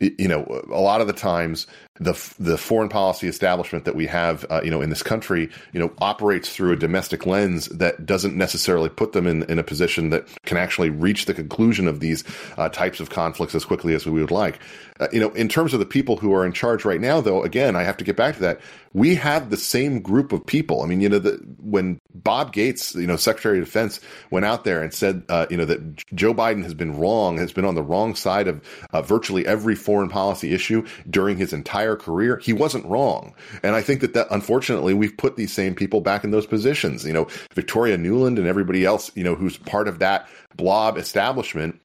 you 0.00 0.28
know, 0.28 0.62
a 0.70 0.80
lot 0.80 1.00
of 1.00 1.06
the 1.06 1.12
times 1.12 1.66
the 2.00 2.12
the 2.40 2.58
foreign 2.58 2.88
policy 2.88 3.28
establishment 3.28 3.84
that 3.84 3.94
we 3.94 4.06
have, 4.06 4.44
uh, 4.50 4.60
you 4.64 4.70
know, 4.70 4.80
in 4.80 4.90
this 4.90 5.02
country, 5.02 5.48
you 5.72 5.78
know, 5.78 5.92
operates 5.98 6.50
through 6.50 6.72
a 6.72 6.76
domestic 6.76 7.24
lens 7.24 7.66
that 7.66 8.04
doesn't 8.04 8.36
necessarily 8.36 8.88
put 8.88 9.12
them 9.12 9.28
in, 9.28 9.44
in 9.44 9.60
a 9.60 9.62
position 9.62 10.10
that 10.10 10.26
can 10.44 10.56
actually 10.56 10.90
reach 10.90 11.26
the 11.26 11.34
conclusion 11.34 11.86
of 11.86 12.00
these 12.00 12.24
uh, 12.58 12.68
types 12.68 12.98
of 12.98 13.10
conflicts 13.10 13.54
as 13.54 13.64
quickly 13.64 13.94
as 13.94 14.06
we 14.06 14.20
would 14.20 14.32
like. 14.32 14.58
Uh, 15.00 15.08
you 15.12 15.20
know, 15.20 15.30
in 15.30 15.48
terms 15.48 15.72
of 15.72 15.80
the 15.80 15.86
people 15.86 16.16
who 16.16 16.32
are 16.32 16.46
in 16.46 16.52
charge 16.52 16.84
right 16.84 17.00
now, 17.00 17.20
though, 17.20 17.42
again, 17.42 17.74
I 17.74 17.82
have 17.82 17.96
to 17.96 18.04
get 18.04 18.16
back 18.16 18.34
to 18.36 18.40
that. 18.42 18.60
We 18.92 19.16
have 19.16 19.50
the 19.50 19.56
same 19.56 20.00
group 20.00 20.32
of 20.32 20.46
people. 20.46 20.82
I 20.82 20.86
mean, 20.86 21.00
you 21.00 21.08
know, 21.08 21.18
the, 21.18 21.32
when 21.58 22.00
Bob 22.14 22.52
Gates, 22.52 22.94
you 22.94 23.06
know, 23.06 23.16
Secretary 23.16 23.58
of 23.58 23.64
Defense, 23.64 24.00
went 24.30 24.46
out 24.46 24.62
there 24.62 24.82
and 24.82 24.94
said, 24.94 25.24
uh, 25.28 25.46
you 25.50 25.56
know, 25.56 25.64
that 25.64 25.96
Joe 26.14 26.32
Biden 26.32 26.62
has 26.62 26.74
been 26.74 26.96
wrong, 26.96 27.38
has 27.38 27.52
been 27.52 27.64
on 27.64 27.74
the 27.74 27.82
wrong 27.82 28.14
side 28.14 28.46
of 28.46 28.62
uh, 28.92 29.02
virtually 29.02 29.44
every 29.46 29.74
foreign 29.84 30.08
policy 30.08 30.52
issue 30.52 30.86
during 31.08 31.36
his 31.36 31.52
entire 31.52 31.96
career, 31.96 32.38
he 32.38 32.52
wasn't 32.52 32.84
wrong. 32.86 33.34
And 33.62 33.76
I 33.76 33.82
think 33.82 34.00
that 34.00 34.14
that 34.14 34.26
unfortunately 34.30 34.94
we've 34.94 35.16
put 35.16 35.36
these 35.36 35.52
same 35.52 35.74
people 35.74 36.00
back 36.00 36.24
in 36.24 36.30
those 36.30 36.46
positions. 36.46 37.04
You 37.04 37.12
know, 37.12 37.28
Victoria 37.52 37.96
Nuland 37.98 38.38
and 38.38 38.46
everybody 38.46 38.84
else, 38.84 39.10
you 39.14 39.24
know, 39.24 39.34
who's 39.34 39.58
part 39.58 39.88
of 39.88 39.98
that 39.98 40.28
blob 40.56 40.96
establishment 40.96 41.80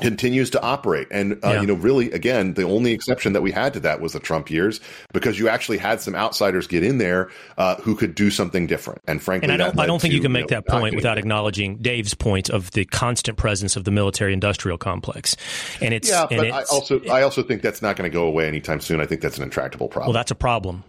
continues 0.00 0.50
to 0.50 0.62
operate. 0.62 1.08
And, 1.10 1.34
uh, 1.44 1.50
yeah. 1.50 1.60
you 1.60 1.66
know, 1.66 1.74
really, 1.74 2.10
again, 2.12 2.54
the 2.54 2.64
only 2.64 2.92
exception 2.92 3.32
that 3.32 3.42
we 3.42 3.52
had 3.52 3.72
to 3.74 3.80
that 3.80 4.00
was 4.00 4.12
the 4.12 4.20
Trump 4.20 4.50
years 4.50 4.80
because 5.12 5.38
you 5.38 5.48
actually 5.48 5.78
had 5.78 6.00
some 6.00 6.14
outsiders 6.14 6.66
get 6.66 6.82
in 6.82 6.98
there 6.98 7.30
uh, 7.58 7.76
who 7.76 7.94
could 7.94 8.14
do 8.14 8.30
something 8.30 8.66
different. 8.66 9.00
And 9.06 9.22
frankly, 9.22 9.50
and 9.50 9.52
I 9.52 9.56
don't, 9.56 9.78
I 9.78 9.86
don't 9.86 10.00
think 10.00 10.12
to, 10.12 10.16
you 10.16 10.22
can 10.22 10.32
make 10.32 10.50
you 10.50 10.56
know, 10.56 10.62
that 10.62 10.66
point 10.66 10.94
without 10.94 11.18
acknowledging 11.18 11.78
Dave's 11.78 12.14
point 12.14 12.50
of 12.50 12.70
the 12.72 12.84
constant 12.84 13.38
presence 13.38 13.76
of 13.76 13.84
the 13.84 13.90
military 13.90 14.32
industrial 14.32 14.78
complex. 14.78 15.36
And 15.80 15.94
it's, 15.94 16.08
yeah, 16.08 16.26
but 16.28 16.50
I 16.50 16.62
also, 16.64 17.02
I 17.06 17.22
also 17.22 17.42
think 17.42 17.62
that's 17.62 17.82
not 17.82 17.96
going 17.96 18.10
to 18.10 18.14
go 18.14 18.24
away 18.24 18.48
anytime 18.48 18.80
soon. 18.80 19.00
I 19.00 19.06
think 19.06 19.20
that's 19.20 19.36
an 19.36 19.44
intractable 19.44 19.88
problem. 19.88 20.08
Well, 20.08 20.14
that's 20.14 20.30
a 20.30 20.36
problem. 20.36 20.84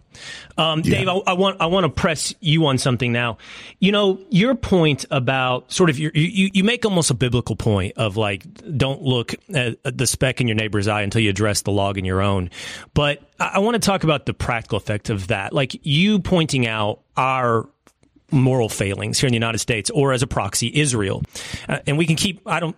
Um, 0.58 0.82
yeah. 0.82 1.00
Dave, 1.00 1.08
I, 1.08 1.14
I, 1.28 1.34
want 1.34 1.62
I 1.62 1.66
want 1.68 1.86
to 1.86 1.90
press 1.90 2.34
you 2.40 2.66
on 2.66 2.78
something 2.78 3.12
now. 3.12 3.38
You 3.80 3.92
know 3.92 4.20
your 4.30 4.56
point 4.56 5.06
about 5.12 5.72
sort 5.72 5.90
of 5.90 6.00
your, 6.00 6.12
you 6.14 6.50
you 6.54 6.64
make 6.64 6.86
almost 6.86 7.12
a 7.12 7.14
biblical 7.14 7.56
point 7.56 7.94
of 7.98 8.18
like 8.18 8.46
don't 8.78 9.02
look 9.02 9.36
at 9.54 9.78
the 9.84 10.08
speck 10.08 10.42
in 10.42 10.48
your 10.48 10.56
neighbor's 10.56 10.88
eye 10.88 11.02
until 11.02 11.22
you 11.22 11.30
address 11.30 11.62
the 11.62 11.72
log 11.72 11.98
in 11.98 12.06
your 12.06 12.22
own. 12.22 12.50
But 12.94 13.22
I, 13.40 13.54
I 13.56 13.60
want 13.60 13.76
to 13.76 13.80
talk 13.80 14.04
about 14.04 14.26
the 14.26 14.34
practical 14.34 14.78
effect 14.78 15.10
of 15.10 15.28
that. 15.28 15.54
Like 15.54 15.86
you 15.86 16.20
pointing 16.20 16.68
out 16.68 17.02
our 17.18 17.68
moral 18.32 18.70
failings 18.70 19.20
here 19.20 19.28
in 19.28 19.32
the 19.32 19.38
United 19.38 19.60
States 19.60 19.90
or 19.92 20.12
as 20.12 20.22
a 20.22 20.28
proxy 20.28 20.72
Israel. 20.74 21.24
Uh, 21.70 21.80
and 21.86 21.98
we 21.98 22.06
can 22.06 22.16
keep 22.16 22.42
I 22.46 22.60
don't 22.60 22.76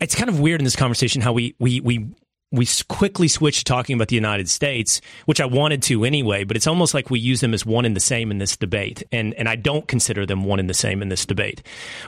it's 0.00 0.14
kind 0.14 0.28
of 0.28 0.40
weird 0.40 0.60
in 0.60 0.64
this 0.64 0.76
conversation 0.76 1.22
how 1.22 1.32
we 1.32 1.54
we 1.58 1.80
we 1.80 2.06
we 2.50 2.66
quickly 2.88 3.28
switched 3.28 3.58
to 3.58 3.64
talking 3.64 3.94
about 3.94 4.08
the 4.08 4.14
United 4.14 4.48
States, 4.48 5.00
which 5.26 5.40
I 5.40 5.46
wanted 5.46 5.82
to 5.84 6.04
anyway, 6.04 6.44
but 6.44 6.56
it's 6.56 6.66
almost 6.66 6.94
like 6.94 7.10
we 7.10 7.20
use 7.20 7.40
them 7.40 7.52
as 7.52 7.66
one 7.66 7.84
and 7.84 7.94
the 7.94 8.00
same 8.00 8.30
in 8.30 8.38
this 8.38 8.56
debate. 8.56 9.02
And, 9.12 9.34
and 9.34 9.48
I 9.48 9.56
don't 9.56 9.86
consider 9.86 10.24
them 10.24 10.44
one 10.44 10.58
and 10.58 10.68
the 10.68 10.74
same 10.74 11.02
in 11.02 11.10
this 11.10 11.26
debate. 11.26 11.62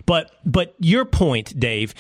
But, 0.07 0.31
but 0.45 0.75
your 0.79 1.05
point, 1.05 1.59
Dave, 1.59 1.95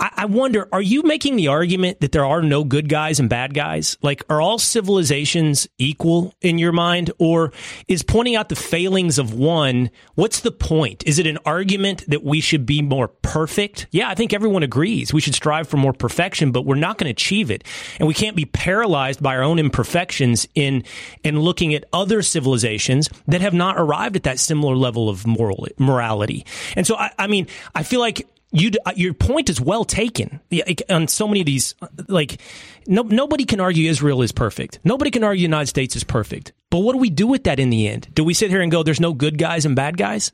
I, 0.00 0.24
wonder, 0.24 0.68
are 0.72 0.82
you 0.82 1.02
making 1.02 1.36
the 1.36 1.48
argument 1.48 2.00
that 2.00 2.10
there 2.10 2.24
are 2.24 2.42
no 2.42 2.64
good 2.64 2.88
guys 2.88 3.20
and 3.20 3.28
bad 3.28 3.54
guys? 3.54 3.96
Like, 4.02 4.24
are 4.28 4.40
all 4.40 4.58
civilizations 4.58 5.68
equal 5.78 6.34
in 6.40 6.58
your 6.58 6.72
mind? 6.72 7.12
Or 7.18 7.52
is 7.86 8.02
pointing 8.02 8.34
out 8.34 8.48
the 8.48 8.56
failings 8.56 9.18
of 9.18 9.32
one, 9.32 9.90
what's 10.14 10.40
the 10.40 10.50
point? 10.50 11.04
Is 11.06 11.20
it 11.20 11.26
an 11.26 11.38
argument 11.46 12.04
that 12.08 12.24
we 12.24 12.40
should 12.40 12.66
be 12.66 12.82
more 12.82 13.06
perfect? 13.06 13.86
Yeah, 13.92 14.08
I 14.08 14.14
think 14.14 14.32
everyone 14.32 14.64
agrees. 14.64 15.12
We 15.12 15.20
should 15.20 15.34
strive 15.34 15.68
for 15.68 15.76
more 15.76 15.92
perfection, 15.92 16.50
but 16.50 16.66
we're 16.66 16.74
not 16.74 16.98
going 16.98 17.06
to 17.06 17.12
achieve 17.12 17.50
it. 17.50 17.62
And 18.00 18.08
we 18.08 18.14
can't 18.14 18.34
be 18.34 18.46
paralyzed 18.46 19.22
by 19.22 19.36
our 19.36 19.42
own 19.42 19.60
imperfections 19.60 20.48
in, 20.54 20.82
in 21.22 21.38
looking 21.38 21.74
at 21.74 21.84
other 21.92 22.22
civilizations 22.22 23.08
that 23.28 23.40
have 23.40 23.54
not 23.54 23.78
arrived 23.78 24.16
at 24.16 24.24
that 24.24 24.40
similar 24.40 24.74
level 24.74 25.08
of 25.08 25.26
moral, 25.26 25.68
morality. 25.78 26.44
And 26.74 26.86
so, 26.86 26.96
I, 26.96 27.10
I 27.18 27.26
mean, 27.28 27.46
I 27.74 27.84
feel 27.84 28.00
like 28.00 28.26
you 28.52 28.70
uh, 28.84 28.92
your 28.94 29.14
point 29.14 29.50
is 29.50 29.60
well 29.60 29.84
taken. 29.84 30.40
On 30.88 31.08
so 31.08 31.26
many 31.26 31.40
of 31.40 31.46
these 31.46 31.74
like 32.08 32.40
no, 32.86 33.02
nobody 33.02 33.44
can 33.44 33.60
argue 33.60 33.90
Israel 33.90 34.22
is 34.22 34.32
perfect. 34.32 34.78
Nobody 34.84 35.10
can 35.10 35.24
argue 35.24 35.42
United 35.42 35.68
States 35.68 35.96
is 35.96 36.04
perfect. 36.04 36.52
But 36.70 36.80
what 36.80 36.92
do 36.92 36.98
we 36.98 37.10
do 37.10 37.26
with 37.26 37.44
that 37.44 37.58
in 37.58 37.70
the 37.70 37.88
end? 37.88 38.08
Do 38.14 38.24
we 38.24 38.34
sit 38.34 38.50
here 38.50 38.60
and 38.60 38.70
go 38.70 38.82
there's 38.82 39.00
no 39.00 39.12
good 39.12 39.38
guys 39.38 39.64
and 39.64 39.74
bad 39.74 39.96
guys 39.96 40.32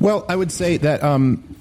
well, 0.00 0.24
I 0.28 0.36
would 0.36 0.50
say 0.50 0.78
that 0.78 1.02
um, 1.02 1.56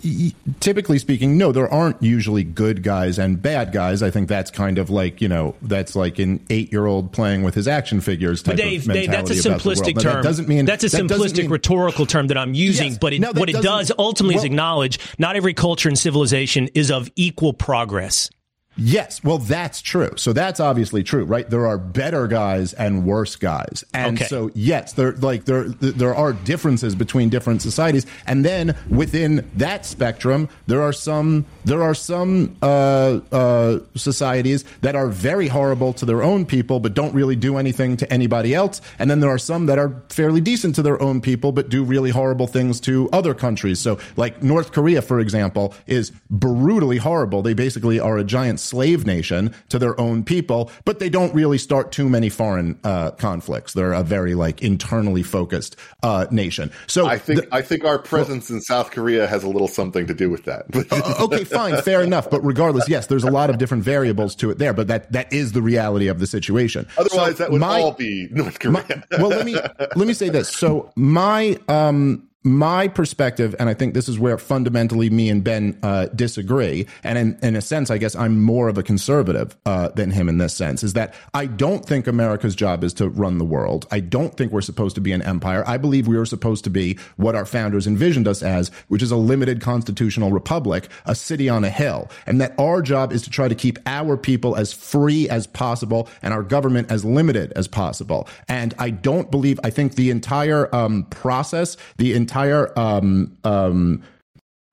typically 0.59 0.97
speaking, 0.99 1.37
no, 1.37 1.51
there 1.51 1.71
aren't 1.71 2.01
usually 2.01 2.43
good 2.43 2.81
guys 2.81 3.19
and 3.19 3.41
bad 3.41 3.71
guys. 3.71 4.01
I 4.01 4.09
think 4.09 4.29
that's 4.29 4.49
kind 4.49 4.77
of 4.77 4.89
like 4.89 5.21
you 5.21 5.27
know 5.27 5.55
that's 5.61 5.95
like 5.95 6.17
an 6.17 6.43
eight-year-old 6.49 7.11
playing 7.11 7.43
with 7.43 7.55
his 7.55 7.67
action 7.67 8.01
figures 8.01 8.41
type 8.41 8.55
Dave, 8.55 8.87
of. 8.87 8.93
Dave, 8.93 9.11
that's 9.11 9.29
a 9.29 9.33
simplistic 9.33 10.01
term. 10.01 10.15
That 10.15 10.23
doesn't 10.23 10.47
mean 10.47 10.65
that's 10.65 10.83
a 10.83 10.89
that 10.89 11.03
simplistic 11.03 11.39
mean, 11.39 11.51
rhetorical 11.51 12.05
term 12.05 12.27
that 12.27 12.37
I'm 12.37 12.53
using. 12.53 12.89
Yes, 12.89 12.97
but 12.97 13.13
it, 13.13 13.19
no, 13.19 13.31
what 13.33 13.49
it 13.49 13.61
does 13.61 13.91
ultimately 13.97 14.35
well, 14.35 14.43
is 14.43 14.45
acknowledge 14.45 14.99
not 15.19 15.35
every 15.35 15.53
culture 15.53 15.89
and 15.89 15.99
civilization 15.99 16.69
is 16.73 16.89
of 16.89 17.11
equal 17.15 17.53
progress. 17.53 18.29
Yes, 18.77 19.21
well, 19.21 19.37
that's 19.37 19.81
true. 19.81 20.11
So 20.15 20.31
that's 20.31 20.61
obviously 20.61 21.03
true, 21.03 21.25
right? 21.25 21.49
There 21.49 21.67
are 21.67 21.77
better 21.77 22.25
guys 22.27 22.71
and 22.71 23.05
worse 23.05 23.35
guys, 23.35 23.83
and 23.93 24.17
okay. 24.17 24.27
so 24.27 24.49
yes, 24.55 24.93
there 24.93 25.11
like 25.11 25.43
there 25.43 25.65
there 25.67 26.15
are 26.15 26.31
differences 26.31 26.95
between 26.95 27.27
different 27.27 27.61
societies, 27.61 28.05
and 28.25 28.45
then 28.45 28.77
within 28.89 29.49
that 29.55 29.85
spectrum, 29.85 30.47
there 30.67 30.81
are 30.81 30.93
some 30.93 31.45
there 31.65 31.83
are 31.83 31.93
some 31.93 32.55
uh, 32.61 33.19
uh, 33.33 33.79
societies 33.95 34.63
that 34.79 34.95
are 34.95 35.09
very 35.09 35.49
horrible 35.49 35.91
to 35.93 36.05
their 36.05 36.23
own 36.23 36.45
people, 36.45 36.79
but 36.79 36.93
don't 36.93 37.13
really 37.13 37.35
do 37.35 37.57
anything 37.57 37.97
to 37.97 38.11
anybody 38.11 38.55
else, 38.55 38.79
and 38.99 39.11
then 39.11 39.19
there 39.19 39.29
are 39.29 39.37
some 39.37 39.65
that 39.65 39.79
are 39.79 40.01
fairly 40.07 40.39
decent 40.39 40.75
to 40.75 40.81
their 40.81 41.01
own 41.01 41.19
people, 41.19 41.51
but 41.51 41.67
do 41.67 41.83
really 41.83 42.11
horrible 42.11 42.47
things 42.47 42.79
to 42.79 43.09
other 43.11 43.33
countries. 43.33 43.81
So, 43.81 43.99
like 44.15 44.41
North 44.41 44.71
Korea, 44.71 45.01
for 45.01 45.19
example, 45.19 45.73
is 45.87 46.11
brutally 46.29 46.97
horrible. 46.97 47.41
They 47.41 47.53
basically 47.53 47.99
are 47.99 48.17
a 48.17 48.23
giant 48.23 48.61
slave 48.71 49.05
nation 49.05 49.53
to 49.67 49.77
their 49.77 49.99
own 49.99 50.23
people, 50.23 50.71
but 50.85 50.99
they 50.99 51.09
don't 51.09 51.33
really 51.35 51.57
start 51.57 51.91
too 51.91 52.07
many 52.07 52.29
foreign 52.29 52.79
uh, 52.85 53.11
conflicts. 53.11 53.73
They're 53.73 53.91
a 53.91 54.01
very 54.01 54.33
like 54.33 54.61
internally 54.61 55.23
focused 55.23 55.75
uh, 56.03 56.27
nation. 56.31 56.71
So 56.87 57.05
I 57.05 57.17
think 57.17 57.41
the, 57.41 57.47
I 57.53 57.61
think 57.61 57.83
our 57.83 57.99
presence 57.99 58.49
well, 58.49 58.55
in 58.55 58.61
South 58.61 58.91
Korea 58.91 59.27
has 59.27 59.43
a 59.43 59.49
little 59.49 59.67
something 59.67 60.07
to 60.07 60.13
do 60.13 60.29
with 60.29 60.45
that. 60.45 60.65
uh, 60.91 61.25
okay, 61.25 61.43
fine, 61.43 61.81
fair 61.81 62.01
enough. 62.01 62.29
But 62.29 62.41
regardless, 62.45 62.87
yes, 62.87 63.07
there's 63.07 63.25
a 63.25 63.31
lot 63.31 63.49
of 63.49 63.57
different 63.57 63.83
variables 63.83 64.35
to 64.35 64.49
it 64.49 64.57
there. 64.57 64.73
But 64.73 64.87
that 64.87 65.11
that 65.11 65.31
is 65.33 65.51
the 65.51 65.61
reality 65.61 66.07
of 66.07 66.19
the 66.19 66.27
situation. 66.27 66.87
Otherwise, 66.97 67.37
so 67.37 67.43
that 67.43 67.51
would 67.51 67.59
my, 67.59 67.81
all 67.81 67.91
be 67.91 68.29
North 68.31 68.59
Korea. 68.59 68.71
My, 69.11 69.17
well, 69.19 69.29
let 69.29 69.45
me 69.45 69.53
let 69.53 70.07
me 70.07 70.13
say 70.13 70.29
this. 70.29 70.47
So 70.47 70.93
my 70.95 71.59
um 71.67 72.30
my 72.43 72.87
perspective, 72.87 73.55
and 73.59 73.69
I 73.69 73.75
think 73.75 73.93
this 73.93 74.09
is 74.09 74.17
where 74.17 74.37
fundamentally 74.39 75.11
me 75.11 75.29
and 75.29 75.43
Ben 75.43 75.77
uh, 75.83 76.07
disagree, 76.07 76.87
and 77.03 77.17
in, 77.17 77.39
in, 77.43 77.55
a 77.55 77.61
sense, 77.61 77.91
I 77.91 77.99
guess 77.99 78.15
I'm 78.15 78.41
more 78.41 78.67
of 78.67 78.79
a 78.79 78.83
conservative 78.83 79.55
uh, 79.67 79.89
than 79.89 80.09
him 80.09 80.27
in 80.27 80.39
this 80.39 80.55
sense, 80.55 80.81
is 80.81 80.93
that 80.93 81.13
I 81.35 81.45
don't 81.45 81.85
think 81.85 82.07
America's 82.07 82.55
job 82.55 82.83
is 82.83 82.93
to 82.95 83.09
run 83.09 83.37
the 83.37 83.45
world. 83.45 83.85
I 83.91 83.99
don't 83.99 84.35
think 84.35 84.51
we're 84.51 84.61
supposed 84.61 84.95
to 84.95 85.01
be 85.01 85.11
an 85.11 85.21
empire. 85.21 85.63
I 85.67 85.77
believe 85.77 86.07
we 86.07 86.17
are 86.17 86.25
supposed 86.25 86.63
to 86.63 86.71
be 86.71 86.97
what 87.15 87.35
our 87.35 87.45
founders 87.45 87.85
envisioned 87.85 88.27
us 88.27 88.41
as, 88.41 88.69
which 88.87 89.03
is 89.03 89.11
a 89.11 89.17
limited 89.17 89.61
constitutional 89.61 90.31
republic, 90.31 90.87
a 91.05 91.13
city 91.13 91.47
on 91.47 91.63
a 91.63 91.69
hill, 91.69 92.09
and 92.25 92.41
that 92.41 92.55
our 92.57 92.81
job 92.81 93.13
is 93.13 93.21
to 93.21 93.29
try 93.29 93.49
to 93.49 93.55
keep 93.55 93.77
our 93.85 94.17
people 94.17 94.55
as 94.55 94.73
free 94.73 95.29
as 95.29 95.45
possible 95.45 96.09
and 96.23 96.33
our 96.33 96.41
government 96.41 96.89
as 96.89 97.05
limited 97.05 97.53
as 97.55 97.67
possible. 97.67 98.27
And 98.47 98.73
I 98.79 98.89
don't 98.89 99.29
believe, 99.29 99.59
I 99.63 99.69
think 99.69 99.93
the 99.93 100.09
entire 100.09 100.73
um, 100.75 101.03
process, 101.11 101.77
the 101.97 102.13
entire 102.13 102.30
entire 102.31 102.79
um, 102.79 103.37
um, 103.43 104.01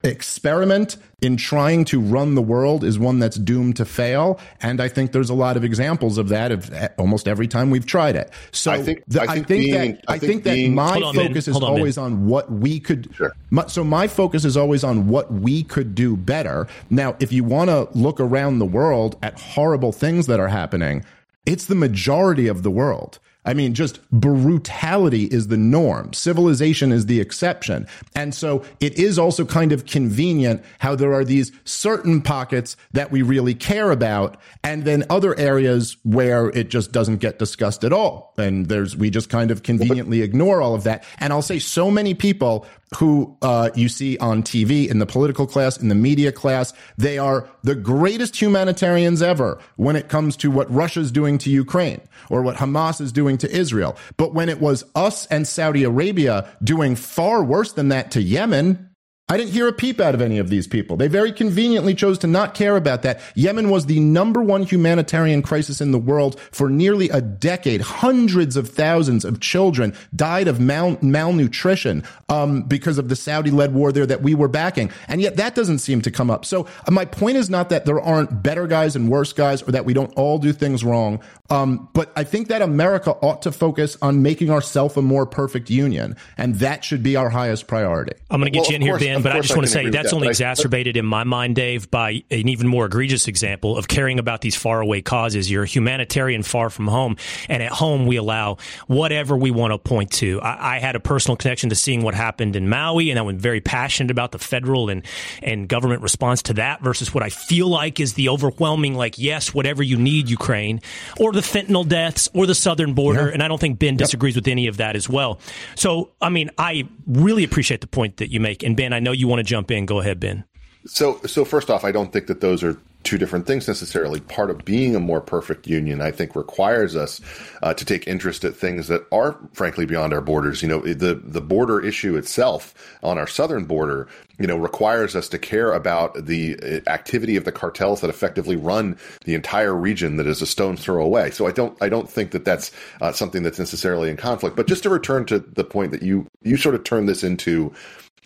experiment 0.04 0.96
in 1.20 1.36
trying 1.36 1.84
to 1.84 2.00
run 2.00 2.36
the 2.36 2.42
world 2.42 2.84
is 2.84 3.00
one 3.00 3.18
that's 3.18 3.36
doomed 3.36 3.74
to 3.74 3.84
fail. 3.84 4.38
And 4.62 4.80
I 4.80 4.86
think 4.86 5.10
there's 5.10 5.28
a 5.28 5.34
lot 5.34 5.56
of 5.56 5.64
examples 5.64 6.18
of 6.18 6.28
that 6.28 6.52
of 6.52 6.70
almost 6.98 7.26
every 7.26 7.48
time 7.48 7.70
we've 7.70 7.84
tried 7.84 8.14
it. 8.14 8.30
So 8.52 8.70
I 8.70 8.80
think, 8.80 9.02
the, 9.08 9.22
I 9.22 9.26
think, 9.26 9.30
I 9.30 9.34
think 9.34 9.48
being, 9.48 9.92
that, 9.94 10.04
I 10.06 10.18
think, 10.20 10.44
being, 10.44 10.70
that 10.70 10.76
my 10.76 11.00
on, 11.00 11.14
focus 11.16 11.48
is 11.48 11.56
on, 11.56 11.64
always 11.64 11.98
on 11.98 12.28
what 12.28 12.48
we 12.52 12.78
could. 12.78 13.12
Sure. 13.12 13.34
My, 13.50 13.66
so 13.66 13.82
my 13.82 14.06
focus 14.06 14.44
is 14.44 14.56
always 14.56 14.84
on 14.84 15.08
what 15.08 15.32
we 15.32 15.64
could 15.64 15.96
do 15.96 16.16
better. 16.16 16.68
Now, 16.90 17.16
if 17.18 17.32
you 17.32 17.42
want 17.42 17.70
to 17.70 17.88
look 17.98 18.20
around 18.20 18.60
the 18.60 18.66
world 18.66 19.16
at 19.24 19.36
horrible 19.40 19.90
things 19.90 20.28
that 20.28 20.38
are 20.38 20.48
happening, 20.48 21.04
it's 21.44 21.64
the 21.64 21.74
majority 21.74 22.46
of 22.46 22.62
the 22.62 22.70
world. 22.70 23.18
I 23.48 23.54
mean, 23.54 23.72
just 23.72 23.98
brutality 24.10 25.24
is 25.24 25.48
the 25.48 25.56
norm. 25.56 26.12
Civilization 26.12 26.92
is 26.92 27.06
the 27.06 27.18
exception. 27.18 27.86
And 28.14 28.34
so 28.34 28.62
it 28.78 28.98
is 28.98 29.18
also 29.18 29.46
kind 29.46 29.72
of 29.72 29.86
convenient 29.86 30.62
how 30.80 30.94
there 30.94 31.14
are 31.14 31.24
these 31.24 31.50
certain 31.64 32.20
pockets 32.20 32.76
that 32.92 33.10
we 33.10 33.22
really 33.22 33.54
care 33.54 33.90
about 33.90 34.36
and 34.62 34.84
then 34.84 35.04
other 35.08 35.34
areas 35.38 35.96
where 36.02 36.50
it 36.50 36.68
just 36.68 36.92
doesn't 36.92 37.16
get 37.20 37.38
discussed 37.38 37.84
at 37.84 37.92
all. 37.92 38.34
And 38.36 38.66
there's, 38.66 38.94
we 38.94 39.08
just 39.08 39.30
kind 39.30 39.50
of 39.50 39.62
conveniently 39.62 40.20
ignore 40.20 40.60
all 40.60 40.74
of 40.74 40.84
that. 40.84 41.02
And 41.16 41.32
I'll 41.32 41.40
say 41.40 41.58
so 41.58 41.90
many 41.90 42.12
people 42.12 42.66
who 42.96 43.36
uh, 43.42 43.70
you 43.74 43.88
see 43.88 44.16
on 44.18 44.42
TV 44.42 44.88
in 44.88 44.98
the 44.98 45.06
political 45.06 45.46
class, 45.46 45.76
in 45.76 45.88
the 45.88 45.94
media 45.94 46.32
class. 46.32 46.72
They 46.96 47.18
are 47.18 47.48
the 47.62 47.74
greatest 47.74 48.40
humanitarians 48.40 49.20
ever 49.22 49.60
when 49.76 49.96
it 49.96 50.08
comes 50.08 50.36
to 50.38 50.50
what 50.50 50.72
Russia's 50.72 51.10
doing 51.10 51.38
to 51.38 51.50
Ukraine 51.50 52.00
or 52.30 52.42
what 52.42 52.56
Hamas 52.56 53.00
is 53.00 53.12
doing 53.12 53.38
to 53.38 53.50
Israel. 53.50 53.96
But 54.16 54.34
when 54.34 54.48
it 54.48 54.60
was 54.60 54.84
us 54.94 55.26
and 55.26 55.46
Saudi 55.46 55.84
Arabia 55.84 56.48
doing 56.62 56.96
far 56.96 57.44
worse 57.44 57.72
than 57.72 57.88
that 57.88 58.10
to 58.12 58.22
Yemen, 58.22 58.87
I 59.30 59.36
didn't 59.36 59.52
hear 59.52 59.68
a 59.68 59.74
peep 59.74 60.00
out 60.00 60.14
of 60.14 60.22
any 60.22 60.38
of 60.38 60.48
these 60.48 60.66
people. 60.66 60.96
They 60.96 61.06
very 61.06 61.32
conveniently 61.32 61.94
chose 61.94 62.18
to 62.20 62.26
not 62.26 62.54
care 62.54 62.76
about 62.76 63.02
that. 63.02 63.20
Yemen 63.34 63.68
was 63.68 63.84
the 63.84 64.00
number 64.00 64.42
one 64.42 64.62
humanitarian 64.62 65.42
crisis 65.42 65.82
in 65.82 65.90
the 65.92 65.98
world 65.98 66.40
for 66.50 66.70
nearly 66.70 67.10
a 67.10 67.20
decade. 67.20 67.82
Hundreds 67.82 68.56
of 68.56 68.70
thousands 68.70 69.26
of 69.26 69.40
children 69.40 69.94
died 70.16 70.48
of 70.48 70.60
mal- 70.60 70.96
malnutrition 71.02 72.04
um, 72.30 72.62
because 72.62 72.96
of 72.96 73.10
the 73.10 73.16
Saudi-led 73.16 73.74
war 73.74 73.92
there 73.92 74.06
that 74.06 74.22
we 74.22 74.34
were 74.34 74.48
backing, 74.48 74.90
and 75.08 75.20
yet 75.20 75.36
that 75.36 75.54
doesn't 75.54 75.80
seem 75.80 76.00
to 76.00 76.10
come 76.10 76.30
up. 76.30 76.46
So 76.46 76.66
uh, 76.86 76.90
my 76.90 77.04
point 77.04 77.36
is 77.36 77.50
not 77.50 77.68
that 77.68 77.84
there 77.84 78.00
aren't 78.00 78.42
better 78.42 78.66
guys 78.66 78.96
and 78.96 79.10
worse 79.10 79.34
guys, 79.34 79.60
or 79.62 79.72
that 79.72 79.84
we 79.84 79.92
don't 79.92 80.12
all 80.14 80.38
do 80.38 80.54
things 80.54 80.82
wrong. 80.82 81.20
Um, 81.50 81.88
but 81.94 82.12
I 82.14 82.24
think 82.24 82.48
that 82.48 82.60
America 82.60 83.10
ought 83.10 83.42
to 83.42 83.52
focus 83.52 83.96
on 84.02 84.22
making 84.22 84.50
ourselves 84.50 84.96
a 84.98 85.02
more 85.02 85.24
perfect 85.24 85.70
union, 85.70 86.16
and 86.36 86.56
that 86.56 86.84
should 86.84 87.02
be 87.02 87.16
our 87.16 87.30
highest 87.30 87.66
priority. 87.66 88.12
I'm 88.30 88.40
going 88.40 88.52
to 88.52 88.56
get 88.56 88.62
well, 88.62 88.70
you 88.70 88.76
in 88.76 88.82
here, 88.82 88.98
Ben 88.98 89.22
but 89.22 89.32
I 89.32 89.40
just 89.40 89.56
want 89.56 89.66
to 89.66 89.72
say 89.72 89.88
that's 89.88 90.12
only 90.12 90.28
exacerbated 90.28 90.98
in 90.98 91.06
my 91.06 91.24
mind, 91.24 91.56
Dave, 91.56 91.90
by 91.90 92.22
an 92.30 92.48
even 92.48 92.66
more 92.66 92.84
egregious 92.84 93.28
example 93.28 93.78
of 93.78 93.88
caring 93.88 94.18
about 94.18 94.42
these 94.42 94.56
faraway 94.56 95.00
causes. 95.00 95.50
You're 95.50 95.62
a 95.62 95.66
humanitarian 95.66 96.42
far 96.42 96.68
from 96.68 96.86
home, 96.86 97.16
and 97.48 97.62
at 97.62 97.72
home 97.72 98.06
we 98.06 98.16
allow 98.16 98.58
whatever 98.86 99.34
we 99.34 99.50
want 99.50 99.72
to 99.72 99.78
point 99.78 100.12
to. 100.12 100.42
I, 100.42 100.76
I 100.76 100.78
had 100.80 100.96
a 100.96 101.00
personal 101.00 101.36
connection 101.36 101.70
to 101.70 101.76
seeing 101.76 102.02
what 102.02 102.14
happened 102.14 102.56
in 102.56 102.68
Maui, 102.68 103.08
and 103.08 103.18
I 103.18 103.22
was 103.22 103.36
very 103.36 103.62
passionate 103.62 104.10
about 104.10 104.32
the 104.32 104.38
federal 104.38 104.90
and 104.90 105.02
and 105.42 105.66
government 105.66 106.02
response 106.02 106.42
to 106.42 106.54
that 106.54 106.82
versus 106.82 107.14
what 107.14 107.22
I 107.22 107.30
feel 107.30 107.68
like 107.68 108.00
is 108.00 108.14
the 108.14 108.28
overwhelming, 108.28 108.94
like 108.94 109.18
yes, 109.18 109.54
whatever 109.54 109.82
you 109.82 109.96
need, 109.96 110.28
Ukraine, 110.28 110.82
or 111.18 111.32
the 111.40 111.58
fentanyl 111.58 111.88
deaths, 111.88 112.28
or 112.34 112.46
the 112.46 112.54
southern 112.54 112.94
border. 112.94 113.26
Yeah. 113.26 113.34
And 113.34 113.42
I 113.42 113.48
don't 113.48 113.60
think 113.60 113.80
Ben 113.80 113.96
disagrees 113.96 114.36
yep. 114.36 114.44
with 114.44 114.48
any 114.48 114.68
of 114.68 114.76
that 114.76 114.94
as 114.94 115.08
well. 115.08 115.40
So, 115.74 116.10
I 116.20 116.28
mean, 116.28 116.50
I 116.56 116.88
really 117.06 117.42
appreciate 117.42 117.80
the 117.80 117.88
point 117.88 118.18
that 118.18 118.30
you 118.30 118.38
make, 118.38 118.62
and 118.62 118.76
Ben, 118.76 118.92
I 118.92 119.00
know 119.00 119.08
know 119.08 119.12
you 119.12 119.28
want 119.28 119.40
to 119.40 119.44
jump 119.44 119.70
in. 119.70 119.86
Go 119.86 120.00
ahead, 120.00 120.20
Ben. 120.20 120.44
So, 120.86 121.20
so 121.26 121.44
first 121.44 121.70
off, 121.70 121.84
I 121.84 121.92
don't 121.92 122.12
think 122.12 122.26
that 122.26 122.40
those 122.40 122.62
are 122.62 122.78
two 123.08 123.16
different 123.16 123.46
things 123.46 123.66
necessarily. 123.66 124.20
Part 124.20 124.50
of 124.50 124.66
being 124.66 124.94
a 124.94 125.00
more 125.00 125.22
perfect 125.22 125.66
union, 125.66 126.02
I 126.02 126.10
think, 126.10 126.36
requires 126.36 126.94
us 126.94 127.22
uh, 127.62 127.72
to 127.72 127.84
take 127.84 128.06
interest 128.06 128.44
at 128.44 128.54
things 128.54 128.88
that 128.88 129.06
are, 129.10 129.38
frankly, 129.54 129.86
beyond 129.86 130.12
our 130.12 130.20
borders. 130.20 130.62
You 130.62 130.68
know, 130.68 130.80
the 130.80 131.14
the 131.14 131.40
border 131.40 131.80
issue 131.80 132.16
itself 132.16 132.74
on 133.02 133.16
our 133.16 133.26
southern 133.26 133.64
border, 133.64 134.08
you 134.38 134.46
know, 134.46 134.58
requires 134.58 135.16
us 135.16 135.26
to 135.30 135.38
care 135.38 135.72
about 135.72 136.26
the 136.26 136.58
uh, 136.62 136.90
activity 136.90 137.36
of 137.36 137.44
the 137.44 137.52
cartels 137.52 138.02
that 138.02 138.10
effectively 138.10 138.56
run 138.56 138.98
the 139.24 139.34
entire 139.34 139.74
region 139.74 140.16
that 140.16 140.26
is 140.26 140.42
a 140.42 140.46
stone's 140.46 140.84
throw 140.84 141.02
away. 141.02 141.30
So 141.30 141.46
I 141.46 141.52
don't 141.52 141.80
I 141.82 141.88
don't 141.88 142.10
think 142.10 142.32
that 142.32 142.44
that's 142.44 142.70
uh, 143.00 143.12
something 143.12 143.42
that's 143.42 143.58
necessarily 143.58 144.10
in 144.10 144.18
conflict. 144.18 144.54
But 144.54 144.66
just 144.66 144.82
to 144.82 144.90
return 144.90 145.24
to 145.26 145.38
the 145.38 145.64
point 145.64 145.92
that 145.92 146.02
you 146.02 146.26
you 146.42 146.58
sort 146.58 146.74
of 146.74 146.84
turned 146.84 147.08
this 147.08 147.24
into 147.24 147.72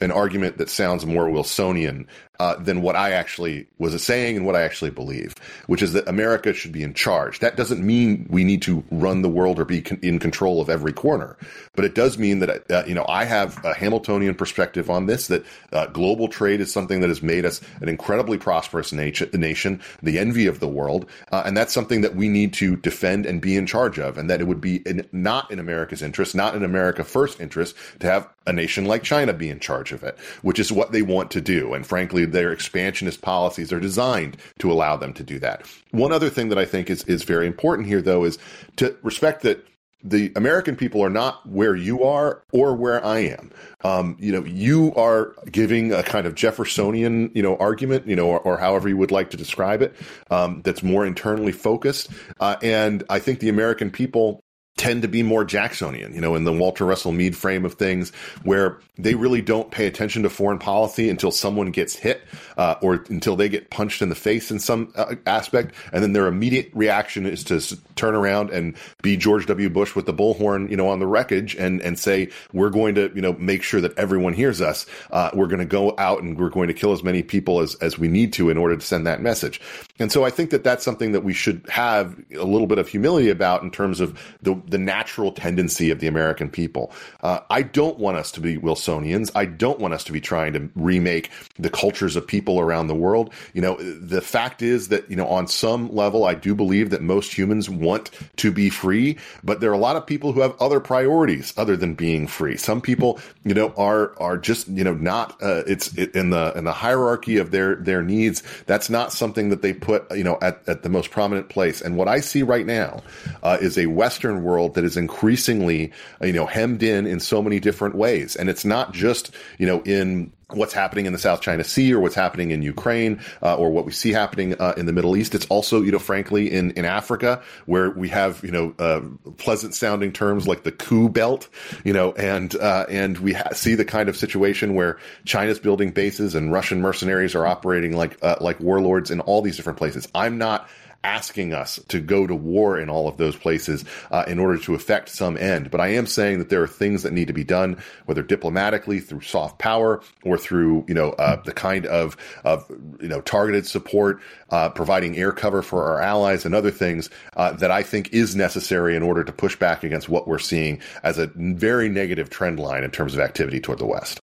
an 0.03 0.11
argument 0.11 0.59
that 0.59 0.68
sounds 0.68 1.07
more 1.07 1.30
Wilsonian 1.30 2.07
uh, 2.43 2.57
than 2.57 2.82
what 2.82 2.97
I 2.97 3.12
actually 3.12 3.68
was 3.78 4.03
saying 4.03 4.36
and 4.36 4.45
what 4.45 4.57
I 4.57 4.62
actually 4.62 4.90
believe, 4.90 5.32
which 5.68 5.80
is 5.80 5.93
that 5.93 6.09
America 6.09 6.53
should 6.53 6.72
be 6.72 6.82
in 6.82 6.93
charge. 6.93 7.38
That 7.38 7.57
doesn't 7.57 7.86
mean 7.86 8.26
we 8.28 8.43
need 8.43 8.62
to 8.62 8.82
run 8.90 9.22
the 9.22 9.28
world 9.28 9.61
or 9.61 9.64
be 9.64 9.80
con- 9.80 10.01
in 10.03 10.18
control 10.18 10.61
of 10.61 10.68
every 10.68 10.93
corner, 10.93 11.36
but 11.76 11.84
it 11.84 11.95
does 11.95 12.18
mean 12.18 12.40
that 12.40 12.68
uh, 12.68 12.82
you 12.84 12.97
know 12.97 13.07
I 13.09 13.26
have 13.26 13.64
a 13.64 13.72
Hamiltonian 13.72 14.34
perspective 14.34 14.90
on 14.90 15.07
this. 15.07 15.28
That 15.28 15.47
uh, 15.72 15.86
global 15.86 16.26
trade 16.26 16.61
is 16.61 16.72
something 16.72 17.01
that 17.01 17.09
has 17.09 17.22
made 17.22 17.45
us 17.45 17.61
an 17.80 17.88
incredibly 17.88 18.38
prosperous 18.38 18.93
nation, 18.93 19.30
nation 19.34 19.80
the 20.03 20.18
envy 20.18 20.49
of 20.49 20.59
the 20.59 20.66
world, 20.66 21.09
uh, 21.30 21.45
and 21.47 21.57
that's 21.57 21.72
something 21.72 22.01
that 22.01 22.16
we 22.16 22.28
need 22.28 22.55
to 22.55 22.74
defend 22.74 23.24
and 23.24 23.40
be 23.40 23.55
in 23.55 23.66
charge 23.66 24.01
of. 24.01 24.18
And 24.18 24.28
that 24.28 24.40
it 24.40 24.49
would 24.49 24.61
be 24.61 24.78
in, 24.78 25.07
not 25.12 25.49
in 25.53 25.61
America's 25.61 26.03
interest, 26.03 26.34
not 26.34 26.57
in 26.57 26.64
America 26.64 27.05
first 27.05 27.40
interest, 27.40 27.76
to 28.01 28.09
have 28.09 28.28
a 28.49 28.53
nation 28.53 28.84
like 28.86 29.05
China 29.05 29.32
be 29.32 29.49
in 29.49 29.61
charge 29.61 29.93
of 29.93 30.03
it, 30.03 30.18
which 30.43 30.59
is 30.59 30.72
what 30.72 30.90
they 30.90 31.03
want 31.03 31.30
to 31.30 31.40
do. 31.40 31.74
And 31.74 31.86
frankly, 31.86 32.24
their 32.33 32.53
expansionist 32.53 33.22
policies 33.22 33.72
are 33.72 33.80
designed 33.80 34.37
to 34.59 34.72
allow 34.72 34.97
them 34.97 35.12
to 35.14 35.22
do 35.22 35.39
that. 35.39 35.66
One 35.91 36.12
other 36.12 36.30
thing 36.30 36.49
that 36.49 36.59
I 36.59 36.64
think 36.64 36.91
is, 36.91 37.05
is 37.05 37.22
very 37.22 37.47
important 37.47 37.87
here, 37.87 38.03
though, 38.03 38.24
is 38.24 38.39
to 38.76 38.97
respect 39.03 39.43
that 39.43 39.66
the 40.05 40.33
American 40.35 40.74
people 40.74 41.03
are 41.03 41.11
not 41.11 41.49
where 41.49 41.76
you 41.76 42.03
are 42.03 42.43
or 42.53 42.74
where 42.74 43.05
I 43.05 43.20
am. 43.20 43.53
Um, 43.85 44.16
you 44.18 44.33
know, 44.33 44.45
you 44.45 44.93
are 44.95 45.35
giving 45.51 45.93
a 45.93 46.03
kind 46.03 46.26
of 46.26 46.35
Jeffersonian, 46.35 47.30
you 47.35 47.43
know, 47.43 47.57
argument, 47.59 48.07
you 48.07 48.16
know, 48.16 48.26
or, 48.26 48.41
or 48.41 48.59
however 48.59 48.89
you 48.89 48.97
would 48.97 49.12
like 49.12 49.30
to 49.30 49.37
describe 49.37 49.80
it, 49.80 49.95
um, 50.30 50.61
that's 50.62 50.83
more 50.83 51.07
internally 51.07 51.53
focused. 51.53 52.11
Uh, 52.41 52.57
and 52.62 53.05
I 53.11 53.20
think 53.20 53.39
the 53.39 53.49
American 53.49 53.91
people 53.91 54.41
tend 54.83 55.03
to 55.03 55.07
be 55.07 55.22
more 55.22 55.45
Jacksonian, 55.45 56.12
you 56.12 56.20
know, 56.20 56.35
in 56.35 56.43
the 56.43 56.53
Walter 56.53 56.85
Russell 56.85 57.12
Mead 57.12 57.37
frame 57.37 57.64
of 57.64 57.74
things, 57.74 58.11
where 58.43 58.80
they 58.99 59.14
really 59.14 59.41
don't 59.41 59.70
pay 59.70 59.87
attention 59.87 60.24
to 60.24 60.28
foreign 60.28 60.59
policy 60.59 61.09
until 61.09 61.30
someone 61.30 61.70
gets 61.70 61.95
hit 61.95 62.20
uh, 62.57 62.74
or 62.83 63.05
until 63.09 63.37
they 63.37 63.49
get 63.49 63.70
punched 63.70 64.03
in 64.03 64.09
the 64.09 64.16
face 64.16 64.51
in 64.51 64.59
some 64.59 64.93
uh, 64.97 65.14
aspect, 65.24 65.72
and 65.93 66.03
then 66.03 66.14
their 66.14 66.26
immediate 66.26 66.68
reaction 66.74 67.26
is 67.26 67.45
to 67.45 67.61
turn 67.95 68.16
around 68.16 68.51
and 68.51 68.76
be 69.03 69.16
George 69.16 69.47
W. 69.47 69.70
Bush 69.70 69.95
with 69.95 70.07
the 70.07 70.12
bullhorn, 70.12 70.68
you 70.68 70.76
know, 70.76 70.89
on 70.89 70.99
the 70.99 71.07
wreckage 71.07 71.55
and 71.55 71.80
and 71.83 71.97
say 71.97 72.28
we're 72.53 72.68
going 72.68 72.97
to, 72.97 73.09
you 73.14 73.22
know, 73.22 73.35
make 73.35 73.62
sure 73.62 73.80
that 73.80 73.97
everyone 73.97 74.33
hears 74.33 74.61
us. 74.61 74.85
Uh, 75.12 75.30
we're 75.33 75.47
going 75.47 75.61
to 75.61 75.64
go 75.64 75.95
out 75.97 76.22
and 76.22 76.37
we're 76.37 76.51
going 76.51 76.66
to 76.66 76.74
kill 76.74 76.91
as 76.91 77.05
many 77.05 77.22
people 77.22 77.61
as 77.61 77.76
as 77.76 78.01
we 78.01 78.09
need 78.09 78.33
to 78.33 78.51
in 78.51 78.59
order 78.59 78.76
to 78.76 78.85
send 78.85 79.07
that 79.07 79.22
message. 79.22 79.61
And 80.03 80.12
so 80.12 80.24
I 80.24 80.30
think 80.30 80.50
that 80.50 80.64
that's 80.64 80.84
something 80.84 81.12
that 81.12 81.22
we 81.22 81.32
should 81.32 81.64
have 81.68 82.18
a 82.34 82.44
little 82.44 82.66
bit 82.66 82.78
of 82.78 82.88
humility 82.88 83.30
about 83.30 83.62
in 83.62 83.70
terms 83.70 84.00
of 84.00 84.18
the 84.42 84.61
the 84.66 84.78
natural 84.78 85.32
tendency 85.32 85.90
of 85.90 86.00
the 86.00 86.09
American 86.09 86.50
people. 86.50 86.92
Uh, 87.22 87.38
I 87.48 87.62
don't 87.62 87.98
want 87.98 88.16
us 88.16 88.32
to 88.32 88.40
be 88.40 88.59
Wilsonians. 88.59 89.30
I 89.34 89.46
don't 89.46 89.78
want 89.78 89.94
us 89.94 90.03
to 90.05 90.12
be 90.12 90.20
trying 90.20 90.53
to 90.55 90.68
remake 90.74 91.30
the 91.59 91.70
cultures 91.70 92.16
of 92.16 92.26
people 92.26 92.59
around 92.59 92.88
the 92.88 92.94
world. 92.94 93.32
You 93.55 93.62
know, 93.62 93.76
the 93.76 94.20
fact 94.20 94.61
is 94.61 94.88
that, 94.88 95.09
you 95.09 95.14
know, 95.14 95.28
on 95.28 95.46
some 95.46 95.94
level, 95.94 96.24
I 96.24 96.34
do 96.34 96.55
believe 96.55 96.90
that 96.90 97.03
most 97.03 97.32
humans 97.38 97.70
want 97.70 98.11
to 98.38 98.50
be 98.50 98.70
free, 98.70 99.18
but 99.44 99.61
there 99.61 99.70
are 99.70 99.74
a 99.74 99.78
lot 99.78 99.94
of 99.94 100.05
people 100.05 100.32
who 100.32 100.40
have 100.40 100.61
other 100.61 100.80
priorities 100.80 101.55
other 101.57 101.76
than 101.76 101.94
being 101.94 102.26
free. 102.26 102.57
Some 102.57 102.80
people, 102.80 103.20
you 103.44 103.55
know, 103.55 103.72
are, 103.76 104.18
are 104.20 104.36
just, 104.36 104.66
you 104.66 104.82
know, 104.82 104.94
not, 104.94 105.40
uh, 105.40 105.62
it's 105.68 105.96
it, 105.96 106.16
in 106.16 106.30
the, 106.30 106.53
in 106.57 106.64
the 106.64 106.72
hierarchy 106.72 107.36
of 107.36 107.53
their, 107.53 107.76
their 107.76 108.03
needs. 108.03 108.42
That's 108.66 108.90
not 108.90 109.12
something 109.12 109.50
that 109.50 109.62
they 109.62 109.72
put, 109.72 109.91
you 110.14 110.24
know, 110.24 110.38
at, 110.40 110.62
at 110.68 110.82
the 110.82 110.88
most 110.88 111.11
prominent 111.11 111.49
place. 111.49 111.80
And 111.80 111.97
what 111.97 112.09
I 112.09 112.20
see 112.20 112.43
right 112.43 112.66
now, 112.66 113.03
uh, 113.43 113.59
is 113.61 113.78
a 113.78 113.86
Western 113.86 114.43
world 114.43 114.74
that 114.74 114.84
is 114.84 114.97
increasingly, 114.97 115.93
you 116.20 116.32
know, 116.32 116.47
hemmed 116.47 116.82
in 116.82 117.07
in 117.07 117.20
so 117.20 117.43
many 117.43 117.61
different 117.61 117.95
ways. 117.95 118.36
And 118.36 118.49
it's 118.49 118.64
not 118.64 118.93
just, 118.93 119.30
you 119.59 119.66
know, 119.66 119.82
in 119.82 120.32
what's 120.55 120.72
happening 120.72 121.07
in 121.07 121.12
the 121.12 121.18
South 121.18 121.40
China 121.40 121.64
Sea 121.64 121.94
or 121.94 122.00
what's 122.00 122.14
happening 122.14 122.50
in 122.50 122.62
Ukraine 122.62 123.20
uh, 123.42 123.57
or 123.57 123.70
what 123.70 123.84
we 123.84 123.92
see 123.92 124.12
happening 124.12 124.55
uh, 124.61 124.74
in 124.76 124.86
the 124.86 124.92
Middle 124.92 125.16
East. 125.16 125.34
It's 125.34 125.46
also, 125.46 125.82
you 125.82 125.92
know, 125.92 125.98
frankly, 125.98 126.53
in, 126.53 126.72
in 126.72 126.84
Africa 126.84 127.42
where 127.66 127.90
we 127.90 128.09
have, 128.09 128.42
you 128.42 128.50
know, 128.50 128.74
uh, 128.78 129.00
pleasant 129.36 129.74
sounding 129.74 130.12
terms 130.12 130.46
like 130.46 130.62
the 130.62 130.72
coup 130.72 131.09
belt, 131.09 131.48
you 131.84 131.92
know, 131.92 132.12
and, 132.12 132.55
uh, 132.57 132.86
and 132.88 133.18
we 133.18 133.32
ha- 133.34 133.53
see 133.53 133.74
the 133.74 133.84
kind 133.84 134.09
of 134.09 134.16
situation 134.16 134.74
where 134.74 134.98
China's 135.24 135.59
building 135.59 135.90
bases 135.90 136.34
and 136.34 136.53
Russian 136.53 136.80
mercenaries 136.80 137.34
are 137.34 137.46
operating 137.46 137.96
like, 137.96 138.18
uh, 138.22 138.36
like 138.40 138.61
warlords 138.61 139.11
in 139.11 139.20
all 139.20 139.42
these 139.42 139.57
different 139.57 139.78
places. 139.78 140.09
I'm 140.14 140.38
not 140.38 140.68
asking 141.05 141.53
us 141.53 141.80
to 141.88 142.00
go 142.00 142.26
to 142.26 142.34
war 142.34 142.78
in 142.78 142.88
all 142.88 143.09
of 143.09 143.16
those 143.16 143.36
places 143.36 143.84
uh, 144.11 144.24
in 144.26 144.38
order 144.38 144.59
to 144.59 144.74
effect 144.74 145.09
some 145.09 145.36
end. 145.36 145.70
But 145.70 145.80
I 145.80 145.88
am 145.88 146.07
saying 146.07 146.38
that 146.38 146.48
there 146.48 146.62
are 146.62 146.68
things 146.68 147.03
that 147.03 147.12
need 147.12 147.26
to 147.26 147.32
be 147.32 147.44
done, 147.44 147.82
whether 148.07 148.22
diplomatically 148.22 149.00
through 149.00 149.22
soft 149.22 149.59
power 149.59 150.03
or 150.24 150.38
through 150.38 150.84
you 150.88 150.94
know 150.94 151.11
uh, 151.11 151.42
the 151.42 151.53
kind 151.53 151.86
of 151.86 152.16
of 152.44 152.64
you 153.00 153.09
know 153.09 153.20
targeted 153.20 153.66
support, 153.66 154.20
uh, 154.50 154.68
providing 154.70 155.16
air 155.16 155.32
cover 155.32 155.62
for 155.62 155.84
our 155.84 156.00
allies 156.00 156.44
and 156.44 156.55
other 156.55 156.70
things 156.70 157.11
uh, 157.36 157.53
that 157.53 157.70
I 157.70 157.82
think 157.82 158.12
is 158.12 158.36
necessary 158.36 158.96
in 158.96 159.03
order 159.03 159.24
to 159.24 159.32
push 159.32 159.57
back 159.57 159.84
against 159.84 160.09
what 160.09 160.28
we're 160.28 160.38
seeing 160.38 160.80
as 161.03 161.18
a 161.18 161.26
very 161.36 161.88
negative 161.88 162.30
trend 162.30 162.59
line 162.59 162.84
in 162.84 162.90
terms 162.90 163.14
of 163.14 163.20
activity 163.20 163.61
toward 163.61 163.78
the 163.78 163.86
West. 163.86 164.21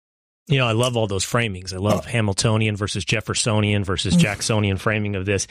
You 0.48 0.58
know, 0.58 0.68
I 0.68 0.74
love 0.74 0.98
all 0.98 1.08
those 1.08 1.26
framings. 1.26 1.74
I 1.74 1.78
love 1.78 2.02
oh. 2.04 2.10
Hamiltonian 2.10 2.76
versus 2.76 3.06
Jeffersonian 3.06 3.86
versus 3.86 4.14
Jacksonian 4.18 4.76
framing 4.76 5.16
of 5.16 5.26
this, 5.26 5.48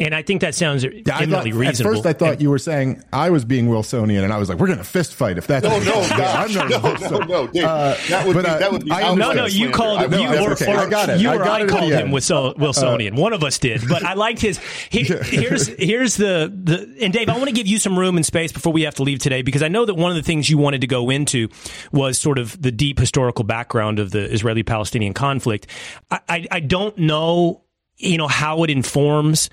and 0.00 0.12
I 0.12 0.22
think 0.22 0.40
that 0.40 0.56
sounds 0.56 0.84
eminently 0.84 1.52
reasonable. 1.52 1.92
At 1.92 2.02
first, 2.02 2.06
I 2.06 2.12
thought 2.12 2.32
and, 2.32 2.42
you 2.42 2.50
were 2.50 2.58
saying 2.58 3.04
I 3.12 3.30
was 3.30 3.44
being 3.44 3.68
Wilsonian, 3.68 4.24
and 4.24 4.32
I 4.32 4.38
was 4.38 4.48
like, 4.48 4.58
"We're 4.58 4.66
going 4.66 4.80
to 4.80 4.84
fist 4.84 5.14
fight 5.14 5.38
if 5.38 5.46
that's." 5.46 5.64
No, 5.64 5.78
no, 5.78 6.00
yeah, 6.18 6.42
I'm 6.42 6.52
not 6.52 6.70
no, 6.70 7.08
no, 7.08 7.18
no, 7.20 7.46
Dave, 7.46 7.62
uh, 7.62 7.94
that 8.08 8.26
would 8.26 8.34
but, 8.34 8.44
be, 8.44 8.50
uh, 8.50 8.58
that 8.58 8.72
would 8.72 8.84
be. 8.84 8.90
I, 8.90 9.14
no, 9.14 9.32
no, 9.32 9.46
you 9.46 9.70
called 9.70 10.00
him. 10.00 10.12
You 10.12 10.26
or, 10.26 10.52
okay. 10.54 10.72
I 10.72 10.90
got 10.90 11.08
it. 11.08 11.20
You 11.20 11.30
I 11.30 11.36
or 11.36 11.44
I 11.44 11.66
called 11.68 11.92
him 11.92 12.10
Wilsonian. 12.10 13.12
Uh, 13.12 13.20
One 13.20 13.34
of 13.34 13.44
us 13.44 13.60
did, 13.60 13.82
but 13.88 14.02
I 14.02 14.14
liked 14.14 14.40
his. 14.40 14.58
He, 14.90 15.04
here's 15.04 15.68
here's 15.68 16.16
the 16.16 16.52
the 16.52 16.96
and 17.00 17.12
Dave, 17.12 17.28
I 17.28 17.36
want 17.36 17.46
to 17.46 17.54
give 17.54 17.68
you 17.68 17.78
some 17.78 17.96
room 17.96 18.16
and 18.16 18.26
space 18.26 18.50
before 18.50 18.72
we 18.72 18.82
have 18.82 18.96
to 18.96 19.04
leave 19.04 19.20
today 19.20 19.42
because 19.42 19.62
I 19.62 19.68
know 19.68 19.84
that 19.84 19.94
one 19.94 20.10
of 20.10 20.16
the 20.16 20.24
things 20.24 20.50
you 20.50 20.58
wanted 20.58 20.80
to 20.80 20.88
go 20.88 21.10
into 21.10 21.48
was 21.92 22.18
sort 22.18 22.38
of 22.38 22.60
the 22.60 22.72
deep 22.72 22.98
historical 22.98 23.44
background 23.44 24.00
of 24.00 24.10
the 24.10 24.31
Israeli 24.32 24.62
Palestinian 24.62 25.14
conflict. 25.14 25.66
I, 26.10 26.20
I, 26.28 26.46
I 26.50 26.60
don't 26.60 26.96
know 26.98 27.62
you 27.98 28.18
know 28.18 28.28
how 28.28 28.64
it 28.64 28.70
informs 28.70 29.48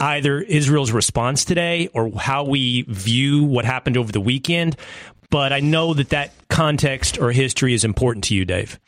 either 0.00 0.40
Israel's 0.40 0.90
response 0.90 1.44
today 1.44 1.88
or 1.94 2.10
how 2.10 2.44
we 2.44 2.82
view 2.82 3.44
what 3.44 3.64
happened 3.64 3.96
over 3.96 4.10
the 4.10 4.20
weekend. 4.20 4.76
But 5.30 5.52
I 5.52 5.60
know 5.60 5.94
that 5.94 6.10
that 6.10 6.32
context 6.48 7.18
or 7.18 7.32
history 7.32 7.74
is 7.74 7.84
important 7.84 8.24
to 8.24 8.34
you, 8.34 8.44
Dave. 8.44 8.78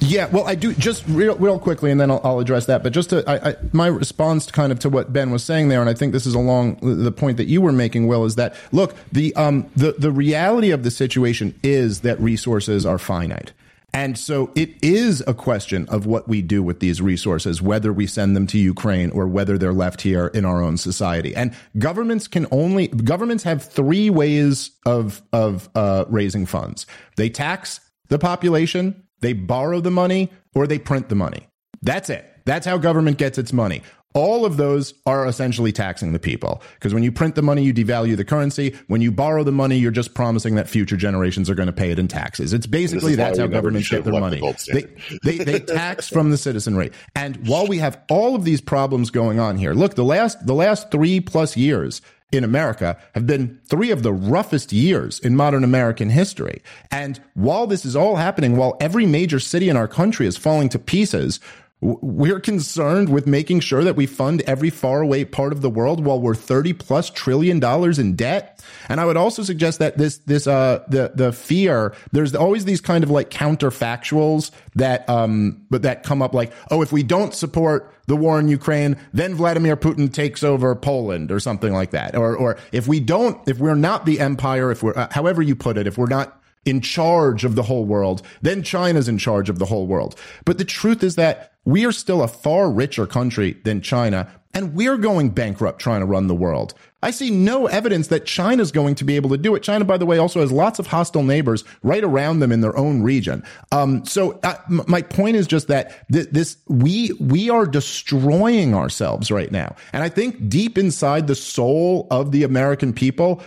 Yeah, 0.00 0.26
well, 0.26 0.46
I 0.46 0.54
do 0.54 0.72
just 0.74 1.04
real, 1.08 1.36
real 1.36 1.58
quickly, 1.58 1.90
and 1.90 2.00
then 2.00 2.10
I'll, 2.10 2.20
I'll 2.22 2.38
address 2.38 2.66
that. 2.66 2.82
But 2.82 2.92
just 2.92 3.10
to, 3.10 3.28
I, 3.28 3.50
I, 3.50 3.56
my 3.72 3.88
response, 3.88 4.50
kind 4.50 4.70
of 4.70 4.78
to 4.80 4.88
what 4.88 5.12
Ben 5.12 5.30
was 5.30 5.42
saying 5.42 5.68
there, 5.68 5.80
and 5.80 5.90
I 5.90 5.94
think 5.94 6.12
this 6.12 6.26
is 6.26 6.34
along 6.34 6.78
the 6.82 7.10
point 7.12 7.36
that 7.38 7.46
you 7.46 7.60
were 7.60 7.72
making, 7.72 8.06
Will, 8.06 8.24
is 8.24 8.36
that 8.36 8.54
look, 8.70 8.94
the 9.10 9.34
um, 9.34 9.68
the 9.74 9.92
the 9.98 10.12
reality 10.12 10.70
of 10.70 10.84
the 10.84 10.90
situation 10.90 11.58
is 11.62 12.00
that 12.00 12.20
resources 12.20 12.86
are 12.86 12.98
finite. 12.98 13.52
And 13.94 14.18
so 14.18 14.50
it 14.54 14.70
is 14.82 15.24
a 15.26 15.32
question 15.32 15.88
of 15.88 16.04
what 16.04 16.28
we 16.28 16.42
do 16.42 16.62
with 16.62 16.80
these 16.80 17.00
resources, 17.00 17.62
whether 17.62 17.90
we 17.92 18.06
send 18.06 18.36
them 18.36 18.46
to 18.48 18.58
Ukraine 18.58 19.10
or 19.10 19.26
whether 19.26 19.56
they're 19.56 19.72
left 19.72 20.02
here 20.02 20.26
in 20.28 20.44
our 20.44 20.62
own 20.62 20.76
society. 20.76 21.34
And 21.34 21.54
governments 21.78 22.28
can 22.28 22.46
only, 22.50 22.88
governments 22.88 23.44
have 23.44 23.64
three 23.64 24.10
ways 24.10 24.72
of, 24.84 25.22
of 25.32 25.70
uh, 25.74 26.04
raising 26.08 26.44
funds. 26.44 26.86
They 27.16 27.30
tax 27.30 27.80
the 28.08 28.18
population, 28.18 29.02
they 29.20 29.32
borrow 29.32 29.80
the 29.80 29.90
money, 29.90 30.30
or 30.54 30.66
they 30.66 30.78
print 30.78 31.08
the 31.08 31.14
money. 31.14 31.48
That's 31.82 32.10
it. 32.10 32.26
That's 32.44 32.66
how 32.66 32.78
government 32.78 33.18
gets 33.18 33.38
its 33.38 33.52
money. 33.52 33.82
All 34.14 34.46
of 34.46 34.56
those 34.56 34.94
are 35.04 35.26
essentially 35.26 35.70
taxing 35.70 36.12
the 36.12 36.18
people 36.18 36.62
because 36.74 36.94
when 36.94 37.02
you 37.02 37.12
print 37.12 37.34
the 37.34 37.42
money, 37.42 37.62
you 37.62 37.74
devalue 37.74 38.16
the 38.16 38.24
currency. 38.24 38.74
When 38.86 39.02
you 39.02 39.12
borrow 39.12 39.44
the 39.44 39.52
money, 39.52 39.76
you're 39.76 39.90
just 39.90 40.14
promising 40.14 40.54
that 40.54 40.66
future 40.66 40.96
generations 40.96 41.50
are 41.50 41.54
going 41.54 41.66
to 41.66 41.74
pay 41.74 41.90
it 41.90 41.98
in 41.98 42.08
taxes. 42.08 42.54
It's 42.54 42.66
basically 42.66 43.16
that's 43.16 43.38
how 43.38 43.46
governments 43.48 43.90
get 43.90 44.04
their 44.04 44.18
money. 44.18 44.40
They, 44.72 44.86
they, 45.22 45.44
they 45.44 45.60
tax 45.60 46.08
from 46.08 46.30
the 46.30 46.38
citizenry. 46.38 46.90
And 47.14 47.46
while 47.46 47.66
we 47.66 47.78
have 47.78 48.00
all 48.08 48.34
of 48.34 48.44
these 48.44 48.62
problems 48.62 49.10
going 49.10 49.38
on 49.38 49.58
here, 49.58 49.74
look, 49.74 49.94
the 49.94 50.04
last, 50.04 50.44
the 50.46 50.54
last 50.54 50.90
three 50.90 51.20
plus 51.20 51.56
years, 51.56 52.00
in 52.30 52.44
America 52.44 52.96
have 53.14 53.26
been 53.26 53.58
three 53.66 53.90
of 53.90 54.02
the 54.02 54.12
roughest 54.12 54.72
years 54.72 55.18
in 55.18 55.34
modern 55.34 55.64
American 55.64 56.10
history. 56.10 56.62
And 56.90 57.20
while 57.34 57.66
this 57.66 57.84
is 57.84 57.96
all 57.96 58.16
happening, 58.16 58.56
while 58.56 58.76
every 58.80 59.06
major 59.06 59.40
city 59.40 59.68
in 59.68 59.76
our 59.76 59.88
country 59.88 60.26
is 60.26 60.36
falling 60.36 60.68
to 60.70 60.78
pieces, 60.78 61.40
we're 61.80 62.40
concerned 62.40 63.08
with 63.08 63.26
making 63.26 63.60
sure 63.60 63.84
that 63.84 63.94
we 63.94 64.04
fund 64.04 64.42
every 64.42 64.70
faraway 64.70 65.24
part 65.24 65.52
of 65.52 65.60
the 65.60 65.70
world 65.70 66.04
while 66.04 66.20
we're 66.20 66.34
30 66.34 66.72
plus 66.72 67.08
trillion 67.08 67.60
dollars 67.60 68.00
in 68.00 68.16
debt. 68.16 68.64
And 68.88 69.00
I 69.00 69.04
would 69.04 69.16
also 69.16 69.44
suggest 69.44 69.78
that 69.78 69.96
this, 69.96 70.18
this, 70.18 70.48
uh, 70.48 70.82
the, 70.88 71.12
the 71.14 71.32
fear, 71.32 71.94
there's 72.10 72.34
always 72.34 72.64
these 72.64 72.80
kind 72.80 73.04
of 73.04 73.10
like 73.10 73.30
counterfactuals 73.30 74.50
that, 74.74 75.08
um, 75.08 75.64
but 75.70 75.82
that 75.82 76.02
come 76.02 76.20
up 76.20 76.34
like, 76.34 76.52
oh, 76.72 76.82
if 76.82 76.90
we 76.90 77.04
don't 77.04 77.32
support 77.32 77.94
the 78.06 78.16
war 78.16 78.40
in 78.40 78.48
Ukraine, 78.48 78.96
then 79.12 79.36
Vladimir 79.36 79.76
Putin 79.76 80.12
takes 80.12 80.42
over 80.42 80.74
Poland 80.74 81.30
or 81.30 81.38
something 81.38 81.72
like 81.72 81.90
that. 81.90 82.16
Or, 82.16 82.34
or 82.34 82.58
if 82.72 82.88
we 82.88 82.98
don't, 82.98 83.46
if 83.48 83.58
we're 83.58 83.76
not 83.76 84.04
the 84.04 84.18
empire, 84.18 84.72
if 84.72 84.82
we're, 84.82 84.96
uh, 84.96 85.08
however 85.12 85.42
you 85.42 85.54
put 85.54 85.78
it, 85.78 85.86
if 85.86 85.96
we're 85.96 86.06
not 86.06 86.37
in 86.68 86.80
charge 86.80 87.44
of 87.44 87.54
the 87.54 87.62
whole 87.62 87.84
world, 87.84 88.22
then 88.42 88.62
China's 88.62 89.08
in 89.08 89.18
charge 89.18 89.48
of 89.48 89.58
the 89.58 89.66
whole 89.66 89.86
world. 89.86 90.14
But 90.44 90.58
the 90.58 90.64
truth 90.64 91.02
is 91.02 91.16
that 91.16 91.52
we 91.64 91.84
are 91.84 91.92
still 91.92 92.22
a 92.22 92.28
far 92.28 92.70
richer 92.70 93.06
country 93.06 93.56
than 93.64 93.80
China, 93.80 94.30
and 94.54 94.74
we're 94.74 94.96
going 94.96 95.30
bankrupt 95.30 95.80
trying 95.80 96.00
to 96.00 96.06
run 96.06 96.26
the 96.26 96.34
world. 96.34 96.74
I 97.02 97.10
see 97.10 97.30
no 97.30 97.66
evidence 97.66 98.08
that 98.08 98.26
China's 98.26 98.72
going 98.72 98.96
to 98.96 99.04
be 99.04 99.16
able 99.16 99.30
to 99.30 99.36
do 99.36 99.54
it. 99.54 99.62
China, 99.62 99.84
by 99.84 99.98
the 99.98 100.06
way, 100.06 100.18
also 100.18 100.40
has 100.40 100.50
lots 100.50 100.78
of 100.78 100.88
hostile 100.88 101.22
neighbors 101.22 101.64
right 101.82 102.02
around 102.02 102.40
them 102.40 102.50
in 102.50 102.60
their 102.60 102.76
own 102.76 103.02
region. 103.02 103.44
Um, 103.70 104.04
so 104.04 104.40
uh, 104.42 104.56
my 104.68 105.02
point 105.02 105.36
is 105.36 105.46
just 105.46 105.68
that 105.68 106.06
th- 106.10 106.28
this 106.30 106.56
we 106.68 107.12
we 107.20 107.50
are 107.50 107.66
destroying 107.66 108.74
ourselves 108.74 109.30
right 109.30 109.52
now, 109.52 109.76
and 109.92 110.02
I 110.02 110.08
think 110.08 110.48
deep 110.48 110.76
inside 110.76 111.28
the 111.28 111.36
soul 111.36 112.08
of 112.10 112.32
the 112.32 112.42
American 112.42 112.92
people, 112.92 113.42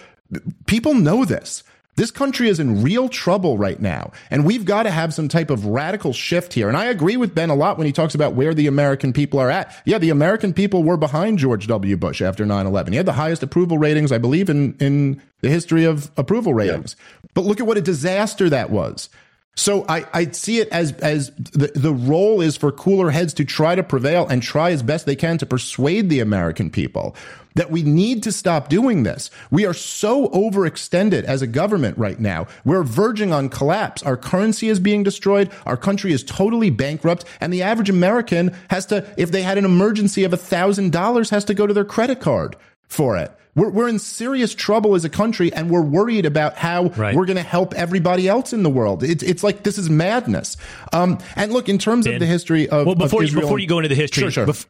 people 0.66 0.94
know 0.94 1.26
this. 1.26 1.64
This 1.96 2.10
country 2.10 2.48
is 2.48 2.60
in 2.60 2.82
real 2.82 3.10
trouble 3.10 3.58
right 3.58 3.80
now, 3.80 4.12
and 4.30 4.46
we've 4.46 4.64
got 4.64 4.84
to 4.84 4.92
have 4.92 5.14
some 5.14 5.28
type 5.28 5.50
of 5.50 5.66
radical 5.66 6.14
shift 6.14 6.54
here. 6.54 6.70
And 6.70 6.78
I 6.78 6.86
agree 6.86 7.18
with 7.18 7.36
Ben 7.36 7.50
a 7.50 7.56
lot 7.56 7.78
when 7.78 7.86
he 7.86 7.94
talks 7.94 8.16
about 8.16 8.34
where 8.34 8.54
the 8.54 8.68
American 8.68 9.12
people 9.12 9.40
are 9.40 9.50
at. 9.50 9.76
Yeah, 9.86 9.98
the 9.98 10.10
American 10.10 10.54
people 10.54 10.84
were 10.84 10.98
behind 10.98 11.38
George 11.38 11.68
W. 11.68 11.98
Bush 11.98 12.22
after 12.22 12.46
9-11. 12.46 12.90
He 12.90 12.96
had 12.96 13.06
the 13.06 13.14
highest 13.14 13.44
approval 13.44 13.78
ratings, 13.78 14.12
I 14.12 14.20
believe, 14.20 14.50
in, 14.50 14.76
in 14.80 15.22
the 15.42 15.50
history 15.50 15.84
of 15.84 16.10
approval 16.16 16.54
ratings. 16.54 16.96
Yeah. 16.98 17.30
But 17.34 17.46
look 17.46 17.60
at 17.60 17.68
what 17.68 17.78
a 17.78 17.82
disaster 17.82 18.50
that 18.50 18.70
was. 18.70 19.10
So 19.56 19.86
I, 19.90 20.06
I 20.14 20.26
see 20.32 20.60
it 20.60 20.70
as 20.70 20.94
as 20.94 21.30
the, 21.36 21.72
the 21.76 21.94
role 21.94 22.40
is 22.40 22.56
for 22.56 22.72
cooler 22.72 23.12
heads 23.12 23.34
to 23.36 23.46
try 23.46 23.76
to 23.76 23.84
prevail 23.84 24.26
and 24.28 24.42
try 24.42 24.72
as 24.72 24.82
best 24.82 25.06
they 25.06 25.16
can 25.16 25.38
to 25.40 25.46
persuade 25.46 26.10
the 26.10 26.22
American 26.22 26.70
people 26.70 27.16
that 27.56 27.72
we 27.72 27.84
need 27.84 28.24
to 28.24 28.32
stop 28.32 28.70
doing 28.70 29.04
this. 29.04 29.30
We 29.50 29.66
are 29.66 29.74
so 29.74 30.30
overextended 30.30 31.24
as 31.24 31.42
a 31.42 31.48
government 31.48 31.98
right 31.98 32.20
now. 32.20 32.48
We're 32.66 32.84
verging 32.84 33.34
on 33.34 33.50
collapse. 33.50 34.04
Our 34.04 34.18
currency 34.18 34.70
is 34.70 34.80
being 34.80 35.04
destroyed. 35.04 35.52
Our 35.66 35.78
country 35.78 36.14
is 36.14 36.24
totally 36.24 36.70
bankrupt. 36.70 37.26
And 37.40 37.52
the 37.52 37.64
average 37.64 37.90
American 37.90 38.56
has 38.70 38.86
to, 38.88 39.12
if 39.18 39.32
they 39.32 39.42
had 39.42 39.58
an 39.58 39.66
emergency 39.66 40.24
of 40.24 40.34
a 40.34 40.38
thousand 40.38 40.92
dollars, 40.92 41.30
has 41.30 41.46
to 41.46 41.54
go 41.54 41.68
to 41.68 41.74
their 41.74 41.86
credit 41.86 42.20
card 42.20 42.56
for 42.88 43.18
it. 43.18 43.32
We're, 43.56 43.70
we're 43.70 43.90
in 43.90 44.00
serious 44.00 44.56
trouble 44.56 44.96
as 44.96 45.04
a 45.04 45.10
country 45.10 45.52
and 45.52 45.70
we're 45.70 45.82
worried 45.82 46.26
about 46.26 46.56
how 46.56 46.88
right. 46.90 47.16
we're 47.16 47.26
going 47.26 47.38
to 47.38 47.44
help 47.44 47.74
everybody 47.74 48.28
else 48.28 48.54
in 48.54 48.64
the 48.64 48.70
world. 48.70 49.04
It's, 49.04 49.24
it's 49.24 49.44
like 49.44 49.64
this 49.64 49.78
is 49.78 49.90
madness. 49.90 50.56
Um, 50.94 51.20
and 51.36 51.52
look, 51.52 51.68
in 51.68 51.78
terms 51.78 52.06
ben, 52.06 52.14
of 52.14 52.20
the 52.22 52.26
history 52.26 52.70
of. 52.70 52.86
Well, 52.86 52.96
before, 52.96 53.24
of 53.24 53.30
you, 53.30 53.42
before 53.42 53.60
you 53.60 53.68
go 53.68 53.80
into 53.80 53.90
the 53.90 53.96
history, 53.96 54.22
sure, 54.22 54.32
sure. 54.32 54.48
Bef- 54.48 54.66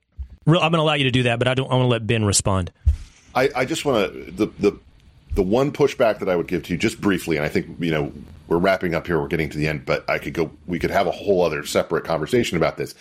I'm 0.47 0.53
going 0.53 0.73
to 0.73 0.79
allow 0.79 0.93
you 0.93 1.03
to 1.03 1.11
do 1.11 1.23
that, 1.23 1.39
but 1.39 1.47
I 1.47 1.53
don't. 1.53 1.71
I 1.71 1.75
want 1.75 1.83
to 1.85 1.89
let 1.89 2.07
Ben 2.07 2.25
respond. 2.25 2.71
I, 3.35 3.49
I 3.55 3.65
just 3.65 3.85
want 3.85 4.11
to 4.11 4.31
the 4.31 4.45
the 4.59 4.79
the 5.33 5.43
one 5.43 5.71
pushback 5.71 6.19
that 6.19 6.29
I 6.29 6.35
would 6.35 6.47
give 6.47 6.63
to 6.63 6.73
you 6.73 6.77
just 6.77 6.99
briefly, 6.99 7.37
and 7.37 7.45
I 7.45 7.49
think 7.49 7.67
you 7.79 7.91
know 7.91 8.11
we're 8.47 8.57
wrapping 8.57 8.95
up 8.95 9.07
here. 9.07 9.19
We're 9.19 9.27
getting 9.27 9.49
to 9.49 9.57
the 9.57 9.67
end, 9.67 9.85
but 9.85 10.09
I 10.09 10.17
could 10.17 10.33
go. 10.33 10.51
We 10.65 10.79
could 10.79 10.91
have 10.91 11.07
a 11.07 11.11
whole 11.11 11.43
other 11.43 11.65
separate 11.65 12.03
conversation 12.03 12.57
about 12.57 12.77
this. 12.77 12.95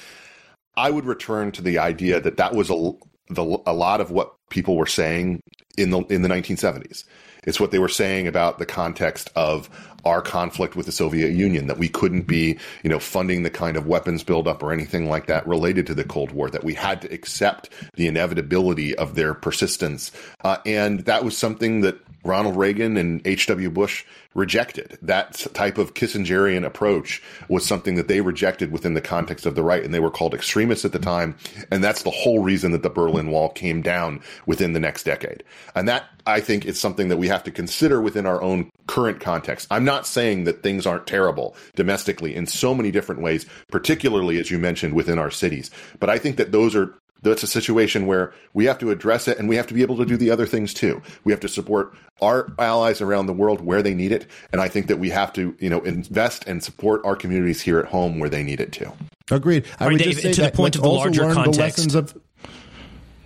I 0.76 0.90
would 0.90 1.04
return 1.04 1.52
to 1.52 1.62
the 1.62 1.78
idea 1.78 2.20
that 2.20 2.36
that 2.36 2.54
was 2.54 2.70
a 2.70 2.92
the, 3.30 3.42
a 3.66 3.72
lot 3.72 4.00
of 4.00 4.10
what 4.10 4.34
people 4.50 4.76
were 4.76 4.86
saying 4.86 5.42
in 5.78 5.90
the 5.90 6.00
in 6.02 6.22
the 6.22 6.28
1970s. 6.28 7.04
It's 7.44 7.58
what 7.58 7.70
they 7.70 7.78
were 7.78 7.88
saying 7.88 8.26
about 8.26 8.58
the 8.58 8.66
context 8.66 9.30
of 9.34 9.70
our 10.04 10.22
conflict 10.22 10.76
with 10.76 10.86
the 10.86 10.92
Soviet 10.92 11.30
Union, 11.30 11.66
that 11.66 11.78
we 11.78 11.88
couldn't 11.88 12.22
be, 12.22 12.58
you 12.82 12.90
know, 12.90 12.98
funding 12.98 13.42
the 13.42 13.50
kind 13.50 13.76
of 13.76 13.86
weapons 13.86 14.22
buildup 14.22 14.62
or 14.62 14.72
anything 14.72 15.08
like 15.08 15.26
that 15.26 15.46
related 15.46 15.86
to 15.86 15.94
the 15.94 16.04
Cold 16.04 16.32
War, 16.32 16.50
that 16.50 16.64
we 16.64 16.74
had 16.74 17.02
to 17.02 17.12
accept 17.12 17.70
the 17.94 18.06
inevitability 18.06 18.94
of 18.96 19.14
their 19.14 19.34
persistence. 19.34 20.12
Uh, 20.42 20.58
and 20.66 21.00
that 21.00 21.24
was 21.24 21.36
something 21.36 21.80
that 21.82 21.98
Ronald 22.24 22.56
Reagan 22.56 22.96
and 22.96 23.26
H.W. 23.26 23.70
Bush 23.70 24.04
rejected. 24.34 24.98
That 25.02 25.34
type 25.54 25.78
of 25.78 25.94
Kissingerian 25.94 26.64
approach 26.64 27.22
was 27.48 27.66
something 27.66 27.96
that 27.96 28.08
they 28.08 28.20
rejected 28.20 28.70
within 28.70 28.94
the 28.94 29.00
context 29.00 29.46
of 29.46 29.54
the 29.54 29.62
right, 29.62 29.82
and 29.82 29.92
they 29.92 30.00
were 30.00 30.10
called 30.10 30.34
extremists 30.34 30.84
at 30.84 30.92
the 30.92 30.98
time. 30.98 31.36
And 31.70 31.82
that's 31.82 32.02
the 32.02 32.10
whole 32.10 32.40
reason 32.40 32.72
that 32.72 32.82
the 32.82 32.90
Berlin 32.90 33.30
Wall 33.30 33.48
came 33.48 33.82
down 33.82 34.20
within 34.46 34.72
the 34.72 34.80
next 34.80 35.04
decade. 35.04 35.42
And 35.74 35.88
that, 35.88 36.04
I 36.26 36.40
think, 36.40 36.64
is 36.64 36.78
something 36.78 37.08
that 37.08 37.16
we 37.16 37.28
have 37.28 37.44
to 37.44 37.50
consider 37.50 38.00
within 38.00 38.26
our 38.26 38.40
own 38.42 38.70
current 38.86 39.20
context. 39.20 39.66
I'm 39.70 39.84
not 39.84 40.06
saying 40.06 40.44
that 40.44 40.62
things 40.62 40.86
aren't 40.86 41.06
terrible 41.06 41.56
domestically 41.74 42.34
in 42.34 42.46
so 42.46 42.74
many 42.74 42.90
different 42.90 43.22
ways, 43.22 43.46
particularly 43.70 44.38
as 44.38 44.50
you 44.50 44.58
mentioned 44.58 44.94
within 44.94 45.18
our 45.18 45.30
cities. 45.30 45.70
But 45.98 46.10
I 46.10 46.18
think 46.18 46.36
that 46.36 46.52
those 46.52 46.76
are 46.76 46.94
that's 47.22 47.42
a 47.42 47.46
situation 47.46 48.06
where 48.06 48.32
we 48.54 48.64
have 48.64 48.78
to 48.78 48.90
address 48.90 49.28
it 49.28 49.38
and 49.38 49.48
we 49.48 49.56
have 49.56 49.66
to 49.66 49.74
be 49.74 49.82
able 49.82 49.96
to 49.96 50.04
do 50.04 50.16
the 50.16 50.30
other 50.30 50.46
things 50.46 50.72
too. 50.72 51.02
We 51.24 51.32
have 51.32 51.40
to 51.40 51.48
support 51.48 51.94
our 52.22 52.50
allies 52.58 53.00
around 53.00 53.26
the 53.26 53.32
world 53.32 53.60
where 53.60 53.82
they 53.82 53.94
need 53.94 54.12
it. 54.12 54.26
And 54.52 54.60
I 54.60 54.68
think 54.68 54.86
that 54.88 54.98
we 54.98 55.10
have 55.10 55.32
to, 55.34 55.54
you 55.58 55.70
know, 55.70 55.80
invest 55.80 56.44
and 56.46 56.62
support 56.62 57.04
our 57.04 57.16
communities 57.16 57.60
here 57.60 57.78
at 57.78 57.86
home 57.86 58.18
where 58.18 58.28
they 58.28 58.42
need 58.42 58.60
it 58.60 58.72
too. 58.72 58.92
Agreed. 59.30 59.64
I 59.78 59.86
would 59.86 59.98
Dave, 59.98 60.12
just 60.12 60.22
say 60.22 60.32
to 60.32 60.42
the 60.42 60.50
point 60.50 60.76
of 60.76 60.82
the 60.82 60.88
larger 60.88 61.32
context. 61.32 61.90
The 61.90 62.20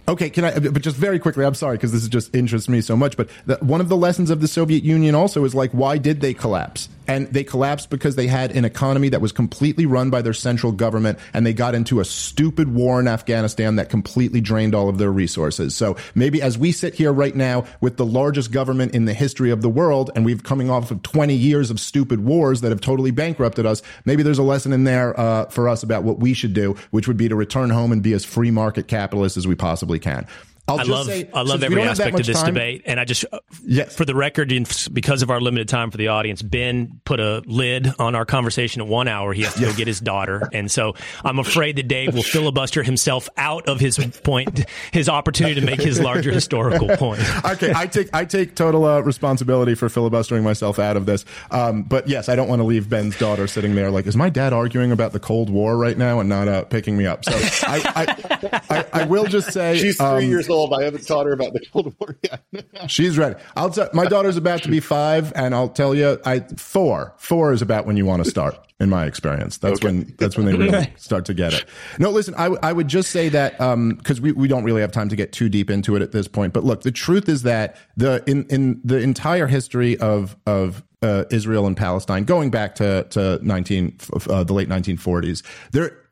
Okay, 0.07 0.29
can 0.29 0.45
I? 0.45 0.59
But 0.59 0.83
just 0.83 0.97
very 0.97 1.19
quickly, 1.19 1.47
I'm 1.47 1.55
sorry 1.55 1.77
because 1.79 1.93
this 1.93 2.07
just 2.09 2.35
interests 2.35 2.69
me 2.69 2.83
so 2.83 2.95
much. 2.95 3.17
But 3.17 3.31
the, 3.47 3.57
one 3.57 3.81
of 3.81 3.89
the 3.89 3.97
lessons 3.97 4.29
of 4.29 4.41
the 4.43 4.49
Soviet 4.49 4.85
Union 4.85 5.15
also 5.15 5.45
is 5.45 5.55
like, 5.55 5.71
why 5.71 5.97
did 5.97 6.21
they 6.21 6.35
collapse? 6.35 6.91
And 7.07 7.29
they 7.29 7.45
collapsed 7.45 7.91
because 7.91 8.17
they 8.17 8.27
had 8.27 8.53
an 8.53 8.65
economy 8.65 9.11
that 9.11 9.21
was 9.21 9.33
completely 9.33 9.85
run 9.85 10.11
by 10.11 10.23
their 10.23 10.33
central 10.33 10.73
government, 10.73 11.19
and 11.33 11.45
they 11.45 11.53
got 11.53 11.75
into 11.75 12.01
a 12.01 12.05
stupid 12.05 12.75
war 12.75 13.01
in 13.01 13.09
Afghanistan 13.09 13.77
that 13.77 13.91
completely 13.91 14.41
drained 14.41 14.75
all 14.75 14.89
of 14.89 14.99
their 14.99 15.13
resources. 15.13 15.75
So 15.75 15.97
maybe 16.15 16.41
as 16.41 16.57
we 16.57 16.73
sit 16.73 16.95
here 16.95 17.13
right 17.13 17.35
now 17.35 17.67
with 17.81 17.97
the 17.97 18.07
largest 18.07 18.53
government 18.53 18.95
in 18.95 19.05
the 19.05 19.15
history 19.15 19.51
of 19.51 19.61
the 19.61 19.69
world, 19.69 20.11
and 20.15 20.25
we've 20.25 20.43
coming 20.43 20.71
off 20.71 20.91
of 20.91 21.03
20 21.03 21.35
years 21.35 21.71
of 21.71 21.79
stupid 21.79 22.25
wars 22.25 22.63
that 22.63 22.71
have 22.71 22.81
totally 22.81 23.11
bankrupted 23.11 23.67
us, 23.67 23.83
maybe 24.05 24.23
there's 24.23 24.39
a 24.39 24.43
lesson 24.43 24.73
in 24.73 24.85
there 24.85 25.19
uh, 25.19 25.47
for 25.47 25.69
us 25.69 25.83
about 25.83 26.05
what 26.05 26.19
we 26.19 26.33
should 26.33 26.55
do, 26.55 26.75
which 26.91 27.07
would 27.07 27.17
be 27.17 27.29
to 27.29 27.37
return 27.37 27.71
home 27.71 27.93
and 27.93 28.03
be 28.03 28.13
as 28.13 28.25
free 28.25 28.51
market 28.51 28.89
capitalists 28.89 29.37
as 29.37 29.47
we 29.47 29.55
possibly 29.55 29.94
can. 29.99 30.27
I'll 30.67 30.81
i 30.81 30.83
love 30.85 31.07
say, 31.07 31.29
I 31.35 31.43
love 31.43 31.63
every 31.63 31.83
aspect 31.83 32.19
of 32.19 32.25
this 32.25 32.41
time, 32.41 32.55
debate, 32.55 32.83
and 32.87 32.99
I 32.99 33.05
just 33.05 33.27
uh, 33.31 33.41
yes. 33.67 33.95
for 33.95 34.07
the 34.07 34.15
record, 34.15 34.51
because 34.93 35.21
of 35.21 35.31
our 35.31 35.39
limited 35.39 35.69
time 35.69 35.91
for 35.91 35.99
the 35.99 36.09
audience, 36.09 36.41
Ben 36.41 37.03
put 37.05 37.21
a 37.21 37.43
lid 37.45 37.93
on 37.99 38.15
our 38.15 38.25
conversation 38.25 38.81
at 38.81 38.89
one 38.89 39.07
hour. 39.07 39.35
He 39.35 39.43
has 39.43 39.53
to 39.55 39.61
go 39.61 39.75
get 39.75 39.87
his 39.87 40.01
daughter, 40.01 40.49
and 40.55 40.71
so 40.71 40.95
I'm 41.23 41.39
afraid 41.39 41.77
that 41.77 41.87
Dave 41.87 42.15
will 42.15 42.23
filibuster 42.23 42.83
himself 42.83 43.29
out 43.37 43.69
of 43.69 43.79
his 43.79 43.99
point, 44.23 44.65
his 44.91 45.11
opportunity 45.11 45.61
to 45.61 45.67
make 45.67 45.83
his 45.83 46.01
larger 46.01 46.33
historical 46.33 46.89
point. 46.97 47.21
okay, 47.45 47.73
I 47.75 47.87
take 47.87 48.09
I 48.15 48.25
take 48.25 48.55
total 48.55 48.87
uh, 48.87 49.01
responsibility 49.01 49.75
for 49.75 49.91
filibustering 49.91 50.45
myself 50.45 50.79
out 50.79 50.97
of 50.97 51.05
this, 51.05 51.27
um, 51.51 51.83
but 51.83 52.09
yes, 52.09 52.31
I 52.31 52.37
don't 52.37 52.49
want 52.49 52.61
to 52.61 52.67
leave 52.67 52.89
Ben's 52.89 53.19
daughter 53.19 53.47
sitting 53.47 53.75
there 53.75 53.91
like, 53.91 54.07
is 54.07 54.17
my 54.17 54.31
dad 54.31 54.55
arguing 54.55 54.93
about 54.93 55.13
the 55.13 55.21
Cold 55.21 55.51
War 55.51 55.77
right 55.77 55.99
now 55.99 56.21
and 56.21 56.29
not 56.31 56.49
uh, 56.49 56.65
picking 56.65 56.97
me 56.97 57.07
up? 57.07 57.23
So 57.27 57.33
I, 57.67 57.83
I, 57.95 58.63
I, 58.71 58.87
I, 59.03 59.05
will 59.05 59.27
just 59.27 59.53
say 59.53 59.77
she's 59.77 59.99
three 59.99 60.07
um, 60.07 60.23
years 60.23 60.49
old 60.49 60.54
old. 60.55 60.73
I 60.73 60.85
haven't 60.85 61.07
taught 61.07 61.27
her 61.27 61.33
about 61.33 61.53
the 61.53 61.61
Cold 61.73 61.95
War 61.99 62.17
yet. 62.23 62.43
She's 62.91 63.19
ready. 63.19 63.37
I'll 63.57 63.71
tell 63.71 63.91
my 63.93 64.07
daughter's 64.07 64.37
about 64.37 64.63
to 64.63 64.71
be 64.71 64.81
five, 64.81 65.33
and 65.35 65.55
I'll 65.55 65.69
tell 65.69 65.95
you, 65.95 66.21
I 66.25 66.41
four. 66.57 67.15
Four 67.19 67.53
is 67.53 67.63
about 67.63 67.87
when 67.87 67.97
you 67.97 68.07
want 68.07 68.25
to 68.25 68.31
start. 68.31 68.59
In 68.81 68.91
my 68.91 69.07
experience, 69.07 69.57
that's 69.57 69.79
okay. 69.79 69.87
when 69.87 70.15
that's 70.19 70.37
when 70.37 70.47
they 70.47 70.55
really 70.55 70.93
start 70.97 71.25
to 71.27 71.35
get 71.35 71.55
it. 71.55 71.65
No, 72.01 72.11
listen, 72.11 72.35
I, 72.37 72.47
I 72.61 72.73
would 72.73 72.89
just 72.89 73.11
say 73.11 73.29
that 73.29 73.53
because 73.53 74.19
um, 74.19 74.23
we, 74.23 74.33
we 74.33 74.49
don't 74.49 74.65
really 74.65 74.81
have 74.81 74.91
time 74.91 75.09
to 75.11 75.17
get 75.17 75.33
too 75.33 75.49
deep 75.49 75.71
into 75.71 75.95
it 75.95 76.03
at 76.03 76.11
this 76.11 76.27
point. 76.27 76.53
But 76.53 76.65
look, 76.65 76.83
the 76.83 76.91
truth 76.91 77.29
is 77.29 77.45
that 77.45 77.77
the 77.97 78.25
in 78.27 78.45
in 78.47 78.81
the 78.83 78.99
entire 78.99 79.47
history 79.47 79.97
of 79.99 80.37
of 80.45 80.83
uh, 81.03 81.25
Israel 81.31 81.67
and 81.67 81.77
Palestine, 81.77 82.25
going 82.25 82.51
back 82.51 82.75
to 82.77 83.07
to 83.11 83.39
nineteen 83.43 83.97
uh, 84.29 84.43
the 84.43 84.53
late 84.53 84.69
nineteen 84.69 84.97
forties, 84.97 85.45
there 85.71 86.04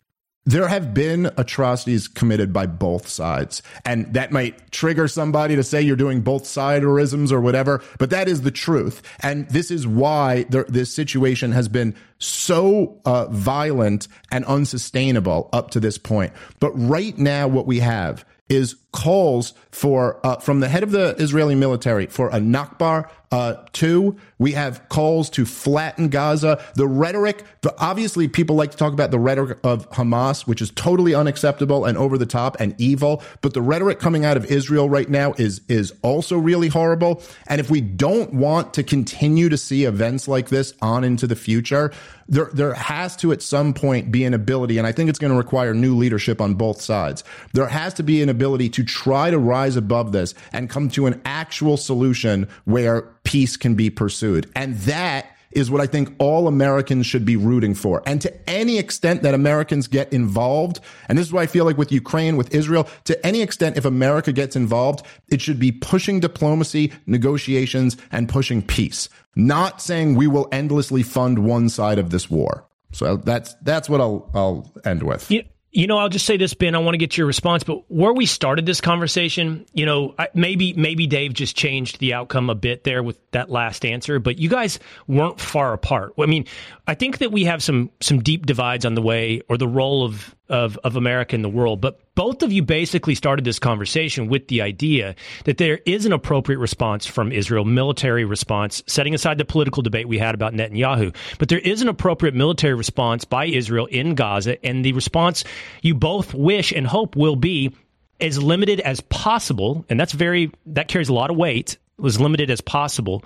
there 0.44 0.68
have 0.68 0.92
been 0.92 1.30
atrocities 1.36 2.08
committed 2.08 2.52
by 2.52 2.66
both 2.66 3.08
sides. 3.08 3.62
And 3.84 4.12
that 4.14 4.32
might 4.32 4.70
trigger 4.72 5.06
somebody 5.06 5.54
to 5.56 5.62
say 5.62 5.80
you're 5.80 5.96
doing 5.96 6.20
both 6.20 6.44
siderisms 6.44 7.30
or 7.30 7.40
whatever, 7.40 7.82
but 7.98 8.10
that 8.10 8.28
is 8.28 8.42
the 8.42 8.50
truth. 8.50 9.02
And 9.20 9.48
this 9.50 9.70
is 9.70 9.86
why 9.86 10.44
there, 10.44 10.64
this 10.68 10.92
situation 10.92 11.52
has 11.52 11.68
been 11.68 11.94
so 12.18 13.00
uh, 13.04 13.26
violent 13.26 14.08
and 14.30 14.44
unsustainable 14.46 15.48
up 15.52 15.70
to 15.72 15.80
this 15.80 15.98
point. 15.98 16.32
But 16.58 16.72
right 16.72 17.16
now, 17.16 17.46
what 17.46 17.66
we 17.66 17.78
have 17.80 18.24
is 18.48 18.76
calls 18.92 19.54
for 19.70 20.24
uh, 20.24 20.36
from 20.36 20.60
the 20.60 20.68
head 20.68 20.82
of 20.82 20.90
the 20.90 21.16
Israeli 21.18 21.54
military 21.54 22.06
for 22.06 22.28
a 22.28 22.38
Nakba 22.38 23.08
uh, 23.32 23.56
two. 23.72 24.16
We 24.38 24.52
have 24.52 24.88
calls 24.90 25.30
to 25.30 25.46
flatten 25.46 26.10
Gaza. 26.10 26.62
The 26.74 26.86
rhetoric, 26.86 27.44
obviously, 27.78 28.28
people 28.28 28.56
like 28.56 28.72
to 28.72 28.76
talk 28.76 28.92
about 28.92 29.10
the 29.10 29.18
rhetoric 29.18 29.58
of 29.64 29.88
Hamas, 29.90 30.46
which 30.46 30.60
is 30.60 30.70
totally 30.72 31.14
unacceptable 31.14 31.86
and 31.86 31.96
over 31.96 32.18
the 32.18 32.26
top 32.26 32.60
and 32.60 32.78
evil. 32.78 33.22
But 33.40 33.54
the 33.54 33.62
rhetoric 33.62 33.98
coming 33.98 34.26
out 34.26 34.36
of 34.36 34.44
Israel 34.46 34.88
right 34.90 35.08
now 35.08 35.32
is 35.38 35.62
is 35.68 35.94
also 36.02 36.36
really 36.36 36.68
horrible. 36.68 37.22
And 37.46 37.60
if 37.60 37.70
we 37.70 37.80
don't 37.80 38.34
want 38.34 38.74
to 38.74 38.82
continue 38.82 39.48
to 39.48 39.56
see 39.56 39.84
events 39.84 40.28
like 40.28 40.50
this 40.50 40.74
on 40.82 41.02
into 41.02 41.26
the 41.26 41.36
future, 41.36 41.90
there 42.28 42.50
there 42.52 42.74
has 42.74 43.16
to 43.16 43.32
at 43.32 43.40
some 43.40 43.72
point 43.72 44.12
be 44.12 44.24
an 44.24 44.34
ability, 44.34 44.76
and 44.76 44.86
I 44.86 44.92
think 44.92 45.08
it's 45.08 45.18
going 45.18 45.32
to 45.32 45.38
require 45.38 45.72
new 45.72 45.96
leadership 45.96 46.40
on 46.40 46.54
both 46.54 46.82
sides. 46.82 47.24
There 47.54 47.66
has 47.66 47.94
to 47.94 48.02
be 48.02 48.22
an 48.22 48.28
ability 48.28 48.68
to 48.70 48.81
try 48.82 49.30
to 49.30 49.38
rise 49.38 49.76
above 49.76 50.12
this 50.12 50.34
and 50.52 50.70
come 50.70 50.88
to 50.90 51.06
an 51.06 51.20
actual 51.24 51.76
solution 51.76 52.48
where 52.64 53.02
peace 53.24 53.56
can 53.56 53.74
be 53.74 53.90
pursued. 53.90 54.50
And 54.54 54.76
that 54.78 55.26
is 55.52 55.70
what 55.70 55.80
I 55.80 55.86
think 55.86 56.14
all 56.18 56.48
Americans 56.48 57.06
should 57.06 57.24
be 57.24 57.36
rooting 57.36 57.74
for. 57.74 58.02
And 58.06 58.20
to 58.22 58.50
any 58.50 58.78
extent 58.78 59.22
that 59.22 59.34
Americans 59.34 59.86
get 59.86 60.12
involved, 60.12 60.80
and 61.08 61.18
this 61.18 61.26
is 61.26 61.32
why 61.32 61.42
I 61.42 61.46
feel 61.46 61.64
like 61.64 61.78
with 61.78 61.92
Ukraine, 61.92 62.36
with 62.36 62.54
Israel, 62.54 62.88
to 63.04 63.26
any 63.26 63.42
extent, 63.42 63.76
if 63.76 63.84
America 63.84 64.32
gets 64.32 64.56
involved, 64.56 65.04
it 65.28 65.40
should 65.40 65.58
be 65.58 65.72
pushing 65.72 66.20
diplomacy, 66.20 66.92
negotiations, 67.06 67.96
and 68.10 68.28
pushing 68.28 68.62
peace, 68.62 69.08
not 69.36 69.80
saying 69.80 70.14
we 70.14 70.26
will 70.26 70.48
endlessly 70.52 71.02
fund 71.02 71.40
one 71.40 71.68
side 71.68 71.98
of 71.98 72.10
this 72.10 72.30
war. 72.30 72.66
So 72.92 73.16
that's 73.16 73.54
that's 73.62 73.88
what 73.88 74.00
I'll 74.00 74.30
I'll 74.34 74.72
end 74.84 75.02
with. 75.02 75.30
You 75.72 75.86
know, 75.86 75.96
I'll 75.96 76.10
just 76.10 76.26
say 76.26 76.36
this, 76.36 76.52
Ben. 76.52 76.74
I 76.74 76.78
want 76.78 76.92
to 76.92 76.98
get 76.98 77.16
your 77.16 77.26
response, 77.26 77.64
but 77.64 77.90
where 77.90 78.12
we 78.12 78.26
started 78.26 78.66
this 78.66 78.82
conversation, 78.82 79.64
you 79.72 79.86
know, 79.86 80.14
maybe 80.34 80.74
maybe 80.74 81.06
Dave 81.06 81.32
just 81.32 81.56
changed 81.56 81.98
the 81.98 82.12
outcome 82.12 82.50
a 82.50 82.54
bit 82.54 82.84
there 82.84 83.02
with 83.02 83.18
that 83.30 83.48
last 83.48 83.86
answer, 83.86 84.18
but 84.18 84.38
you 84.38 84.50
guys 84.50 84.78
weren't 85.08 85.40
far 85.40 85.72
apart. 85.72 86.12
I 86.20 86.26
mean, 86.26 86.44
I 86.86 86.94
think 86.94 87.18
that 87.18 87.32
we 87.32 87.44
have 87.44 87.62
some 87.62 87.90
some 88.00 88.22
deep 88.22 88.44
divides 88.44 88.84
on 88.84 88.94
the 88.94 89.02
way 89.02 89.40
or 89.48 89.56
the 89.56 89.66
role 89.66 90.04
of 90.04 90.36
of, 90.52 90.78
of 90.84 90.96
America 90.96 91.34
in 91.34 91.42
the 91.42 91.48
world. 91.48 91.80
But 91.80 91.98
both 92.14 92.42
of 92.42 92.52
you 92.52 92.62
basically 92.62 93.14
started 93.14 93.44
this 93.44 93.58
conversation 93.58 94.28
with 94.28 94.48
the 94.48 94.60
idea 94.60 95.16
that 95.44 95.56
there 95.56 95.80
is 95.86 96.04
an 96.04 96.12
appropriate 96.12 96.58
response 96.58 97.06
from 97.06 97.32
Israel, 97.32 97.64
military 97.64 98.24
response, 98.26 98.82
setting 98.86 99.14
aside 99.14 99.38
the 99.38 99.46
political 99.46 99.82
debate 99.82 100.06
we 100.06 100.18
had 100.18 100.34
about 100.34 100.52
Netanyahu. 100.52 101.16
But 101.38 101.48
there 101.48 101.58
is 101.58 101.80
an 101.80 101.88
appropriate 101.88 102.34
military 102.34 102.74
response 102.74 103.24
by 103.24 103.46
Israel 103.46 103.86
in 103.86 104.14
Gaza, 104.14 104.64
and 104.64 104.84
the 104.84 104.92
response 104.92 105.42
you 105.80 105.94
both 105.94 106.34
wish 106.34 106.70
and 106.70 106.86
hope 106.86 107.16
will 107.16 107.36
be 107.36 107.74
as 108.20 108.40
limited 108.40 108.78
as 108.80 109.00
possible, 109.00 109.86
and 109.88 109.98
that's 109.98 110.12
very 110.12 110.52
that 110.66 110.88
carries 110.88 111.08
a 111.08 111.14
lot 111.14 111.30
of 111.30 111.36
weight. 111.36 111.78
Was 111.98 112.20
limited 112.20 112.50
as 112.50 112.60
possible. 112.60 113.24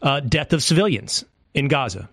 Uh, 0.00 0.20
death 0.20 0.52
of 0.52 0.62
civilians 0.62 1.24
in 1.52 1.68
Gaza. 1.68 2.08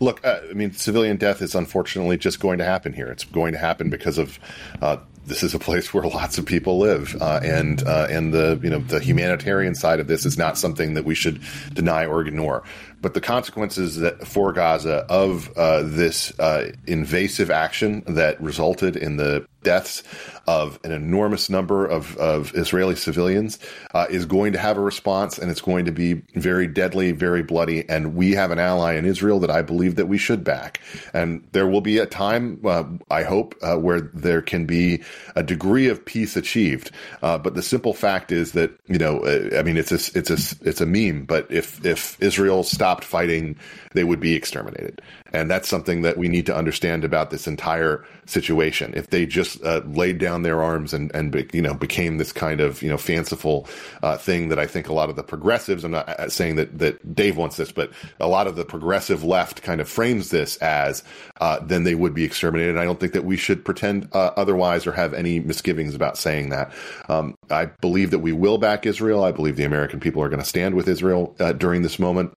Look, 0.00 0.24
uh, 0.24 0.40
I 0.48 0.54
mean, 0.54 0.72
civilian 0.72 1.18
death 1.18 1.42
is 1.42 1.54
unfortunately 1.54 2.16
just 2.16 2.40
going 2.40 2.58
to 2.58 2.64
happen 2.64 2.92
here. 2.92 3.08
It's 3.08 3.24
going 3.24 3.52
to 3.52 3.58
happen 3.58 3.90
because 3.90 4.16
of 4.16 4.38
uh, 4.80 4.96
this 5.26 5.42
is 5.42 5.54
a 5.54 5.58
place 5.68 5.92
where 5.94 6.04
lots 6.04 6.38
of 6.38 6.46
people 6.46 6.78
live, 6.78 7.16
uh, 7.20 7.40
and 7.42 7.86
uh, 7.86 8.06
and 8.10 8.32
the 8.32 8.58
you 8.62 8.70
know 8.70 8.80
the 8.80 9.00
humanitarian 9.00 9.74
side 9.74 10.00
of 10.00 10.06
this 10.06 10.26
is 10.26 10.36
not 10.36 10.58
something 10.58 10.94
that 10.94 11.04
we 11.04 11.14
should 11.14 11.40
deny 11.72 12.06
or 12.06 12.26
ignore. 12.26 12.62
But 13.00 13.14
the 13.14 13.20
consequences 13.20 13.96
that 13.96 14.26
for 14.26 14.52
Gaza 14.52 15.06
of 15.08 15.50
uh, 15.56 15.82
this 15.82 16.38
uh, 16.38 16.72
invasive 16.86 17.50
action 17.50 18.02
that 18.06 18.40
resulted 18.40 18.96
in 18.96 19.16
the 19.16 19.46
deaths 19.62 20.02
of 20.46 20.78
an 20.84 20.92
enormous 20.92 21.50
number 21.50 21.86
of, 21.86 22.16
of 22.16 22.54
Israeli 22.54 22.96
civilians 22.96 23.58
uh, 23.94 24.06
is 24.10 24.26
going 24.26 24.52
to 24.52 24.58
have 24.58 24.76
a 24.76 24.80
response 24.80 25.38
and 25.38 25.50
it's 25.50 25.60
going 25.60 25.84
to 25.84 25.92
be 25.92 26.14
very 26.34 26.66
deadly, 26.66 27.12
very 27.12 27.42
bloody. 27.42 27.88
And 27.88 28.14
we 28.14 28.32
have 28.32 28.50
an 28.50 28.58
ally 28.58 28.94
in 28.94 29.04
Israel 29.04 29.40
that 29.40 29.50
I 29.50 29.62
believe 29.62 29.96
that 29.96 30.06
we 30.06 30.18
should 30.18 30.44
back. 30.44 30.80
And 31.12 31.46
there 31.52 31.66
will 31.66 31.80
be 31.80 31.98
a 31.98 32.06
time, 32.06 32.60
uh, 32.64 32.84
I 33.10 33.22
hope, 33.22 33.54
uh, 33.62 33.76
where 33.76 34.00
there 34.00 34.42
can 34.42 34.66
be 34.66 35.02
a 35.36 35.42
degree 35.42 35.88
of 35.88 36.04
peace 36.04 36.36
achieved. 36.36 36.90
Uh, 37.22 37.38
but 37.38 37.54
the 37.54 37.62
simple 37.62 37.94
fact 37.94 38.32
is 38.32 38.52
that, 38.52 38.72
you 38.86 38.98
know, 38.98 39.20
uh, 39.20 39.58
I 39.58 39.62
mean, 39.62 39.76
it's 39.76 39.92
a, 39.92 40.18
it's 40.18 40.30
a, 40.30 40.68
it's 40.68 40.80
a 40.80 40.86
meme, 40.86 41.24
but 41.24 41.50
if, 41.50 41.84
if 41.84 42.20
Israel 42.22 42.62
stopped 42.62 43.04
fighting, 43.04 43.56
they 43.92 44.04
would 44.04 44.20
be 44.20 44.34
exterminated. 44.34 45.02
And 45.32 45.50
that's 45.50 45.68
something 45.68 46.02
that 46.02 46.16
we 46.16 46.28
need 46.28 46.46
to 46.46 46.56
understand 46.56 47.04
about 47.04 47.30
this 47.30 47.46
entire 47.46 48.04
situation. 48.26 48.92
If 48.96 49.10
they 49.10 49.26
just 49.26 49.62
uh, 49.64 49.82
laid 49.86 50.18
down 50.18 50.42
their 50.42 50.62
arms 50.62 50.92
and, 50.92 51.14
and, 51.14 51.48
you 51.52 51.62
know, 51.62 51.74
became 51.74 52.18
this 52.18 52.32
kind 52.32 52.60
of, 52.60 52.82
you 52.82 52.88
know, 52.88 52.96
fanciful 52.96 53.68
uh, 54.02 54.16
thing 54.16 54.48
that 54.48 54.58
I 54.58 54.66
think 54.66 54.88
a 54.88 54.92
lot 54.92 55.10
of 55.10 55.16
the 55.16 55.22
progressives, 55.22 55.84
I'm 55.84 55.92
not 55.92 56.08
uh, 56.08 56.28
saying 56.28 56.56
that, 56.56 56.78
that 56.78 57.14
Dave 57.14 57.36
wants 57.36 57.56
this, 57.56 57.72
but 57.72 57.92
a 58.18 58.28
lot 58.28 58.46
of 58.46 58.56
the 58.56 58.64
progressive 58.64 59.24
left 59.24 59.62
kind 59.62 59.80
of 59.80 59.88
frames 59.88 60.30
this 60.30 60.56
as, 60.58 61.02
uh, 61.40 61.58
then 61.60 61.84
they 61.84 61.94
would 61.94 62.14
be 62.14 62.24
exterminated. 62.24 62.70
And 62.70 62.80
I 62.80 62.84
don't 62.84 63.00
think 63.00 63.12
that 63.12 63.24
we 63.24 63.36
should 63.36 63.64
pretend 63.64 64.08
uh, 64.12 64.32
otherwise 64.36 64.86
or 64.86 64.92
have 64.92 65.14
any 65.14 65.40
misgivings 65.40 65.94
about 65.94 66.18
saying 66.18 66.50
that. 66.50 66.72
Um, 67.08 67.36
I 67.50 67.66
believe 67.66 68.10
that 68.10 68.18
we 68.20 68.32
will 68.32 68.58
back 68.58 68.86
Israel. 68.86 69.24
I 69.24 69.32
believe 69.32 69.56
the 69.56 69.64
American 69.64 70.00
people 70.00 70.22
are 70.22 70.28
going 70.28 70.40
to 70.40 70.44
stand 70.44 70.74
with 70.74 70.88
Israel 70.88 71.34
uh, 71.40 71.52
during 71.52 71.82
this 71.82 71.98
moment 71.98 72.32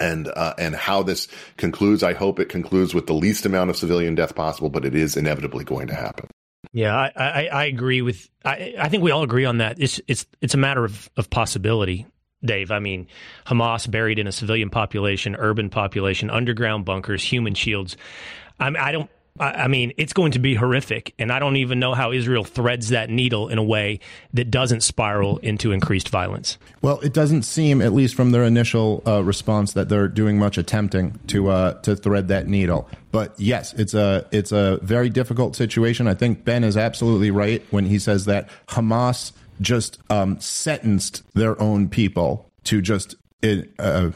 and 0.00 0.28
uh, 0.28 0.54
and 0.58 0.74
how 0.74 1.02
this 1.02 1.28
concludes. 1.56 2.02
I 2.02 2.12
hope 2.12 2.38
it 2.40 2.48
concludes 2.48 2.94
with 2.94 3.06
the 3.06 3.14
least 3.14 3.46
amount 3.46 3.70
of 3.70 3.76
civilian 3.76 4.14
death 4.14 4.34
possible, 4.34 4.70
but 4.70 4.84
it 4.84 4.94
is 4.94 5.16
inevitably 5.16 5.64
going 5.64 5.88
to 5.88 5.94
happen. 5.94 6.28
Yeah, 6.72 6.96
I, 6.96 7.12
I, 7.16 7.46
I 7.46 7.64
agree 7.66 8.02
with. 8.02 8.28
I, 8.44 8.74
I 8.78 8.88
think 8.88 9.02
we 9.02 9.10
all 9.10 9.22
agree 9.22 9.44
on 9.44 9.58
that. 9.58 9.76
It's 9.80 10.00
it's 10.08 10.26
it's 10.40 10.54
a 10.54 10.58
matter 10.58 10.84
of, 10.84 11.08
of 11.16 11.30
possibility, 11.30 12.06
Dave. 12.44 12.70
I 12.70 12.80
mean, 12.80 13.06
Hamas 13.46 13.88
buried 13.90 14.18
in 14.18 14.26
a 14.26 14.32
civilian 14.32 14.70
population, 14.70 15.36
urban 15.36 15.70
population, 15.70 16.30
underground 16.30 16.84
bunkers, 16.84 17.22
human 17.22 17.54
shields. 17.54 17.96
I, 18.58 18.68
I 18.78 18.92
don't 18.92 19.10
I 19.40 19.66
mean, 19.66 19.92
it's 19.96 20.12
going 20.12 20.30
to 20.32 20.38
be 20.38 20.54
horrific. 20.54 21.12
And 21.18 21.32
I 21.32 21.40
don't 21.40 21.56
even 21.56 21.80
know 21.80 21.92
how 21.92 22.12
Israel 22.12 22.44
threads 22.44 22.90
that 22.90 23.10
needle 23.10 23.48
in 23.48 23.58
a 23.58 23.64
way 23.64 23.98
that 24.32 24.48
doesn't 24.48 24.82
spiral 24.82 25.38
into 25.38 25.72
increased 25.72 26.08
violence. 26.08 26.56
Well, 26.82 27.00
it 27.00 27.12
doesn't 27.12 27.42
seem, 27.42 27.82
at 27.82 27.92
least 27.92 28.14
from 28.14 28.30
their 28.30 28.44
initial 28.44 29.02
uh, 29.04 29.24
response, 29.24 29.72
that 29.72 29.88
they're 29.88 30.06
doing 30.06 30.38
much 30.38 30.56
attempting 30.56 31.18
to 31.28 31.50
uh, 31.50 31.72
to 31.82 31.96
thread 31.96 32.28
that 32.28 32.46
needle. 32.46 32.88
But 33.10 33.34
yes, 33.36 33.72
it's 33.74 33.94
a 33.94 34.24
it's 34.30 34.52
a 34.52 34.78
very 34.82 35.10
difficult 35.10 35.56
situation. 35.56 36.06
I 36.06 36.14
think 36.14 36.44
Ben 36.44 36.62
is 36.62 36.76
absolutely 36.76 37.32
right 37.32 37.64
when 37.70 37.86
he 37.86 37.98
says 37.98 38.26
that 38.26 38.48
Hamas 38.68 39.32
just 39.60 39.98
um, 40.10 40.38
sentenced 40.38 41.22
their 41.34 41.60
own 41.60 41.88
people 41.88 42.48
to 42.64 42.80
just 42.80 43.16
uh, 43.42 44.10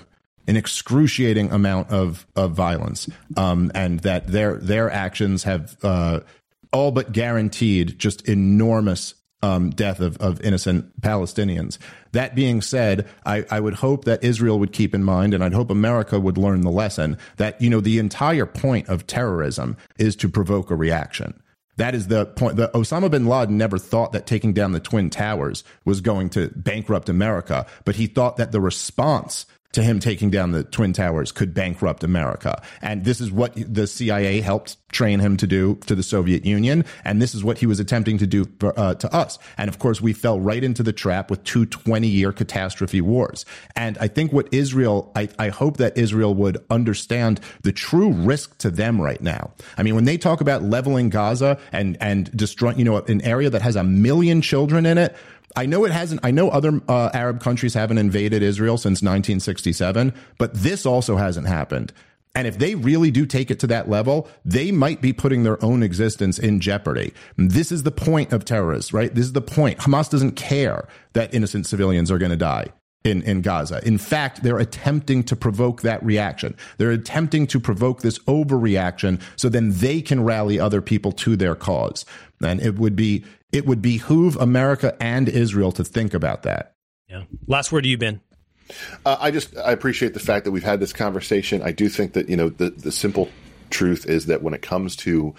an 0.49 0.57
excruciating 0.57 1.53
amount 1.53 1.91
of 1.91 2.27
of 2.35 2.53
violence, 2.53 3.09
um, 3.37 3.71
and 3.75 4.01
that 4.01 4.27
their 4.27 4.57
their 4.57 4.91
actions 4.91 5.45
have 5.45 5.77
uh, 5.85 6.21
all 6.73 6.91
but 6.91 7.13
guaranteed 7.13 7.99
just 7.99 8.29
enormous 8.29 9.15
um, 9.43 9.71
death 9.71 10.01
of, 10.01 10.17
of 10.19 10.41
innocent 10.41 11.01
Palestinians. 11.01 11.79
That 12.13 12.35
being 12.35 12.61
said, 12.61 13.07
I, 13.25 13.45
I 13.51 13.61
would 13.61 13.75
hope 13.75 14.05
that 14.07 14.25
Israel 14.25 14.59
would 14.59 14.73
keep 14.73 14.95
in 14.95 15.05
mind, 15.05 15.35
and 15.35 15.45
I'd 15.45 15.53
hope 15.53 15.71
America 15.71 16.19
would 16.19 16.39
learn 16.39 16.63
the 16.63 16.71
lesson 16.71 17.19
that 17.37 17.61
you 17.61 17.71
know 17.71 17.81
the 17.81 17.99
entire 17.99 18.47
point 18.47 18.89
of 18.89 19.07
terrorism 19.07 19.77
is 19.99 20.17
to 20.17 20.29
provoke 20.29 20.71
a 20.71 20.77
reaction. 20.77 21.41
That 21.77 21.95
is 21.95 22.09
the 22.09 22.27
point. 22.27 22.57
The 22.57 22.69
Osama 22.75 23.09
bin 23.09 23.27
Laden 23.27 23.57
never 23.57 23.79
thought 23.79 24.11
that 24.13 24.27
taking 24.27 24.53
down 24.53 24.73
the 24.73 24.81
twin 24.81 25.11
towers 25.11 25.63
was 25.85 26.01
going 26.01 26.31
to 26.31 26.51
bankrupt 26.57 27.09
America, 27.09 27.67
but 27.85 27.95
he 27.95 28.09
thought 28.09 28.39
that 28.39 28.51
the 28.51 28.61
response 28.61 29.47
to 29.73 29.83
him 29.83 30.01
taking 30.01 30.31
down 30.31 30.53
the 30.53 30.65
Twin 30.65 30.93
Towers 30.93 31.31
could 31.31 31.53
bankrupt 31.53 32.03
America. 32.03 32.63
And 32.81 33.05
this 33.05 33.21
is 33.21 33.31
what 33.31 33.53
the 33.55 33.87
CIA 33.87 34.41
helped 34.41 34.77
train 34.91 35.21
him 35.21 35.37
to 35.37 35.47
do 35.47 35.75
to 35.87 35.95
the 35.95 36.03
Soviet 36.03 36.47
Union. 36.47 36.87
And 37.05 37.21
this 37.21 37.35
is 37.35 37.45
what 37.45 37.59
he 37.59 37.67
was 37.67 37.79
attempting 37.79 38.17
to 38.19 38.27
do 38.27 38.47
for, 38.59 38.79
uh, 38.79 38.95
to 38.95 39.15
us. 39.15 39.39
And 39.59 39.69
of 39.69 39.79
course, 39.79 40.01
we 40.01 40.15
fell 40.15 40.41
right 40.41 40.65
into 40.65 40.83
the 40.83 40.93
trap 40.95 41.31
with 41.31 41.45
two 41.45 41.67
20 41.67 42.09
year 42.09 42.33
catastrophe 42.33 43.03
wars. 43.03 43.45
And 43.77 43.99
I 43.99 44.09
think 44.09 44.33
what 44.33 44.49
Israel, 44.53 45.13
I, 45.15 45.29
I 45.39 45.51
hope 45.51 45.77
that 45.77 45.99
Israel 45.99 46.35
would 46.35 46.65
understand 46.71 47.41
the 47.63 47.73
true 47.73 48.11
risk 48.11 48.57
to 48.59 48.71
them 48.71 48.99
right 49.01 49.21
now. 49.21 49.53
I 49.77 49.83
mean, 49.83 49.95
when 49.95 50.07
they 50.07 50.17
talk 50.17 50.41
about 50.41 50.63
leveling 50.63 51.11
Gaza 51.11 51.59
and, 51.73 51.99
and 52.01 52.35
destroying, 52.35 52.79
you 52.79 52.85
know, 52.85 52.97
an 52.97 53.21
area 53.21 53.51
that 53.51 53.61
has 53.61 53.77
a 53.77 53.85
million 53.85 54.41
children 54.41 54.87
in 54.87 54.97
it, 54.97 55.15
I 55.59 55.67
know 55.67 55.85
it 55.85 55.91
hasn't. 55.91 56.21
I 56.23 56.31
know 56.31 56.51
other 56.51 56.81
uh, 56.87 57.11
Arab 57.13 57.41
countries 57.41 57.75
haven't 57.75 57.99
invaded 57.99 58.45
Israel 58.45 58.79
since 58.79 59.03
1967, 59.03 60.15
but 60.39 60.55
this 60.55 60.87
also 60.87 61.17
hasn't 61.17 61.49
happened. 61.49 61.93
And 62.37 62.47
if 62.47 62.59
they 62.59 62.77
really 62.77 63.11
do 63.11 63.27
take 63.27 63.51
it 63.51 63.59
to 63.61 63.67
that 63.67 63.91
level, 63.91 64.29
they 64.45 64.71
might 64.71 65.01
be 65.01 65.13
putting 65.13 65.43
their 65.43 65.63
own 65.65 65.83
existence 65.83 66.39
in 66.39 66.61
jeopardy. 66.61 67.13
This 67.37 67.73
is 67.73 67.83
the 67.83 67.91
point 67.91 68.33
of 68.33 68.45
terrorists, 68.45 68.93
right? 68.93 69.13
This 69.13 69.25
is 69.25 69.33
the 69.33 69.41
point. 69.41 69.81
Hamas 69.81 70.09
doesn't 70.09 70.37
care 70.37 70.87
that 71.15 71.35
innocent 71.35 71.67
civilians 71.67 72.13
are 72.13 72.19
going 72.19 72.31
to 72.31 72.37
die 72.37 72.69
in, 73.03 73.23
in 73.23 73.43
Gaza. 73.43 73.81
In 73.85 73.99
fact, 73.99 74.45
they're 74.45 74.59
attempting 74.59 75.25
to 75.25 75.35
provoke 75.35 75.83
that 75.83 76.01
reaction. 76.05 76.57
They're 76.77 76.93
attempting 76.93 77.49
to 77.49 77.59
provoke 77.59 78.03
this 78.03 78.21
overreaction 78.21 79.21
so 79.35 79.49
then 79.49 79.73
they 79.73 80.03
can 80.03 80.23
rally 80.23 80.61
other 80.61 80.81
people 80.81 81.11
to 81.13 81.35
their 81.35 81.57
cause. 81.57 82.05
And 82.41 82.61
it 82.61 82.79
would 82.79 82.95
be 82.95 83.25
it 83.53 83.67
would 83.67 83.83
behoove 83.83 84.37
America 84.37 84.97
and 85.01 85.29
Israel 85.29 85.73
to 85.73 85.85
think 85.85 86.15
about 86.15 86.43
that. 86.43 86.75
Yeah. 87.09 87.25
Last 87.47 87.73
word 87.73 87.83
to 87.83 87.89
you, 87.89 87.99
Ben. 87.99 88.21
Uh, 89.07 89.17
I 89.19 89.31
just 89.31 89.57
I 89.57 89.73
appreciate 89.73 90.15
the 90.15 90.21
fact 90.21 90.45
that 90.45 90.51
we've 90.51 90.63
had 90.63 90.81
this 90.81 90.93
conversation. 90.93 91.63
I 91.63 91.73
do 91.73 91.89
think 91.89 92.13
that 92.13 92.29
you 92.29 92.37
know 92.37 92.51
the 92.51 92.71
the 92.71 92.93
simple 92.93 93.31
truth 93.71 94.07
is 94.07 94.27
that 94.27 94.43
when 94.43 94.55
it 94.55 94.63
comes 94.63 94.97
to 94.97 95.35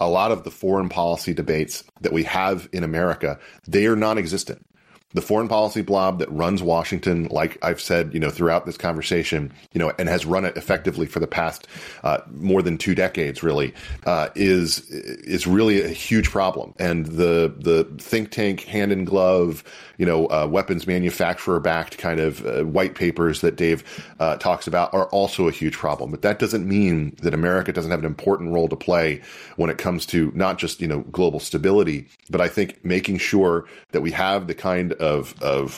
a 0.00 0.08
lot 0.08 0.32
of 0.32 0.44
the 0.44 0.50
foreign 0.50 0.88
policy 0.88 1.32
debates 1.32 1.84
that 2.02 2.12
we 2.12 2.24
have 2.24 2.68
in 2.72 2.84
America, 2.84 3.38
they 3.66 3.86
are 3.86 3.96
non-existent 3.96 4.66
the 5.14 5.22
foreign 5.22 5.48
policy 5.48 5.80
blob 5.80 6.18
that 6.18 6.30
runs 6.30 6.62
Washington, 6.62 7.28
like 7.30 7.56
I've 7.62 7.80
said, 7.80 8.12
you 8.12 8.20
know, 8.20 8.30
throughout 8.30 8.66
this 8.66 8.76
conversation, 8.76 9.52
you 9.72 9.78
know, 9.78 9.92
and 9.96 10.08
has 10.08 10.26
run 10.26 10.44
it 10.44 10.56
effectively 10.56 11.06
for 11.06 11.20
the 11.20 11.28
past 11.28 11.68
uh, 12.02 12.18
more 12.32 12.62
than 12.62 12.76
two 12.76 12.96
decades, 12.96 13.42
really, 13.42 13.72
uh, 14.06 14.28
is 14.34 14.90
is 14.90 15.46
really 15.46 15.82
a 15.82 15.88
huge 15.88 16.30
problem. 16.30 16.74
And 16.80 17.06
the 17.06 17.54
the 17.56 17.84
think 17.98 18.32
tank 18.32 18.64
hand 18.64 18.90
in 18.90 19.04
glove, 19.04 19.62
you 19.98 20.04
know, 20.04 20.26
uh, 20.26 20.48
weapons 20.50 20.86
manufacturer 20.86 21.60
backed 21.60 21.96
kind 21.96 22.18
of 22.18 22.44
uh, 22.44 22.64
white 22.64 22.96
papers 22.96 23.40
that 23.42 23.54
Dave 23.54 23.84
uh, 24.18 24.36
talks 24.38 24.66
about 24.66 24.92
are 24.92 25.06
also 25.06 25.46
a 25.46 25.52
huge 25.52 25.74
problem. 25.76 26.10
But 26.10 26.22
that 26.22 26.40
doesn't 26.40 26.66
mean 26.66 27.14
that 27.22 27.34
America 27.34 27.72
doesn't 27.72 27.90
have 27.92 28.00
an 28.00 28.06
important 28.06 28.52
role 28.52 28.68
to 28.68 28.76
play 28.76 29.22
when 29.54 29.70
it 29.70 29.78
comes 29.78 30.06
to 30.06 30.32
not 30.34 30.58
just 30.58 30.80
you 30.80 30.88
know 30.88 31.00
global 31.12 31.38
stability, 31.38 32.08
but 32.28 32.40
I 32.40 32.48
think 32.48 32.84
making 32.84 33.18
sure 33.18 33.66
that 33.92 34.00
we 34.00 34.10
have 34.10 34.48
the 34.48 34.54
kind 34.54 34.92
of 34.94 35.03
of 35.04 35.34
uh, 35.42 35.68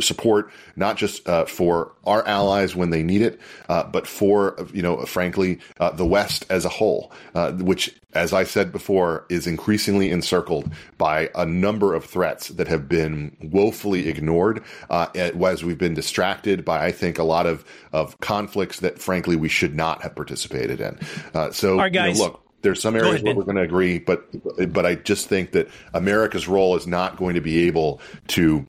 support 0.00 0.50
not 0.76 0.96
just 0.96 1.28
uh, 1.28 1.44
for 1.44 1.92
our 2.04 2.26
allies 2.26 2.74
when 2.74 2.90
they 2.90 3.02
need 3.02 3.22
it, 3.22 3.40
uh, 3.68 3.84
but 3.84 4.06
for 4.06 4.56
you 4.72 4.82
know 4.82 5.04
frankly 5.04 5.58
uh, 5.80 5.90
the 5.90 6.06
West 6.06 6.44
as 6.50 6.64
a 6.64 6.68
whole, 6.68 7.12
uh, 7.34 7.52
which 7.52 7.94
as 8.14 8.32
I 8.32 8.44
said 8.44 8.72
before, 8.72 9.24
is 9.28 9.46
increasingly 9.46 10.10
encircled 10.10 10.70
by 10.98 11.30
a 11.34 11.46
number 11.46 11.94
of 11.94 12.04
threats 12.04 12.48
that 12.48 12.68
have 12.68 12.88
been 12.88 13.36
woefully 13.42 14.08
ignored 14.08 14.62
uh, 14.90 15.06
as 15.14 15.64
we've 15.64 15.78
been 15.78 15.94
distracted 15.94 16.64
by, 16.64 16.84
I 16.84 16.92
think, 16.92 17.18
a 17.18 17.22
lot 17.22 17.46
of, 17.46 17.64
of 17.92 18.20
conflicts 18.20 18.80
that, 18.80 18.98
frankly, 18.98 19.36
we 19.36 19.48
should 19.48 19.74
not 19.74 20.02
have 20.02 20.14
participated 20.14 20.80
in. 20.80 20.98
Uh, 21.32 21.50
so, 21.52 21.78
right, 21.78 21.92
guys. 21.92 22.18
You 22.18 22.24
know, 22.24 22.30
look, 22.32 22.41
there's 22.62 22.80
some 22.80 22.96
areas 22.96 23.14
ahead, 23.14 23.24
where 23.24 23.34
we're 23.34 23.44
going 23.44 23.56
to 23.56 23.62
agree, 23.62 23.98
but 23.98 24.26
but 24.72 24.86
I 24.86 24.94
just 24.94 25.28
think 25.28 25.52
that 25.52 25.68
America's 25.94 26.48
role 26.48 26.76
is 26.76 26.86
not 26.86 27.16
going 27.16 27.34
to 27.34 27.40
be 27.40 27.66
able 27.66 28.00
to 28.28 28.66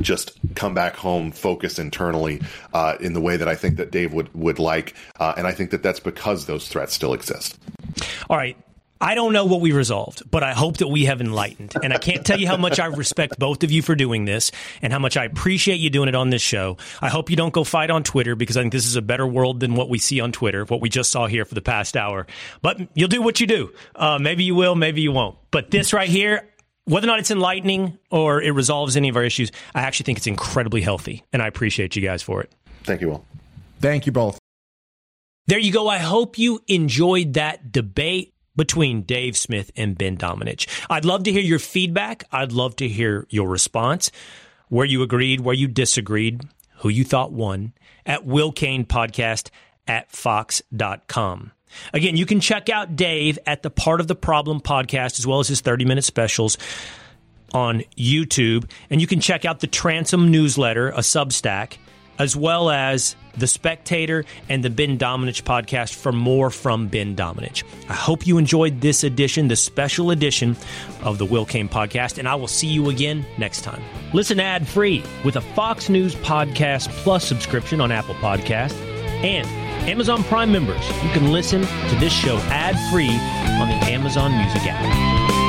just 0.00 0.38
come 0.54 0.72
back 0.74 0.94
home, 0.94 1.32
focus 1.32 1.78
internally 1.78 2.40
uh, 2.72 2.96
in 3.00 3.12
the 3.12 3.20
way 3.20 3.36
that 3.36 3.48
I 3.48 3.54
think 3.54 3.76
that 3.76 3.90
Dave 3.90 4.12
would 4.12 4.32
would 4.34 4.58
like, 4.58 4.94
uh, 5.18 5.34
and 5.36 5.46
I 5.46 5.52
think 5.52 5.70
that 5.70 5.82
that's 5.82 6.00
because 6.00 6.46
those 6.46 6.68
threats 6.68 6.94
still 6.94 7.14
exist. 7.14 7.58
All 8.28 8.36
right. 8.36 8.56
I 9.02 9.14
don't 9.14 9.32
know 9.32 9.46
what 9.46 9.62
we 9.62 9.72
resolved, 9.72 10.30
but 10.30 10.42
I 10.42 10.52
hope 10.52 10.76
that 10.78 10.88
we 10.88 11.06
have 11.06 11.22
enlightened. 11.22 11.72
And 11.82 11.92
I 11.94 11.96
can't 11.96 12.24
tell 12.24 12.38
you 12.38 12.46
how 12.46 12.58
much 12.58 12.78
I 12.78 12.86
respect 12.86 13.38
both 13.38 13.64
of 13.64 13.70
you 13.70 13.80
for 13.80 13.94
doing 13.94 14.26
this 14.26 14.52
and 14.82 14.92
how 14.92 14.98
much 14.98 15.16
I 15.16 15.24
appreciate 15.24 15.76
you 15.76 15.88
doing 15.88 16.10
it 16.10 16.14
on 16.14 16.28
this 16.28 16.42
show. 16.42 16.76
I 17.00 17.08
hope 17.08 17.30
you 17.30 17.36
don't 17.36 17.54
go 17.54 17.64
fight 17.64 17.90
on 17.90 18.02
Twitter 18.02 18.36
because 18.36 18.58
I 18.58 18.60
think 18.60 18.72
this 18.72 18.84
is 18.84 18.96
a 18.96 19.02
better 19.02 19.26
world 19.26 19.60
than 19.60 19.74
what 19.74 19.88
we 19.88 19.98
see 19.98 20.20
on 20.20 20.32
Twitter, 20.32 20.66
what 20.66 20.82
we 20.82 20.90
just 20.90 21.10
saw 21.10 21.26
here 21.26 21.46
for 21.46 21.54
the 21.54 21.62
past 21.62 21.96
hour. 21.96 22.26
But 22.60 22.78
you'll 22.92 23.08
do 23.08 23.22
what 23.22 23.40
you 23.40 23.46
do. 23.46 23.72
Uh, 23.96 24.18
maybe 24.18 24.44
you 24.44 24.54
will, 24.54 24.74
maybe 24.74 25.00
you 25.00 25.12
won't. 25.12 25.38
But 25.50 25.70
this 25.70 25.94
right 25.94 26.08
here, 26.08 26.46
whether 26.84 27.06
or 27.06 27.10
not 27.10 27.20
it's 27.20 27.30
enlightening 27.30 27.98
or 28.10 28.42
it 28.42 28.50
resolves 28.50 28.98
any 28.98 29.08
of 29.08 29.16
our 29.16 29.24
issues, 29.24 29.50
I 29.74 29.80
actually 29.80 30.04
think 30.04 30.18
it's 30.18 30.26
incredibly 30.26 30.82
healthy. 30.82 31.24
And 31.32 31.40
I 31.40 31.46
appreciate 31.46 31.96
you 31.96 32.02
guys 32.02 32.22
for 32.22 32.42
it. 32.42 32.52
Thank 32.84 33.00
you, 33.00 33.12
all. 33.12 33.24
Thank 33.80 34.04
you 34.04 34.12
both. 34.12 34.38
There 35.46 35.58
you 35.58 35.72
go. 35.72 35.88
I 35.88 35.98
hope 35.98 36.36
you 36.36 36.60
enjoyed 36.68 37.32
that 37.32 37.72
debate 37.72 38.34
between 38.60 39.00
Dave 39.00 39.38
Smith 39.38 39.72
and 39.74 39.96
Ben 39.96 40.18
Domenech. 40.18 40.68
I'd 40.90 41.06
love 41.06 41.22
to 41.22 41.32
hear 41.32 41.40
your 41.40 41.58
feedback. 41.58 42.24
I'd 42.30 42.52
love 42.52 42.76
to 42.76 42.88
hear 42.88 43.26
your 43.30 43.48
response, 43.48 44.10
where 44.68 44.84
you 44.84 45.00
agreed, 45.00 45.40
where 45.40 45.54
you 45.54 45.66
disagreed, 45.66 46.42
who 46.80 46.90
you 46.90 47.02
thought 47.02 47.32
won 47.32 47.72
at 48.04 48.26
Will 48.26 48.52
Cain 48.52 48.84
Podcast 48.84 49.48
at 49.88 50.10
Fox.com. 50.10 51.52
Again, 51.94 52.18
you 52.18 52.26
can 52.26 52.40
check 52.40 52.68
out 52.68 52.96
Dave 52.96 53.38
at 53.46 53.62
the 53.62 53.70
Part 53.70 53.98
of 53.98 54.08
the 54.08 54.14
Problem 54.14 54.60
podcast 54.60 55.18
as 55.18 55.26
well 55.26 55.40
as 55.40 55.48
his 55.48 55.62
30 55.62 55.86
minute 55.86 56.04
specials 56.04 56.58
on 57.54 57.82
YouTube. 57.96 58.70
And 58.90 59.00
you 59.00 59.06
can 59.06 59.20
check 59.20 59.46
out 59.46 59.60
the 59.60 59.68
Transom 59.68 60.30
newsletter, 60.30 60.90
a 60.90 60.98
Substack, 60.98 61.78
as 62.18 62.36
well 62.36 62.68
as 62.68 63.16
The 63.36 63.46
Spectator 63.46 64.24
and 64.48 64.64
the 64.64 64.70
Ben 64.70 64.98
Domenech 64.98 65.42
podcast 65.42 65.94
for 65.94 66.12
more 66.12 66.50
from 66.50 66.88
Ben 66.88 67.16
Domenech. 67.16 67.62
I 67.88 67.94
hope 67.94 68.26
you 68.26 68.38
enjoyed 68.38 68.80
this 68.80 69.04
edition, 69.04 69.48
the 69.48 69.56
special 69.56 70.10
edition 70.10 70.56
of 71.02 71.18
the 71.18 71.24
Will 71.24 71.44
Cain 71.44 71.68
podcast, 71.68 72.18
and 72.18 72.28
I 72.28 72.34
will 72.34 72.48
see 72.48 72.68
you 72.68 72.90
again 72.90 73.24
next 73.38 73.62
time. 73.62 73.82
Listen 74.12 74.40
ad 74.40 74.66
free 74.66 75.02
with 75.24 75.36
a 75.36 75.40
Fox 75.40 75.88
News 75.88 76.14
Podcast 76.16 76.88
Plus 77.02 77.24
subscription 77.26 77.80
on 77.80 77.92
Apple 77.92 78.14
Podcast 78.16 78.74
and 79.24 79.46
Amazon 79.88 80.22
Prime 80.24 80.52
members, 80.52 80.86
you 81.02 81.10
can 81.10 81.32
listen 81.32 81.62
to 81.62 81.96
this 81.96 82.12
show 82.12 82.36
ad 82.48 82.76
free 82.92 83.10
on 83.10 83.68
the 83.68 83.90
Amazon 83.90 84.36
Music 84.36 84.62
app. 84.64 85.39